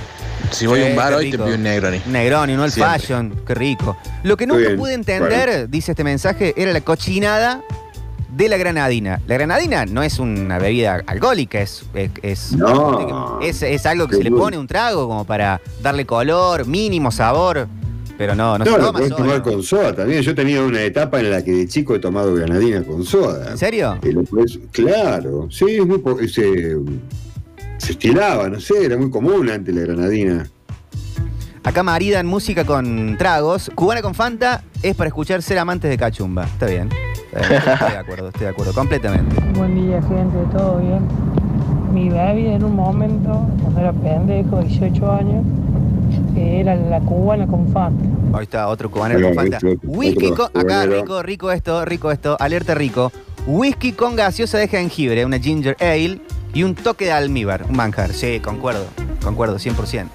Si 0.52 0.66
voy 0.66 0.82
a 0.82 0.86
un 0.86 0.96
bar 0.96 1.14
hoy, 1.14 1.30
te 1.30 1.38
pido 1.38 1.54
un 1.54 1.62
Negroni. 1.62 2.00
Negroni, 2.06 2.54
no 2.54 2.64
el 2.64 2.70
Siempre. 2.72 2.98
fashion. 2.98 3.34
Qué 3.46 3.54
rico. 3.54 3.96
Lo 4.22 4.36
que 4.36 4.46
nunca 4.46 4.60
bien, 4.66 4.76
pude 4.76 4.94
entender, 4.94 5.48
bueno. 5.48 5.66
dice 5.68 5.92
este 5.92 6.04
mensaje, 6.04 6.54
era 6.56 6.72
la 6.72 6.80
cochinada 6.82 7.62
de 8.30 8.48
la 8.48 8.56
granadina. 8.56 9.20
La 9.26 9.34
granadina 9.34 9.84
no 9.86 10.02
es 10.02 10.18
una 10.18 10.58
bebida 10.58 11.02
alcohólica, 11.06 11.60
es, 11.60 11.84
es, 11.94 12.10
es, 12.22 12.52
No. 12.52 13.40
es- 13.42 13.62
es 13.62 13.86
algo 13.86 14.08
que 14.08 14.16
se 14.16 14.24
le 14.24 14.30
pone 14.30 14.56
un 14.58 14.66
trago 14.66 15.06
como 15.08 15.24
para 15.24 15.60
darle 15.82 16.06
color, 16.06 16.66
mínimo 16.66 17.10
sabor. 17.10 17.68
Pero 18.18 18.34
no, 18.34 18.56
no, 18.58 18.64
No, 18.64 18.70
se 18.72 18.78
lo 18.78 18.86
toma 18.86 18.98
podés 18.98 19.16
tomar 19.16 19.42
con 19.42 19.62
soda 19.62 19.94
también. 19.96 20.22
Yo 20.22 20.34
tenía 20.34 20.62
una 20.62 20.82
etapa 20.82 21.18
en 21.18 21.30
la 21.30 21.42
que 21.42 21.50
de 21.52 21.66
chico 21.66 21.94
he 21.94 21.98
tomado 21.98 22.34
granadina 22.34 22.82
con 22.84 23.04
soda. 23.04 23.50
¿En 23.50 23.58
serio? 23.58 23.98
Claro, 24.70 25.48
sí, 25.50 25.64
es 25.80 25.86
muy 25.86 25.98
se 27.82 27.92
estilaba, 27.92 28.48
no 28.48 28.60
sé, 28.60 28.84
era 28.84 28.96
muy 28.96 29.10
común 29.10 29.50
antes 29.50 29.74
la 29.74 29.80
granadina. 29.80 30.46
Acá 31.64 31.82
maridan 31.82 32.26
música 32.26 32.64
con 32.64 33.16
tragos. 33.18 33.70
Cubana 33.74 34.02
con 34.02 34.14
Fanta 34.14 34.62
es 34.82 34.94
para 34.94 35.08
escuchar 35.08 35.42
ser 35.42 35.58
amantes 35.58 35.90
de 35.90 35.98
cachumba. 35.98 36.44
Está 36.44 36.66
bien. 36.66 36.88
Está 37.32 37.48
bien. 37.48 37.62
Estoy 37.62 37.90
de 37.90 37.96
acuerdo, 37.98 38.28
estoy 38.28 38.42
de 38.42 38.48
acuerdo, 38.48 38.72
completamente. 38.72 39.36
Buen 39.58 39.74
día, 39.74 40.00
gente, 40.02 40.38
¿todo 40.52 40.78
bien? 40.78 41.00
Mi 41.92 42.08
bebida 42.08 42.54
en 42.54 42.64
un 42.64 42.76
momento, 42.76 43.46
cuando 43.60 43.80
era 43.80 43.92
pendejo, 43.92 44.62
18 44.62 45.12
años, 45.12 45.44
era 46.36 46.76
la 46.76 47.00
cubana 47.00 47.48
con 47.48 47.68
Fanta. 47.72 48.04
Ahí 48.32 48.44
está, 48.44 48.68
otro 48.68 48.90
cubanero 48.90 49.18
Hola, 49.18 49.34
con 49.34 49.36
Fanta. 49.36 49.58
Whisky 49.82 50.30
con. 50.30 50.50
Acá, 50.54 50.86
rico, 50.86 51.20
rico 51.22 51.50
esto, 51.50 51.84
rico 51.84 52.12
esto. 52.12 52.36
Alerta 52.38 52.76
rico. 52.76 53.10
Whisky 53.46 53.92
con 53.92 54.14
gaseosa 54.14 54.58
de 54.58 54.68
jengibre, 54.68 55.24
una 55.24 55.40
ginger 55.40 55.76
ale 55.80 56.20
y 56.54 56.62
un 56.62 56.74
toque 56.74 57.06
de 57.06 57.12
almíbar, 57.12 57.66
un 57.68 57.76
manjar. 57.76 58.12
Sí, 58.12 58.40
concuerdo, 58.40 58.86
concuerdo, 59.22 59.56
100%. 59.56 60.08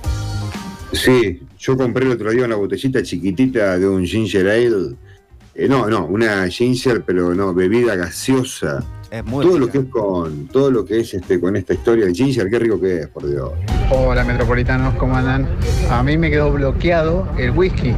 Sí, 0.93 1.41
yo 1.59 1.77
compré 1.77 2.05
el 2.05 2.11
otro 2.11 2.31
día 2.31 2.45
una 2.45 2.55
botellita 2.55 3.03
chiquitita 3.03 3.77
de 3.77 3.87
un 3.87 4.05
ginger 4.05 4.47
ale. 4.47 4.95
Eh, 5.55 5.67
no, 5.67 5.87
no, 5.89 6.05
una 6.05 6.47
ginger, 6.47 7.03
pero 7.03 7.33
no, 7.33 7.53
bebida 7.53 7.95
gaseosa. 7.95 8.85
Es 9.09 9.23
muy 9.25 9.45
todo 9.45 9.57
lo 9.57 9.69
que 9.69 9.79
es 9.79 9.85
con, 9.85 10.47
todo 10.47 10.69
lo 10.69 10.85
que 10.85 10.99
es 10.99 11.13
este, 11.13 11.39
con 11.39 11.55
esta 11.55 11.73
historia 11.73 12.05
del 12.05 12.13
ginger, 12.13 12.49
qué 12.49 12.59
rico 12.59 12.79
que 12.79 12.99
es, 12.99 13.07
por 13.07 13.27
Dios. 13.27 13.51
Hola 13.89 14.25
metropolitanos, 14.25 14.95
¿cómo 14.95 15.15
andan? 15.15 15.47
A 15.89 16.03
mí 16.03 16.17
me 16.17 16.29
quedó 16.29 16.51
bloqueado 16.51 17.25
el 17.37 17.51
whisky, 17.51 17.95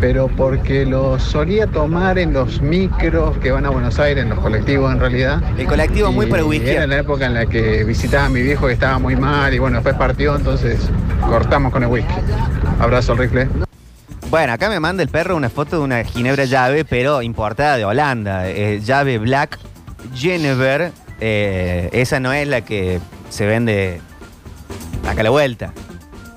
pero 0.00 0.28
porque 0.28 0.86
lo 0.86 1.18
solía 1.18 1.66
tomar 1.66 2.20
en 2.20 2.32
los 2.32 2.62
micros 2.62 3.36
que 3.38 3.50
van 3.50 3.66
a 3.66 3.70
Buenos 3.70 3.98
Aires, 3.98 4.22
en 4.22 4.30
los 4.30 4.38
colectivos 4.38 4.92
en 4.92 5.00
realidad. 5.00 5.42
El 5.58 5.66
colectivo 5.66 6.12
muy 6.12 6.26
para 6.26 6.44
whisky. 6.44 6.70
Era 6.70 6.86
la 6.86 6.98
época 6.98 7.26
en 7.26 7.34
la 7.34 7.46
que 7.46 7.82
visitaba 7.82 8.26
a 8.26 8.28
mi 8.28 8.42
viejo 8.42 8.68
que 8.68 8.74
estaba 8.74 9.00
muy 9.00 9.16
mal 9.16 9.52
y 9.52 9.58
bueno, 9.58 9.78
después 9.78 9.96
partió, 9.96 10.36
entonces 10.36 10.78
cortamos 11.28 11.72
con 11.72 11.82
el 11.82 11.88
whisky. 11.88 12.14
Abrazo 12.78 13.12
al 13.12 13.18
rifle. 13.18 13.48
Bueno, 14.30 14.52
acá 14.52 14.68
me 14.68 14.78
manda 14.78 15.02
el 15.02 15.08
perro 15.08 15.34
una 15.34 15.50
foto 15.50 15.78
de 15.78 15.82
una 15.82 16.04
ginebra 16.04 16.44
llave, 16.44 16.84
pero 16.84 17.22
importada 17.22 17.76
de 17.76 17.84
Holanda. 17.84 18.48
eh, 18.48 18.80
llave 18.84 19.18
Black 19.18 19.58
Genever. 20.14 20.92
eh, 21.20 21.88
esa 21.92 22.20
no 22.20 22.32
es 22.32 22.46
la 22.46 22.60
que 22.60 23.00
se 23.30 23.46
vende 23.46 24.00
acá 25.06 25.20
a 25.20 25.24
la 25.24 25.30
vuelta. 25.30 25.72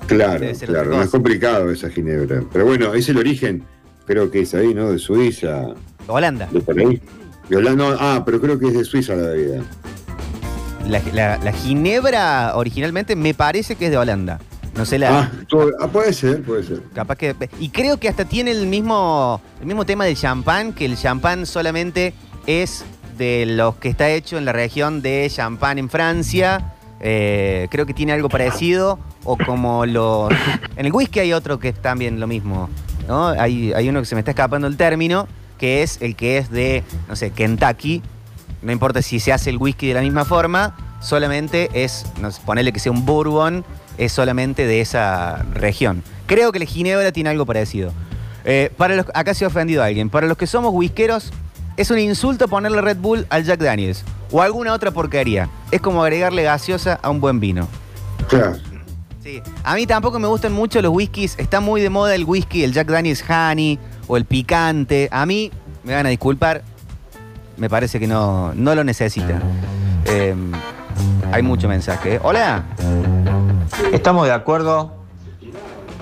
Claro, 0.06 0.46
claro, 0.66 0.90
no 0.90 1.02
es 1.02 1.10
complicado 1.10 1.70
esa 1.70 1.90
ginebra. 1.90 2.42
Pero 2.52 2.64
bueno, 2.64 2.94
es 2.94 3.08
el 3.08 3.18
origen, 3.18 3.62
creo 4.06 4.30
que 4.30 4.40
es 4.40 4.54
ahí, 4.54 4.72
¿no? 4.74 4.90
De 4.90 4.98
Suiza. 4.98 5.66
Holanda. 6.06 6.48
De 6.50 6.60
por 6.60 6.78
ahí. 6.78 7.00
De 7.48 7.56
Holanda, 7.56 7.96
ah, 8.00 8.22
pero 8.24 8.40
creo 8.40 8.58
que 8.58 8.68
es 8.68 8.74
de 8.74 8.84
Suiza 8.84 9.14
la 9.14 9.28
bebida. 9.28 9.62
La, 10.86 11.02
la- 11.12 11.38
la 11.44 11.52
ginebra 11.52 12.52
originalmente 12.56 13.16
me 13.16 13.34
parece 13.34 13.74
que 13.76 13.86
es 13.86 13.90
de 13.90 13.98
Holanda. 13.98 14.38
No 14.74 14.86
sé 14.86 14.98
la. 14.98 15.18
Ah, 15.24 15.32
todo- 15.48 15.72
ah, 15.80 15.88
puede 15.88 16.12
ser, 16.14 16.42
puede 16.42 16.62
ser. 16.62 16.80
Capaz 16.94 17.16
que. 17.16 17.34
Y 17.60 17.68
creo 17.70 17.98
que 17.98 18.08
hasta 18.08 18.24
tiene 18.24 18.52
el 18.52 18.66
mismo, 18.66 19.40
el 19.60 19.66
mismo 19.66 19.84
tema 19.84 20.04
del 20.06 20.16
champán, 20.16 20.72
que 20.72 20.86
el 20.86 20.96
champán 20.96 21.44
solamente 21.46 22.14
es 22.46 22.84
de 23.18 23.44
los 23.44 23.74
que 23.76 23.88
está 23.90 24.08
hecho 24.08 24.38
en 24.38 24.44
la 24.46 24.52
región 24.52 25.02
de 25.02 25.28
Champagne 25.30 25.80
en 25.80 25.90
Francia. 25.90 26.74
Eh, 27.00 27.68
creo 27.70 27.86
que 27.86 27.94
tiene 27.94 28.12
algo 28.12 28.28
parecido. 28.28 28.98
O 29.24 29.36
como 29.36 29.86
los. 29.86 30.32
En 30.76 30.86
el 30.86 30.92
whisky 30.92 31.20
hay 31.20 31.32
otro 31.32 31.58
que 31.58 31.68
es 31.68 31.82
también 31.82 32.20
lo 32.20 32.26
mismo. 32.26 32.68
¿no? 33.06 33.28
Hay, 33.28 33.72
hay 33.72 33.88
uno 33.88 34.00
que 34.00 34.06
se 34.06 34.14
me 34.14 34.20
está 34.20 34.32
escapando 34.32 34.66
el 34.66 34.76
término, 34.76 35.26
que 35.58 35.82
es 35.82 36.00
el 36.00 36.14
que 36.14 36.38
es 36.38 36.50
de, 36.50 36.84
no 37.08 37.16
sé, 37.16 37.30
Kentucky. 37.30 38.02
No 38.62 38.72
importa 38.72 39.02
si 39.02 39.20
se 39.20 39.32
hace 39.32 39.50
el 39.50 39.58
whisky 39.58 39.88
de 39.88 39.94
la 39.94 40.02
misma 40.02 40.24
forma, 40.24 40.76
solamente 41.00 41.70
es, 41.74 42.06
no 42.20 42.30
sé, 42.30 42.40
ponerle 42.44 42.72
que 42.72 42.80
sea 42.80 42.90
un 42.90 43.06
bourbon, 43.06 43.64
es 43.98 44.12
solamente 44.12 44.66
de 44.66 44.80
esa 44.80 45.44
región. 45.52 46.02
Creo 46.26 46.50
que 46.52 46.58
la 46.58 46.64
ginebra 46.64 47.12
tiene 47.12 47.30
algo 47.30 47.46
parecido. 47.46 47.92
Eh, 48.44 48.72
para 48.76 48.96
los, 48.96 49.06
acá 49.14 49.32
se 49.34 49.44
ha 49.44 49.48
ofendido 49.48 49.82
a 49.82 49.86
alguien. 49.86 50.10
Para 50.10 50.26
los 50.26 50.36
que 50.36 50.46
somos 50.46 50.72
whiskeros, 50.74 51.32
es 51.76 51.90
un 51.90 51.98
insulto 51.98 52.48
ponerle 52.48 52.80
Red 52.80 52.98
Bull 52.98 53.26
al 53.30 53.44
Jack 53.44 53.60
Daniels 53.60 54.04
o 54.30 54.42
alguna 54.42 54.72
otra 54.72 54.90
porquería. 54.90 55.48
Es 55.70 55.80
como 55.80 56.02
agregarle 56.02 56.42
gaseosa 56.42 56.98
a 57.02 57.10
un 57.10 57.20
buen 57.20 57.40
vino. 57.40 57.68
Claro. 58.28 58.56
Sí. 59.22 59.42
A 59.64 59.74
mí 59.74 59.86
tampoco 59.86 60.18
me 60.18 60.28
gustan 60.28 60.52
mucho 60.52 60.80
los 60.80 60.92
whiskies. 60.92 61.34
Está 61.38 61.60
muy 61.60 61.80
de 61.80 61.90
moda 61.90 62.14
el 62.14 62.24
whisky, 62.24 62.64
el 62.64 62.72
Jack 62.72 62.88
Daniels 62.88 63.24
Honey 63.28 63.78
o 64.06 64.16
el 64.16 64.24
picante. 64.24 65.08
A 65.10 65.26
mí, 65.26 65.50
me 65.84 65.94
van 65.94 66.06
a 66.06 66.08
disculpar, 66.08 66.62
me 67.56 67.68
parece 67.68 68.00
que 68.00 68.06
no, 68.06 68.52
no 68.54 68.74
lo 68.74 68.84
necesita. 68.84 69.40
Eh, 70.04 70.34
hay 71.32 71.42
mucho 71.42 71.68
mensaje. 71.68 72.14
¿eh? 72.14 72.20
Hola. 72.22 72.64
Estamos 73.92 74.26
de 74.26 74.32
acuerdo 74.32 74.97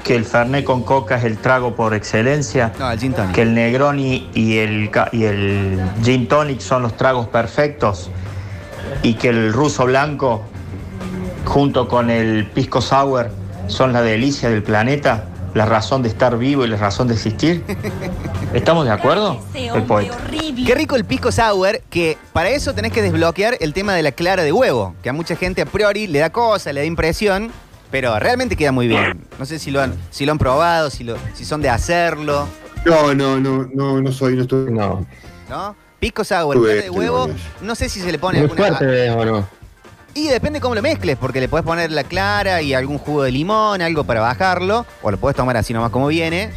que 0.06 0.14
el 0.14 0.24
Fernet 0.24 0.64
con 0.64 0.82
coca 0.84 1.16
es 1.16 1.24
el 1.24 1.38
trago 1.38 1.74
por 1.74 1.92
excelencia. 1.94 2.72
No, 2.78 2.90
el 2.92 2.98
gin 2.98 3.12
tonic. 3.12 3.34
Que 3.34 3.42
el 3.42 3.54
Negroni 3.54 4.30
y 4.34 4.58
el, 4.58 4.90
ca- 4.90 5.08
y 5.12 5.24
el 5.24 5.80
Gin 6.04 6.28
Tonic 6.28 6.60
son 6.60 6.82
los 6.82 6.96
tragos 6.96 7.26
perfectos. 7.28 8.10
Y 9.02 9.14
que 9.14 9.28
el 9.30 9.52
ruso 9.52 9.84
blanco, 9.86 10.42
junto 11.44 11.88
con 11.88 12.10
el 12.10 12.46
Pisco 12.46 12.80
Sour, 12.80 13.30
son 13.66 13.92
la 13.92 14.00
delicia 14.02 14.48
del 14.48 14.62
planeta, 14.62 15.24
la 15.54 15.66
razón 15.66 16.02
de 16.02 16.08
estar 16.08 16.38
vivo 16.38 16.64
y 16.64 16.68
la 16.68 16.76
razón 16.76 17.08
de 17.08 17.14
existir. 17.14 17.64
¿Estamos 18.54 18.84
de 18.84 18.92
acuerdo? 18.92 19.40
El 19.54 19.82
poeta. 19.82 20.16
Qué 20.64 20.74
rico 20.74 20.94
el 20.96 21.04
pisco 21.04 21.32
sour, 21.32 21.80
que 21.90 22.16
para 22.32 22.50
eso 22.50 22.74
tenés 22.74 22.92
que 22.92 23.02
desbloquear 23.02 23.56
el 23.60 23.72
tema 23.72 23.92
de 23.94 24.02
la 24.02 24.12
clara 24.12 24.42
de 24.44 24.52
huevo, 24.52 24.94
que 25.02 25.08
a 25.08 25.12
mucha 25.12 25.34
gente 25.36 25.62
a 25.62 25.66
priori 25.66 26.06
le 26.06 26.20
da 26.20 26.30
cosa, 26.30 26.72
le 26.72 26.80
da 26.80 26.86
impresión, 26.86 27.50
pero 27.90 28.18
realmente 28.18 28.56
queda 28.56 28.72
muy 28.72 28.88
bien. 28.88 29.24
No 29.38 29.46
sé 29.46 29.58
si 29.58 29.70
lo 29.70 29.80
han, 29.80 29.94
si 30.10 30.26
lo 30.26 30.32
han 30.32 30.38
probado, 30.38 30.90
si, 30.90 31.04
lo, 31.04 31.16
si 31.34 31.44
son 31.44 31.62
de 31.62 31.68
hacerlo, 31.68 32.48
No, 32.84 33.14
no, 33.14 33.40
no, 33.40 33.68
no, 33.74 34.00
no 34.00 34.12
soy, 34.12 34.36
no 34.36 34.42
estoy. 34.42 34.72
No. 34.72 35.06
¿no? 35.48 35.76
Pisco 35.98 36.24
sour, 36.24 36.56
Tuve 36.56 36.82
de 36.82 36.90
huevo, 36.90 37.28
no 37.62 37.74
sé 37.74 37.88
si 37.88 38.00
se 38.00 38.12
le 38.12 38.18
pone 38.18 38.38
Muy 38.38 38.50
alguna... 38.50 38.76
fuerte, 38.76 39.10
¿o 39.10 39.24
no? 39.24 39.48
Y 40.14 40.28
depende 40.28 40.60
cómo 40.60 40.74
lo 40.74 40.80
mezcles, 40.80 41.18
porque 41.18 41.40
le 41.40 41.48
puedes 41.48 41.66
poner 41.66 41.90
la 41.90 42.02
clara 42.02 42.62
y 42.62 42.72
algún 42.72 42.96
jugo 42.98 43.22
de 43.22 43.30
limón, 43.30 43.82
algo 43.82 44.04
para 44.04 44.20
bajarlo, 44.20 44.86
o 45.02 45.10
lo 45.10 45.18
puedes 45.18 45.36
tomar 45.36 45.58
así 45.58 45.74
nomás 45.74 45.90
como 45.90 46.06
viene. 46.06 46.50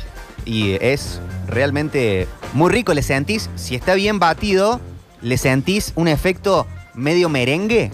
Y 0.46 0.78
es 0.80 1.20
realmente 1.46 2.26
muy 2.54 2.72
rico. 2.72 2.94
Le 2.94 3.02
sentís, 3.02 3.50
si 3.56 3.76
está 3.76 3.96
bien 3.96 4.18
batido, 4.18 4.80
le 5.22 5.38
sentís 5.38 5.92
un 5.96 6.08
efecto 6.08 6.68
medio 6.94 7.28
merengue 7.28 7.92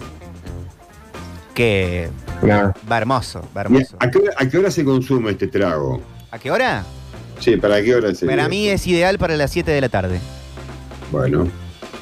que 1.56 2.10
No. 2.42 2.72
Va 2.90 2.98
hermoso, 2.98 3.40
va 3.56 3.62
¿Y 3.62 3.64
hermoso. 3.64 3.96
¿A 3.98 4.10
qué, 4.10 4.18
hora, 4.18 4.32
a 4.36 4.48
qué 4.48 4.58
hora 4.58 4.70
se 4.70 4.84
consume 4.84 5.30
este 5.32 5.48
trago? 5.48 6.00
¿A 6.30 6.38
qué 6.38 6.50
hora? 6.50 6.84
Sí, 7.40 7.56
¿para 7.56 7.82
qué 7.82 7.94
hora 7.94 8.14
se 8.14 8.26
Para 8.26 8.48
mí 8.48 8.68
es 8.68 8.86
ideal 8.86 9.18
para 9.18 9.36
las 9.36 9.50
7 9.50 9.70
de 9.70 9.80
la 9.80 9.88
tarde. 9.88 10.20
Bueno, 11.10 11.48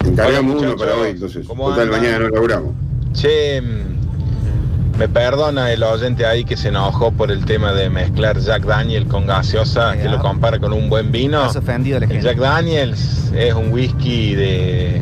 encargamos 0.05 0.61
uno 0.61 0.76
para 0.76 0.96
hoy, 0.96 1.11
entonces. 1.11 1.46
¿Cómo 1.46 1.70
Total, 1.70 1.88
mañana 1.88 2.18
no 2.18 2.28
laburamos. 2.30 2.72
Che, 3.12 3.61
mm, 3.61 4.98
me 4.98 5.09
perdona 5.09 5.72
el 5.72 5.82
oyente 5.84 6.26
ahí 6.26 6.44
que 6.44 6.57
se 6.57 6.68
enojó 6.68 7.12
por 7.12 7.30
el 7.30 7.44
tema 7.44 7.72
de 7.72 7.90
mezclar 7.90 8.38
Jack 8.38 8.64
Daniel 8.64 9.07
con 9.07 9.26
gaseosa, 9.26 9.96
que 9.96 10.09
lo 10.09 10.18
compara 10.18 10.59
con 10.59 10.72
un 10.72 10.90
buen 10.90 11.12
vino. 11.12 11.42
Has 11.44 11.57
ofendido 11.57 11.98
a 11.98 12.00
la 12.00 12.07
El 12.07 12.12
gente. 12.12 12.26
Jack 12.26 12.38
Daniels 12.38 13.30
es 13.34 13.55
un 13.55 13.72
whisky 13.72 14.34
de. 14.34 15.00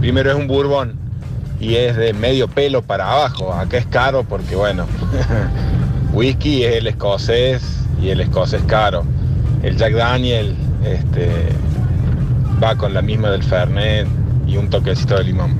Primero 0.00 0.30
es 0.30 0.36
un 0.36 0.48
bourbon 0.48 1.02
y 1.62 1.76
es 1.76 1.96
de 1.96 2.12
medio 2.12 2.48
pelo 2.48 2.82
para 2.82 3.10
abajo. 3.12 3.52
Acá 3.54 3.78
es 3.78 3.86
caro 3.86 4.24
porque, 4.28 4.56
bueno, 4.56 4.84
whisky 6.12 6.64
es 6.64 6.76
el 6.76 6.88
escocés 6.88 7.62
y 8.02 8.08
el 8.08 8.20
escocés 8.20 8.62
caro. 8.66 9.04
El 9.62 9.76
Jack 9.76 9.94
Daniel 9.94 10.56
este, 10.84 11.30
va 12.62 12.76
con 12.76 12.92
la 12.92 13.00
misma 13.00 13.30
del 13.30 13.44
Fernet 13.44 14.08
y 14.46 14.56
un 14.56 14.68
toquecito 14.68 15.16
de 15.16 15.24
limón. 15.24 15.52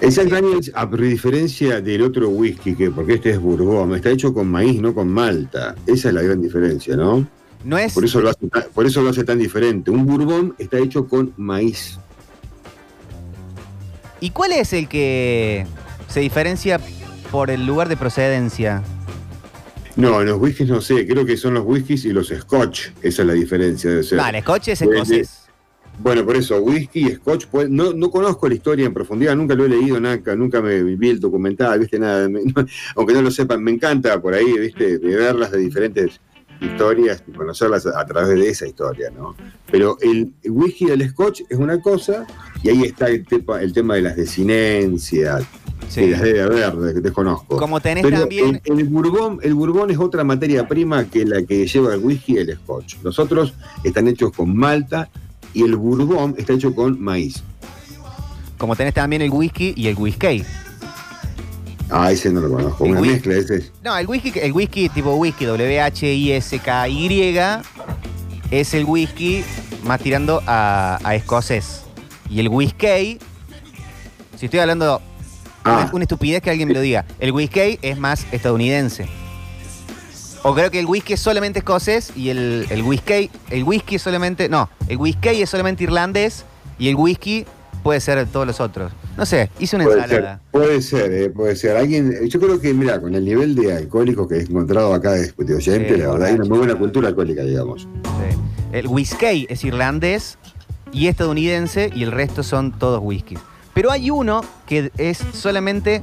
El 0.00 0.10
Jack 0.10 0.28
Daniels, 0.28 0.70
a 0.74 0.84
diferencia 0.86 1.80
del 1.80 2.02
otro 2.02 2.28
whisky, 2.28 2.74
que 2.74 2.90
porque 2.90 3.14
este 3.14 3.30
es 3.30 3.40
bourbon, 3.40 3.94
está 3.94 4.10
hecho 4.10 4.34
con 4.34 4.48
maíz, 4.48 4.80
no 4.80 4.92
con 4.92 5.08
malta. 5.08 5.74
Esa 5.86 6.08
es 6.08 6.14
la 6.14 6.22
gran 6.22 6.42
diferencia, 6.42 6.96
¿no? 6.96 7.26
No 7.64 7.78
es. 7.78 7.94
Por 7.94 8.04
eso 8.04 8.20
lo 8.20 8.28
hace, 8.30 8.46
tan- 8.48 8.64
por 8.74 8.84
eso 8.84 9.00
lo 9.00 9.10
hace 9.10 9.24
tan 9.24 9.38
diferente. 9.38 9.90
Un 9.90 10.04
bourbon 10.06 10.54
está 10.58 10.78
hecho 10.78 11.06
con 11.08 11.32
maíz. 11.36 11.98
¿Y 14.20 14.30
cuál 14.30 14.52
es 14.52 14.72
el 14.72 14.88
que 14.88 15.66
se 16.08 16.20
diferencia 16.20 16.80
por 17.30 17.50
el 17.50 17.66
lugar 17.66 17.88
de 17.88 17.96
procedencia? 17.96 18.82
No, 19.96 20.22
los 20.22 20.38
whiskies 20.40 20.68
no 20.68 20.80
sé, 20.80 21.06
creo 21.06 21.24
que 21.24 21.36
son 21.36 21.54
los 21.54 21.64
whiskies 21.64 22.04
y 22.04 22.12
los 22.12 22.28
scotch. 22.28 22.88
Esa 23.02 23.22
es 23.22 23.28
la 23.28 23.34
diferencia 23.34 23.90
de 23.90 24.02
ser. 24.02 24.20
El 24.34 24.42
scotch 24.42 24.68
es 24.68 24.82
escocés. 24.82 25.42
Bueno, 25.98 26.26
por 26.26 26.36
eso, 26.36 26.58
whisky 26.58 27.06
y 27.06 27.14
scotch, 27.14 27.46
pues, 27.46 27.70
no, 27.70 27.94
no 27.94 28.10
conozco 28.10 28.46
la 28.50 28.54
historia 28.54 28.84
en 28.84 28.92
profundidad, 28.92 29.34
nunca 29.34 29.54
lo 29.54 29.64
he 29.64 29.68
leído, 29.70 29.98
nunca, 29.98 30.36
nunca 30.36 30.60
me 30.60 30.82
vi 30.82 31.08
el 31.08 31.18
documental, 31.20 31.78
viste, 31.80 31.98
nada, 31.98 32.28
me- 32.28 32.42
no- 32.54 32.66
aunque 32.96 33.14
no 33.14 33.22
lo 33.22 33.30
sepan, 33.30 33.64
me 33.64 33.70
encanta 33.70 34.20
por 34.20 34.34
ahí, 34.34 34.58
viste, 34.58 34.98
de 34.98 35.16
verlas 35.16 35.52
de 35.52 35.58
diferentes 35.58 36.20
historias 36.60 37.22
y 37.26 37.32
conocerlas 37.32 37.86
a, 37.86 38.04
través 38.06 38.28
de 38.38 38.48
esa 38.48 38.66
historia, 38.66 39.10
¿no? 39.10 39.34
Pero 39.70 39.98
el, 40.00 40.32
whisky 40.44 40.86
y 40.88 40.90
el 40.90 41.08
scotch 41.10 41.42
es 41.48 41.58
una 41.58 41.80
cosa, 41.80 42.26
y 42.62 42.68
ahí 42.68 42.82
está 42.82 43.08
el, 43.08 43.26
tema 43.26 43.60
el 43.60 43.72
tema 43.72 43.94
de 43.94 44.02
las 44.02 44.16
desinencias, 44.16 45.44
que 45.94 46.10
las 46.10 46.20
debe 46.22 46.42
haber, 46.42 46.94
que 46.94 47.00
desconozco. 47.00 47.56
Como 47.58 47.80
tenés 47.80 48.02
Pero 48.02 48.20
también- 48.20 48.60
El, 48.64 48.80
el 48.80 48.84
bourbon, 48.88 49.38
el 49.42 49.54
bourbon 49.54 49.90
es 49.90 49.98
otra 49.98 50.24
materia 50.24 50.66
prima 50.66 51.04
que 51.04 51.24
la 51.24 51.42
que 51.42 51.66
lleva 51.66 51.94
el 51.94 52.00
whisky 52.04 52.34
y 52.34 52.38
el 52.38 52.56
scotch. 52.56 52.96
Los 53.02 53.18
otros 53.18 53.54
están 53.84 54.08
hechos 54.08 54.32
con 54.32 54.56
malta 54.56 55.08
y 55.54 55.62
el 55.62 55.76
bourbon 55.76 56.34
está 56.38 56.54
hecho 56.54 56.74
con 56.74 57.00
maíz. 57.00 57.42
Como 58.58 58.74
tenés 58.74 58.94
también 58.94 59.22
el 59.22 59.30
whisky 59.30 59.74
y 59.76 59.88
el 59.88 59.96
whisky. 59.96 60.44
Ah, 61.90 62.10
ese 62.10 62.30
no 62.32 62.40
lo 62.40 62.50
conozco. 62.50 62.84
El 62.84 62.90
Una 62.92 63.00
whi- 63.00 63.12
mezcla, 63.12 63.34
ese 63.36 63.56
es. 63.56 63.72
No, 63.84 63.96
el 63.96 64.06
whisky, 64.06 64.32
el 64.40 64.52
whisky 64.52 64.88
tipo 64.88 65.14
whisky, 65.14 65.44
W-H-I-S-K-Y, 65.46 67.38
es 68.50 68.74
el 68.74 68.84
whisky 68.84 69.44
más 69.84 70.00
tirando 70.00 70.42
a, 70.46 70.98
a 71.02 71.14
escocés. 71.14 71.82
Y 72.28 72.40
el 72.40 72.48
whisky, 72.48 73.18
si 74.36 74.46
estoy 74.46 74.60
hablando 74.60 75.00
Ah. 75.64 75.80
una, 75.82 75.90
una 75.94 76.04
estupidez 76.04 76.42
que 76.42 76.50
alguien 76.50 76.68
me 76.68 76.74
lo 76.74 76.80
diga, 76.80 77.04
el 77.18 77.32
whisky 77.32 77.78
es 77.82 77.98
más 77.98 78.24
estadounidense. 78.32 79.06
O 80.44 80.54
creo 80.54 80.70
que 80.70 80.78
el 80.78 80.86
whisky 80.86 81.14
es 81.14 81.20
solamente 81.20 81.58
escocés 81.58 82.12
y 82.14 82.28
el, 82.28 82.66
el 82.70 82.82
whisky, 82.82 83.30
el 83.50 83.64
whisky 83.64 83.96
es 83.96 84.02
solamente, 84.02 84.48
no, 84.48 84.68
el 84.86 84.96
whisky 84.96 85.42
es 85.42 85.50
solamente 85.50 85.82
irlandés 85.82 86.44
y 86.78 86.88
el 86.88 86.94
whisky 86.94 87.46
puede 87.82 87.98
ser 88.00 88.24
todos 88.28 88.46
los 88.46 88.60
otros. 88.60 88.92
No 89.16 89.24
sé, 89.24 89.50
hice 89.58 89.76
una 89.76 89.86
Puede 89.86 90.00
ser, 90.02 90.10
ensalada. 90.10 90.40
puede 90.50 90.82
ser, 90.82 91.12
eh, 91.12 91.30
puede 91.30 91.56
ser. 91.56 91.76
Alguien, 91.76 92.28
yo 92.28 92.38
creo 92.38 92.60
que, 92.60 92.74
mira, 92.74 93.00
con 93.00 93.14
el 93.14 93.24
nivel 93.24 93.54
de 93.54 93.72
alcohólicos 93.74 94.28
que 94.28 94.36
he 94.36 94.40
encontrado 94.42 94.92
acá 94.92 95.12
de, 95.12 95.32
de 95.36 95.54
oyente, 95.54 95.94
Sí, 95.94 96.00
la 96.00 96.10
verdad, 96.10 96.28
hay 96.28 96.34
una 96.34 96.44
muy 96.44 96.58
buena 96.58 96.74
cultura 96.74 97.08
alcohólica, 97.08 97.42
digamos. 97.42 97.88
El 98.72 98.86
whisky 98.88 99.46
es 99.48 99.64
irlandés 99.64 100.36
y 100.92 101.06
estadounidense 101.06 101.90
y 101.94 102.02
el 102.02 102.12
resto 102.12 102.42
son 102.42 102.78
todos 102.78 103.00
whiskies. 103.02 103.40
Pero 103.72 103.90
hay 103.90 104.10
uno 104.10 104.42
que 104.66 104.90
es 104.98 105.18
solamente 105.32 106.02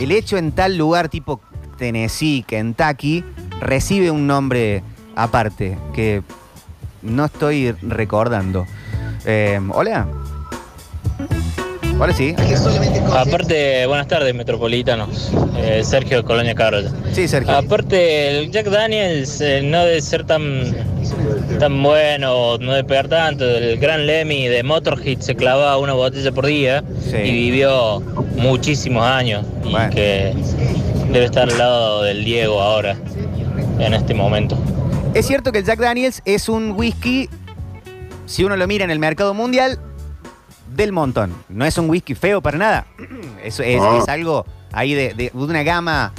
el 0.00 0.12
hecho 0.12 0.38
en 0.38 0.52
tal 0.52 0.76
lugar 0.78 1.08
tipo 1.10 1.40
Tennessee, 1.76 2.42
Kentucky, 2.46 3.22
recibe 3.60 4.10
un 4.10 4.26
nombre 4.26 4.82
aparte 5.14 5.76
que 5.94 6.22
no 7.02 7.26
estoy 7.26 7.72
recordando. 7.82 8.66
Eh, 9.26 9.60
Hola. 9.72 10.06
Hola, 11.98 12.12
sí. 12.12 12.34
Aparte, 13.10 13.86
buenas 13.86 14.06
tardes, 14.06 14.34
metropolitanos. 14.34 15.32
Eh, 15.56 15.82
Sergio 15.82 16.18
de 16.18 16.24
Colonia 16.24 16.54
Carolla. 16.54 16.90
Sí, 17.12 17.26
Sergio. 17.26 17.56
Aparte, 17.56 18.28
el 18.28 18.50
Jack 18.50 18.66
Daniels 18.66 19.40
eh, 19.40 19.62
no 19.64 19.82
debe 19.82 20.02
ser 20.02 20.24
tan, 20.24 20.74
tan 21.58 21.82
bueno, 21.82 22.58
no 22.58 22.72
debe 22.72 22.84
pegar 22.84 23.08
tanto. 23.08 23.48
El 23.48 23.78
gran 23.78 24.06
Lemmy 24.06 24.46
de 24.46 24.62
Motorhead 24.62 25.20
se 25.20 25.34
clavaba 25.34 25.78
una 25.78 25.94
botella 25.94 26.30
por 26.32 26.44
día 26.44 26.84
y 27.12 27.30
vivió 27.30 28.00
muchísimos 28.36 29.02
años. 29.02 29.46
Y 29.64 29.94
que 29.94 30.34
debe 31.10 31.24
estar 31.24 31.50
al 31.50 31.56
lado 31.56 32.02
del 32.02 32.26
Diego 32.26 32.60
ahora, 32.60 32.94
en 33.78 33.94
este 33.94 34.12
momento. 34.12 34.58
Es 35.14 35.26
cierto 35.26 35.50
que 35.50 35.60
el 35.60 35.64
Jack 35.64 35.78
Daniels 35.78 36.20
es 36.26 36.50
un 36.50 36.72
whisky, 36.72 37.30
si 38.26 38.44
uno 38.44 38.54
lo 38.56 38.66
mira 38.66 38.84
en 38.84 38.90
el 38.90 38.98
mercado 38.98 39.32
mundial, 39.32 39.78
del 40.76 40.92
montón. 40.92 41.32
No 41.48 41.64
es 41.64 41.76
un 41.78 41.88
whisky 41.90 42.14
feo 42.14 42.40
para 42.40 42.58
nada. 42.58 42.86
Es, 43.44 43.60
es- 43.60 43.78
No. 43.78 43.98
es 44.02 44.08
algo 44.08 44.44
ahí 44.72 44.94
de, 44.94 45.14
de 45.14 45.30
una 45.34 45.62
gama 45.62 46.12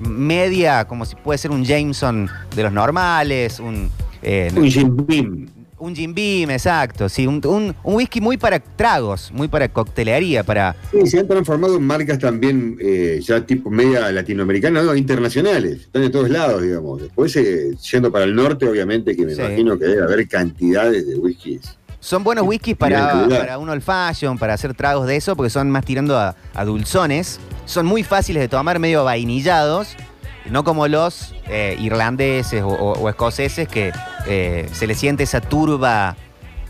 media, 0.00 0.84
como 0.86 1.04
si 1.04 1.16
puede 1.16 1.38
ser 1.38 1.50
un 1.50 1.64
Jameson 1.64 2.28
de 2.54 2.62
los 2.62 2.72
normales, 2.72 3.60
un... 3.60 3.90
eh, 4.22 4.50
Un 4.54 4.70
Jim 4.70 4.96
Beam. 5.06 5.48
Un 5.78 5.94
Jim 5.94 6.14
Beam, 6.14 6.50
exacto. 6.50 7.08
Sí, 7.08 7.26
un, 7.26 7.40
un- 7.46 7.74
un 7.82 7.94
whisky 7.94 8.20
muy 8.20 8.36
para 8.36 8.58
tragos, 8.58 9.30
muy 9.32 9.48
para 9.48 9.68
coctelería, 9.68 10.42
para... 10.42 10.74
Sí, 10.90 11.06
se 11.06 11.20
han 11.20 11.28
transformado 11.28 11.76
en 11.76 11.82
marcas 11.86 12.18
también 12.18 12.76
eh, 12.80 13.20
ya 13.22 13.44
tipo 13.44 13.70
media 13.70 14.10
latinoamericanas, 14.10 14.84
no, 14.84 14.94
internacionales. 14.94 15.82
Están 15.82 16.04
en 16.04 16.12
todos 16.12 16.30
lados, 16.30 16.62
digamos. 16.62 17.02
Después, 17.02 17.36
eh, 17.36 17.74
yendo 17.92 18.10
para 18.10 18.24
el 18.24 18.34
norte, 18.34 18.66
obviamente, 18.68 19.14
que 19.14 19.26
me 19.26 19.34
Sí. 19.34 19.40
imagino 19.42 19.78
que 19.78 19.84
debe 19.86 20.02
haber 20.04 20.26
cantidades 20.28 21.06
de 21.06 21.16
whiskies. 21.16 21.76
Son 22.04 22.22
buenos 22.22 22.46
whiskies 22.46 22.76
para, 22.76 23.26
para 23.30 23.56
un 23.56 23.70
old 23.70 23.80
fashion, 23.80 24.36
para 24.36 24.52
hacer 24.52 24.74
tragos 24.74 25.06
de 25.06 25.16
eso, 25.16 25.34
porque 25.36 25.48
son 25.48 25.70
más 25.70 25.86
tirando 25.86 26.18
a, 26.18 26.36
a 26.52 26.64
dulzones. 26.66 27.40
Son 27.64 27.86
muy 27.86 28.02
fáciles 28.02 28.42
de 28.42 28.48
tomar, 28.48 28.78
medio 28.78 29.04
vainillados. 29.04 29.96
No 30.50 30.64
como 30.64 30.86
los 30.86 31.34
eh, 31.48 31.78
irlandeses 31.80 32.62
o, 32.62 32.68
o- 32.68 32.92
o 33.00 33.08
escoceses 33.08 33.66
que 33.68 33.90
eh, 34.26 34.68
se 34.72 34.86
le 34.86 34.94
siente 34.94 35.22
esa 35.22 35.40
turba 35.40 36.16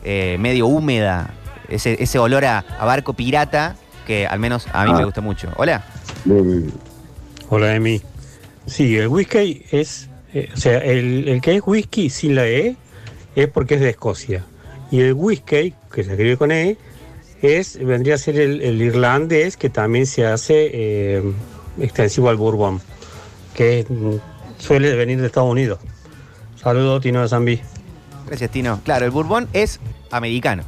eh, 0.05 0.37
medio 0.39 0.69
húmeda, 0.69 1.31
ese, 1.69 2.01
ese 2.01 2.21
olor 2.21 2.45
a, 2.45 2.59
a 2.79 2.85
barco 2.85 3.15
pirata 3.15 3.75
que 4.07 4.29
al 4.29 4.39
menos 4.39 4.69
a 4.73 4.85
mí 4.85 4.93
Ah. 4.95 4.99
me 4.99 5.05
gusta 5.05 5.21
mucho. 5.21 5.49
Hola. 5.57 5.83
Hola, 7.49 7.75
Emi. 7.75 8.01
Sí, 8.67 8.97
el 8.97 9.09
whisky 9.09 9.65
es, 9.73 10.09
eh, 10.33 10.49
o 10.55 10.57
sea, 10.57 10.79
el, 10.79 11.27
el 11.27 11.41
que 11.41 11.57
es 11.57 11.63
whisky 11.67 12.09
sin 12.09 12.37
la 12.37 12.47
E 12.47 12.77
es 13.35 13.49
porque 13.49 13.75
es 13.75 13.81
de 13.81 13.91
Escocia. 13.91 14.45
Y 14.95 15.01
el 15.01 15.15
whisky, 15.15 15.75
que 15.93 16.05
se 16.05 16.13
escribe 16.13 16.37
con 16.37 16.53
E, 16.53 16.79
es, 17.43 17.85
vendría 17.85 18.15
a 18.15 18.19
ser 18.19 18.39
el, 18.39 18.81
irlandés 18.81 19.57
que 19.57 19.69
también 19.69 20.07
se 20.07 20.25
hace 20.25 20.71
eh, 20.73 21.23
extensivo 21.81 22.29
al 22.29 22.37
bourbon, 22.37 22.81
que 23.57 23.85
mm, 23.89 24.63
suele 24.63 24.95
venir 24.95 25.21
de 25.21 25.27
Estados 25.27 25.51
Unidos. 25.51 25.81
Saludos, 26.55 27.03
Tino 27.03 27.23
de 27.23 27.29
Zambi. 27.29 27.61
Gracias, 28.29 28.53
Tino. 28.53 28.83
Claro, 28.85 29.05
el 29.05 29.11
bourbon 29.11 29.49
es 29.53 29.81
americano. 30.13 30.63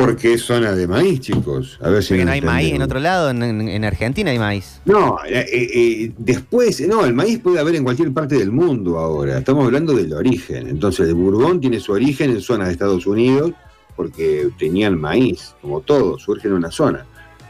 Porque 0.00 0.34
es 0.34 0.42
zona 0.42 0.72
de 0.72 0.86
maíz, 0.86 1.20
chicos. 1.20 1.78
A 1.82 1.88
ver 1.90 2.02
si 2.02 2.10
Porque 2.10 2.24
no 2.24 2.30
hay 2.30 2.40
maíz 2.40 2.72
en 2.72 2.82
otro 2.82 3.00
lado, 3.00 3.30
en, 3.30 3.42
en- 3.42 3.68
en 3.68 3.84
Argentina 3.84 4.30
hay 4.30 4.38
maíz. 4.38 4.80
No, 4.84 5.18
eh, 5.26 5.44
eh, 5.52 6.12
después, 6.16 6.80
no, 6.86 7.04
el 7.04 7.14
maíz 7.14 7.40
puede 7.40 7.58
haber 7.58 7.74
en 7.74 7.82
cualquier 7.84 8.12
parte 8.12 8.36
del 8.36 8.52
mundo 8.52 8.98
ahora. 8.98 9.38
Estamos 9.38 9.64
hablando 9.64 9.92
del 9.94 10.12
origen. 10.12 10.68
Entonces, 10.68 11.08
el 11.08 11.14
Bourbon 11.14 11.60
tiene 11.60 11.80
su 11.80 11.92
origen 11.92 12.30
en 12.30 12.40
zonas 12.40 12.68
de 12.68 12.72
Estados 12.74 13.06
Unidos 13.06 13.52
porque 13.96 14.48
tenían 14.58 15.00
maíz, 15.00 15.54
como 15.60 15.80
todo, 15.80 16.16
surge 16.18 16.46
en 16.46 16.54
una 16.54 16.70
zona. 16.70 17.04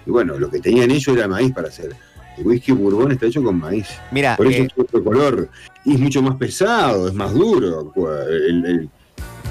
Y 0.07 0.11
bueno, 0.11 0.39
lo 0.39 0.49
que 0.51 0.61
tenían 0.61 0.91
ellos 0.91 1.15
era 1.15 1.29
maíz 1.29 1.53
para 1.53 1.69
hacer. 1.69 1.95
El 2.39 2.47
whisky 2.47 2.73
Bourbon 2.73 3.13
está 3.13 3.27
hecho 3.27 3.43
con 3.43 3.59
maíz. 3.59 3.89
Mira, 4.11 4.37
Por 4.37 4.47
eso 4.47 4.63
eh, 4.63 4.69
es 4.75 4.83
otro 4.83 5.05
color. 5.05 5.51
Y 5.85 5.95
es 5.95 6.01
mucho 6.01 6.23
más 6.23 6.37
pesado, 6.37 7.09
es 7.09 7.15
más 7.15 7.35
duro 7.35 7.93
el, 8.27 8.65
el, 8.65 8.89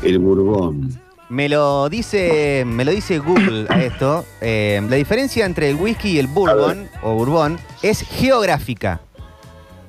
el 0.01 0.19
Bourbon. 0.19 0.89
Me 1.29 1.49
lo 1.49 1.89
dice, 1.89 2.63
me 2.65 2.85
lo 2.85 2.91
dice 2.91 3.19
Google 3.19 3.65
a 3.69 3.83
esto. 3.83 4.25
Eh, 4.39 4.81
la 4.89 4.95
diferencia 4.95 5.45
entre 5.45 5.69
el 5.69 5.75
whisky 5.75 6.11
y 6.11 6.19
el 6.19 6.27
bourbon 6.27 6.89
o 7.01 7.15
bourbon 7.15 7.59
es 7.81 8.01
geográfica. 8.01 9.01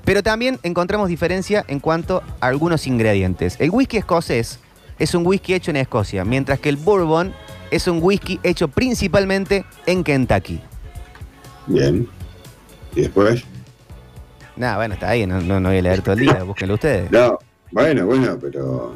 Pero 0.05 0.23
también 0.23 0.59
encontramos 0.65 1.09
diferencia 1.09 1.65
en 1.69 1.79
cuanto 1.79 2.23
a 2.41 2.47
algunos 2.49 2.87
ingredientes. 2.87 3.57
El 3.61 3.71
whisky 3.71 3.99
escocés 3.99 4.59
es 4.99 5.15
un 5.15 5.25
whisky 5.25 5.55
hecho 5.55 5.71
en 5.71 5.77
Escocia, 5.77 6.25
mientras 6.25 6.59
que 6.59 6.71
el 6.71 6.77
bourbon 6.77 7.33
es 7.71 7.87
un 7.87 8.03
whisky 8.03 8.41
hecho 8.43 8.67
principalmente 8.67 9.65
en 9.87 10.03
Kentucky. 10.03 10.61
Bien. 11.67 12.09
¿Y 12.97 13.03
después? 13.03 13.45
Nada, 14.57 14.77
bueno, 14.77 14.95
está 14.95 15.11
ahí, 15.11 15.25
no, 15.25 15.41
no, 15.41 15.61
no 15.61 15.69
voy 15.69 15.79
a 15.79 15.83
leer 15.83 16.03
todo 16.03 16.15
el 16.15 16.21
día, 16.21 16.43
búsquenlo 16.43 16.75
ustedes. 16.75 17.13
No, 17.13 17.39
bueno, 17.71 18.07
bueno, 18.07 18.37
pero 18.41 18.95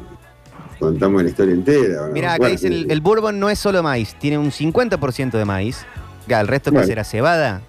contamos 0.83 1.23
la 1.23 1.29
historia 1.29 1.53
entera. 1.53 2.07
¿no? 2.07 2.13
Mira, 2.13 2.29
acá 2.33 2.37
Bueno, 2.39 2.51
dice 2.53 2.67
el, 2.67 2.91
el 2.91 3.01
bourbon 3.01 3.39
no 3.39 3.49
es 3.49 3.59
solo 3.59 3.81
maíz, 3.83 4.15
tiene 4.19 4.37
un 4.37 4.51
50% 4.51 5.31
de 5.31 5.45
maíz. 5.45 5.85
Ya, 6.27 6.39
el 6.41 6.47
resto 6.47 6.71
que 6.71 6.75
Bueno. 6.77 6.87
será 6.87 7.03
cebada. 7.03 7.61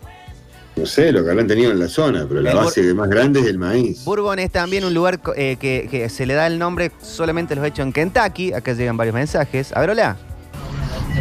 No 0.77 0.87
sé 0.87 1.12
lo 1.12 1.23
que 1.25 1.31
habrán 1.31 1.47
tenido 1.47 1.71
en 1.71 1.79
la 1.79 1.89
zona, 1.89 2.27
pero 2.29 2.41
la 2.41 2.51
El 2.51 2.57
base 2.57 2.95
más 2.95 3.09
grande 3.09 3.41
es 3.41 3.47
el 3.47 3.59
maíz. 3.59 4.05
Bourbon 4.05 4.39
es 4.41 4.51
también 4.51 4.85
un 4.85 4.93
lugar 4.93 5.21
eh, 5.37 5.57
que, 5.61 5.87
que 5.89 6.09
se 6.09 6.27
le 6.27 6.35
da 6.35 6.49
el 6.49 6.59
nombre 6.59 6.91
solamente 7.01 7.55
los 7.55 7.65
hechos 7.65 7.87
en 7.87 7.93
Kentucky. 7.93 8.53
Acá 8.53 8.73
llegan 8.73 8.97
varios 8.97 9.15
mensajes. 9.15 9.73
A 9.73 9.81
ver, 9.81 9.91
hola. 9.91 10.17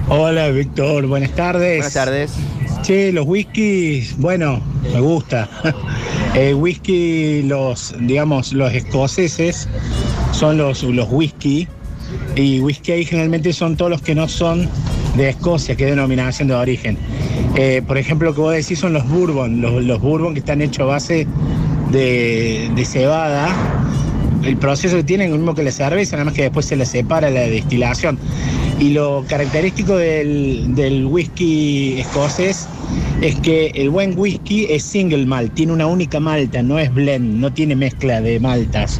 Hola 0.09 0.49
Víctor, 0.49 1.05
buenas 1.05 1.31
tardes. 1.35 1.77
Buenas 1.77 1.93
tardes. 1.93 2.31
Che, 2.81 3.11
los 3.13 3.25
whiskies, 3.27 4.17
bueno, 4.17 4.59
me 4.91 4.99
gusta. 4.99 5.47
El 6.33 6.55
whisky, 6.55 7.43
los, 7.43 7.93
digamos, 7.99 8.53
los 8.53 8.73
escoceses 8.73 9.67
son 10.31 10.57
los, 10.57 10.81
los 10.83 11.07
whisky 11.11 11.67
y 12.35 12.59
whisky 12.59 13.05
generalmente 13.05 13.53
son 13.53 13.77
todos 13.77 13.91
los 13.91 14.01
que 14.01 14.15
no 14.15 14.27
son 14.27 14.67
de 15.15 15.29
Escocia, 15.29 15.75
que 15.75 15.83
es 15.83 15.89
denominación 15.91 16.47
de 16.47 16.55
origen. 16.55 16.97
Eh, 17.55 17.81
por 17.85 17.97
ejemplo, 17.97 18.29
lo 18.29 18.35
que 18.35 18.41
vos 18.41 18.53
decís 18.53 18.79
son 18.79 18.93
los 18.93 19.07
bourbon, 19.07 19.61
los, 19.61 19.83
los 19.83 20.01
bourbon 20.01 20.33
que 20.33 20.39
están 20.39 20.61
hechos 20.61 20.81
a 20.81 20.85
base 20.85 21.27
de, 21.91 22.85
cebada. 22.85 23.49
El 24.43 24.57
proceso 24.57 24.97
que 24.97 25.03
tienen 25.03 25.27
es 25.27 25.33
el 25.33 25.39
mismo 25.39 25.55
que 25.55 25.63
la 25.63 25.71
cerveza, 25.71 26.15
nada 26.15 26.25
más 26.25 26.33
que 26.33 26.43
después 26.43 26.65
se 26.65 26.75
le 26.75 26.85
separa 26.85 27.29
la 27.29 27.41
destilación. 27.41 28.17
Y 28.79 28.89
lo 28.89 29.23
característico 29.27 29.95
del, 29.95 30.75
del 30.75 31.05
whisky 31.05 31.99
escocés 31.99 32.67
es 33.21 33.35
que 33.39 33.67
el 33.75 33.89
buen 33.89 34.17
whisky 34.17 34.65
es 34.69 34.83
single 34.83 35.25
malt, 35.25 35.53
tiene 35.53 35.71
una 35.71 35.85
única 35.85 36.19
malta, 36.19 36.61
no 36.61 36.79
es 36.79 36.93
blend, 36.93 37.39
no 37.39 37.53
tiene 37.53 37.75
mezcla 37.75 38.19
de 38.19 38.39
maltas. 38.39 38.99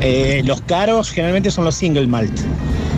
Eh, 0.00 0.42
los 0.44 0.60
caros 0.62 1.10
generalmente 1.10 1.50
son 1.50 1.64
los 1.64 1.74
single 1.74 2.06
malt. 2.06 2.32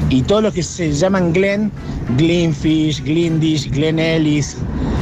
Y 0.09 0.23
todo 0.23 0.41
lo 0.43 0.53
que 0.53 0.63
se 0.63 0.93
llaman 0.93 1.33
Glen, 1.33 1.73
Glenfish, 2.19 3.03
Glendish, 3.03 3.71
Glen 3.71 3.99
Ellis, 3.99 4.57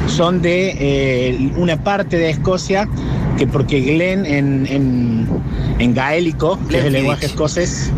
son 0.06 0.40
de 0.40 0.76
eh, 0.78 1.52
una 1.56 1.82
parte 1.82 2.16
de 2.16 2.30
Escocia, 2.30 2.88
que 3.36 3.46
porque 3.46 3.80
Glen 3.80 4.24
en, 4.24 4.66
en, 4.66 5.26
en 5.78 5.94
gaélico, 5.94 6.58
que 6.68 6.78
es 6.78 6.84
el 6.84 6.92
lenguaje 6.92 7.26
escocés, 7.26 7.90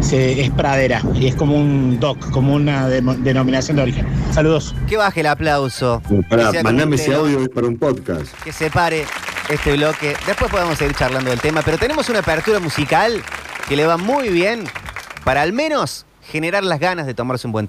se- 0.00 0.40
es 0.40 0.50
pradera 0.50 1.02
y 1.14 1.26
es 1.28 1.34
como 1.36 1.56
un 1.56 1.98
doc, 2.00 2.18
como 2.30 2.54
una 2.54 2.88
denominación 2.88 3.76
de 3.76 3.82
origen. 3.84 4.06
Saludos. 4.32 4.74
Que 4.88 4.96
baje 4.96 5.20
el 5.20 5.26
aplauso. 5.26 6.02
Pará, 6.28 6.50
mandame 6.62 6.96
ese 6.96 7.14
audio 7.14 7.48
para 7.50 7.66
un 7.68 7.76
podcast. 7.76 8.32
Que 8.42 8.52
se 8.52 8.70
pare 8.70 9.04
este 9.48 9.74
bloque. 9.76 10.14
Después 10.26 10.50
podemos 10.50 10.76
seguir 10.78 10.94
charlando 10.96 11.30
del 11.30 11.40
tema. 11.40 11.62
Pero 11.64 11.78
tenemos 11.78 12.08
una 12.08 12.18
apertura 12.20 12.58
musical 12.60 13.22
que 13.68 13.76
le 13.76 13.86
va 13.86 13.98
muy 13.98 14.30
bien 14.30 14.64
para 15.24 15.42
al 15.42 15.52
menos 15.52 16.06
generar 16.22 16.64
las 16.64 16.80
ganas 16.80 17.06
de 17.06 17.14
tomarse 17.14 17.46
un 17.46 17.52
buen 17.52 17.66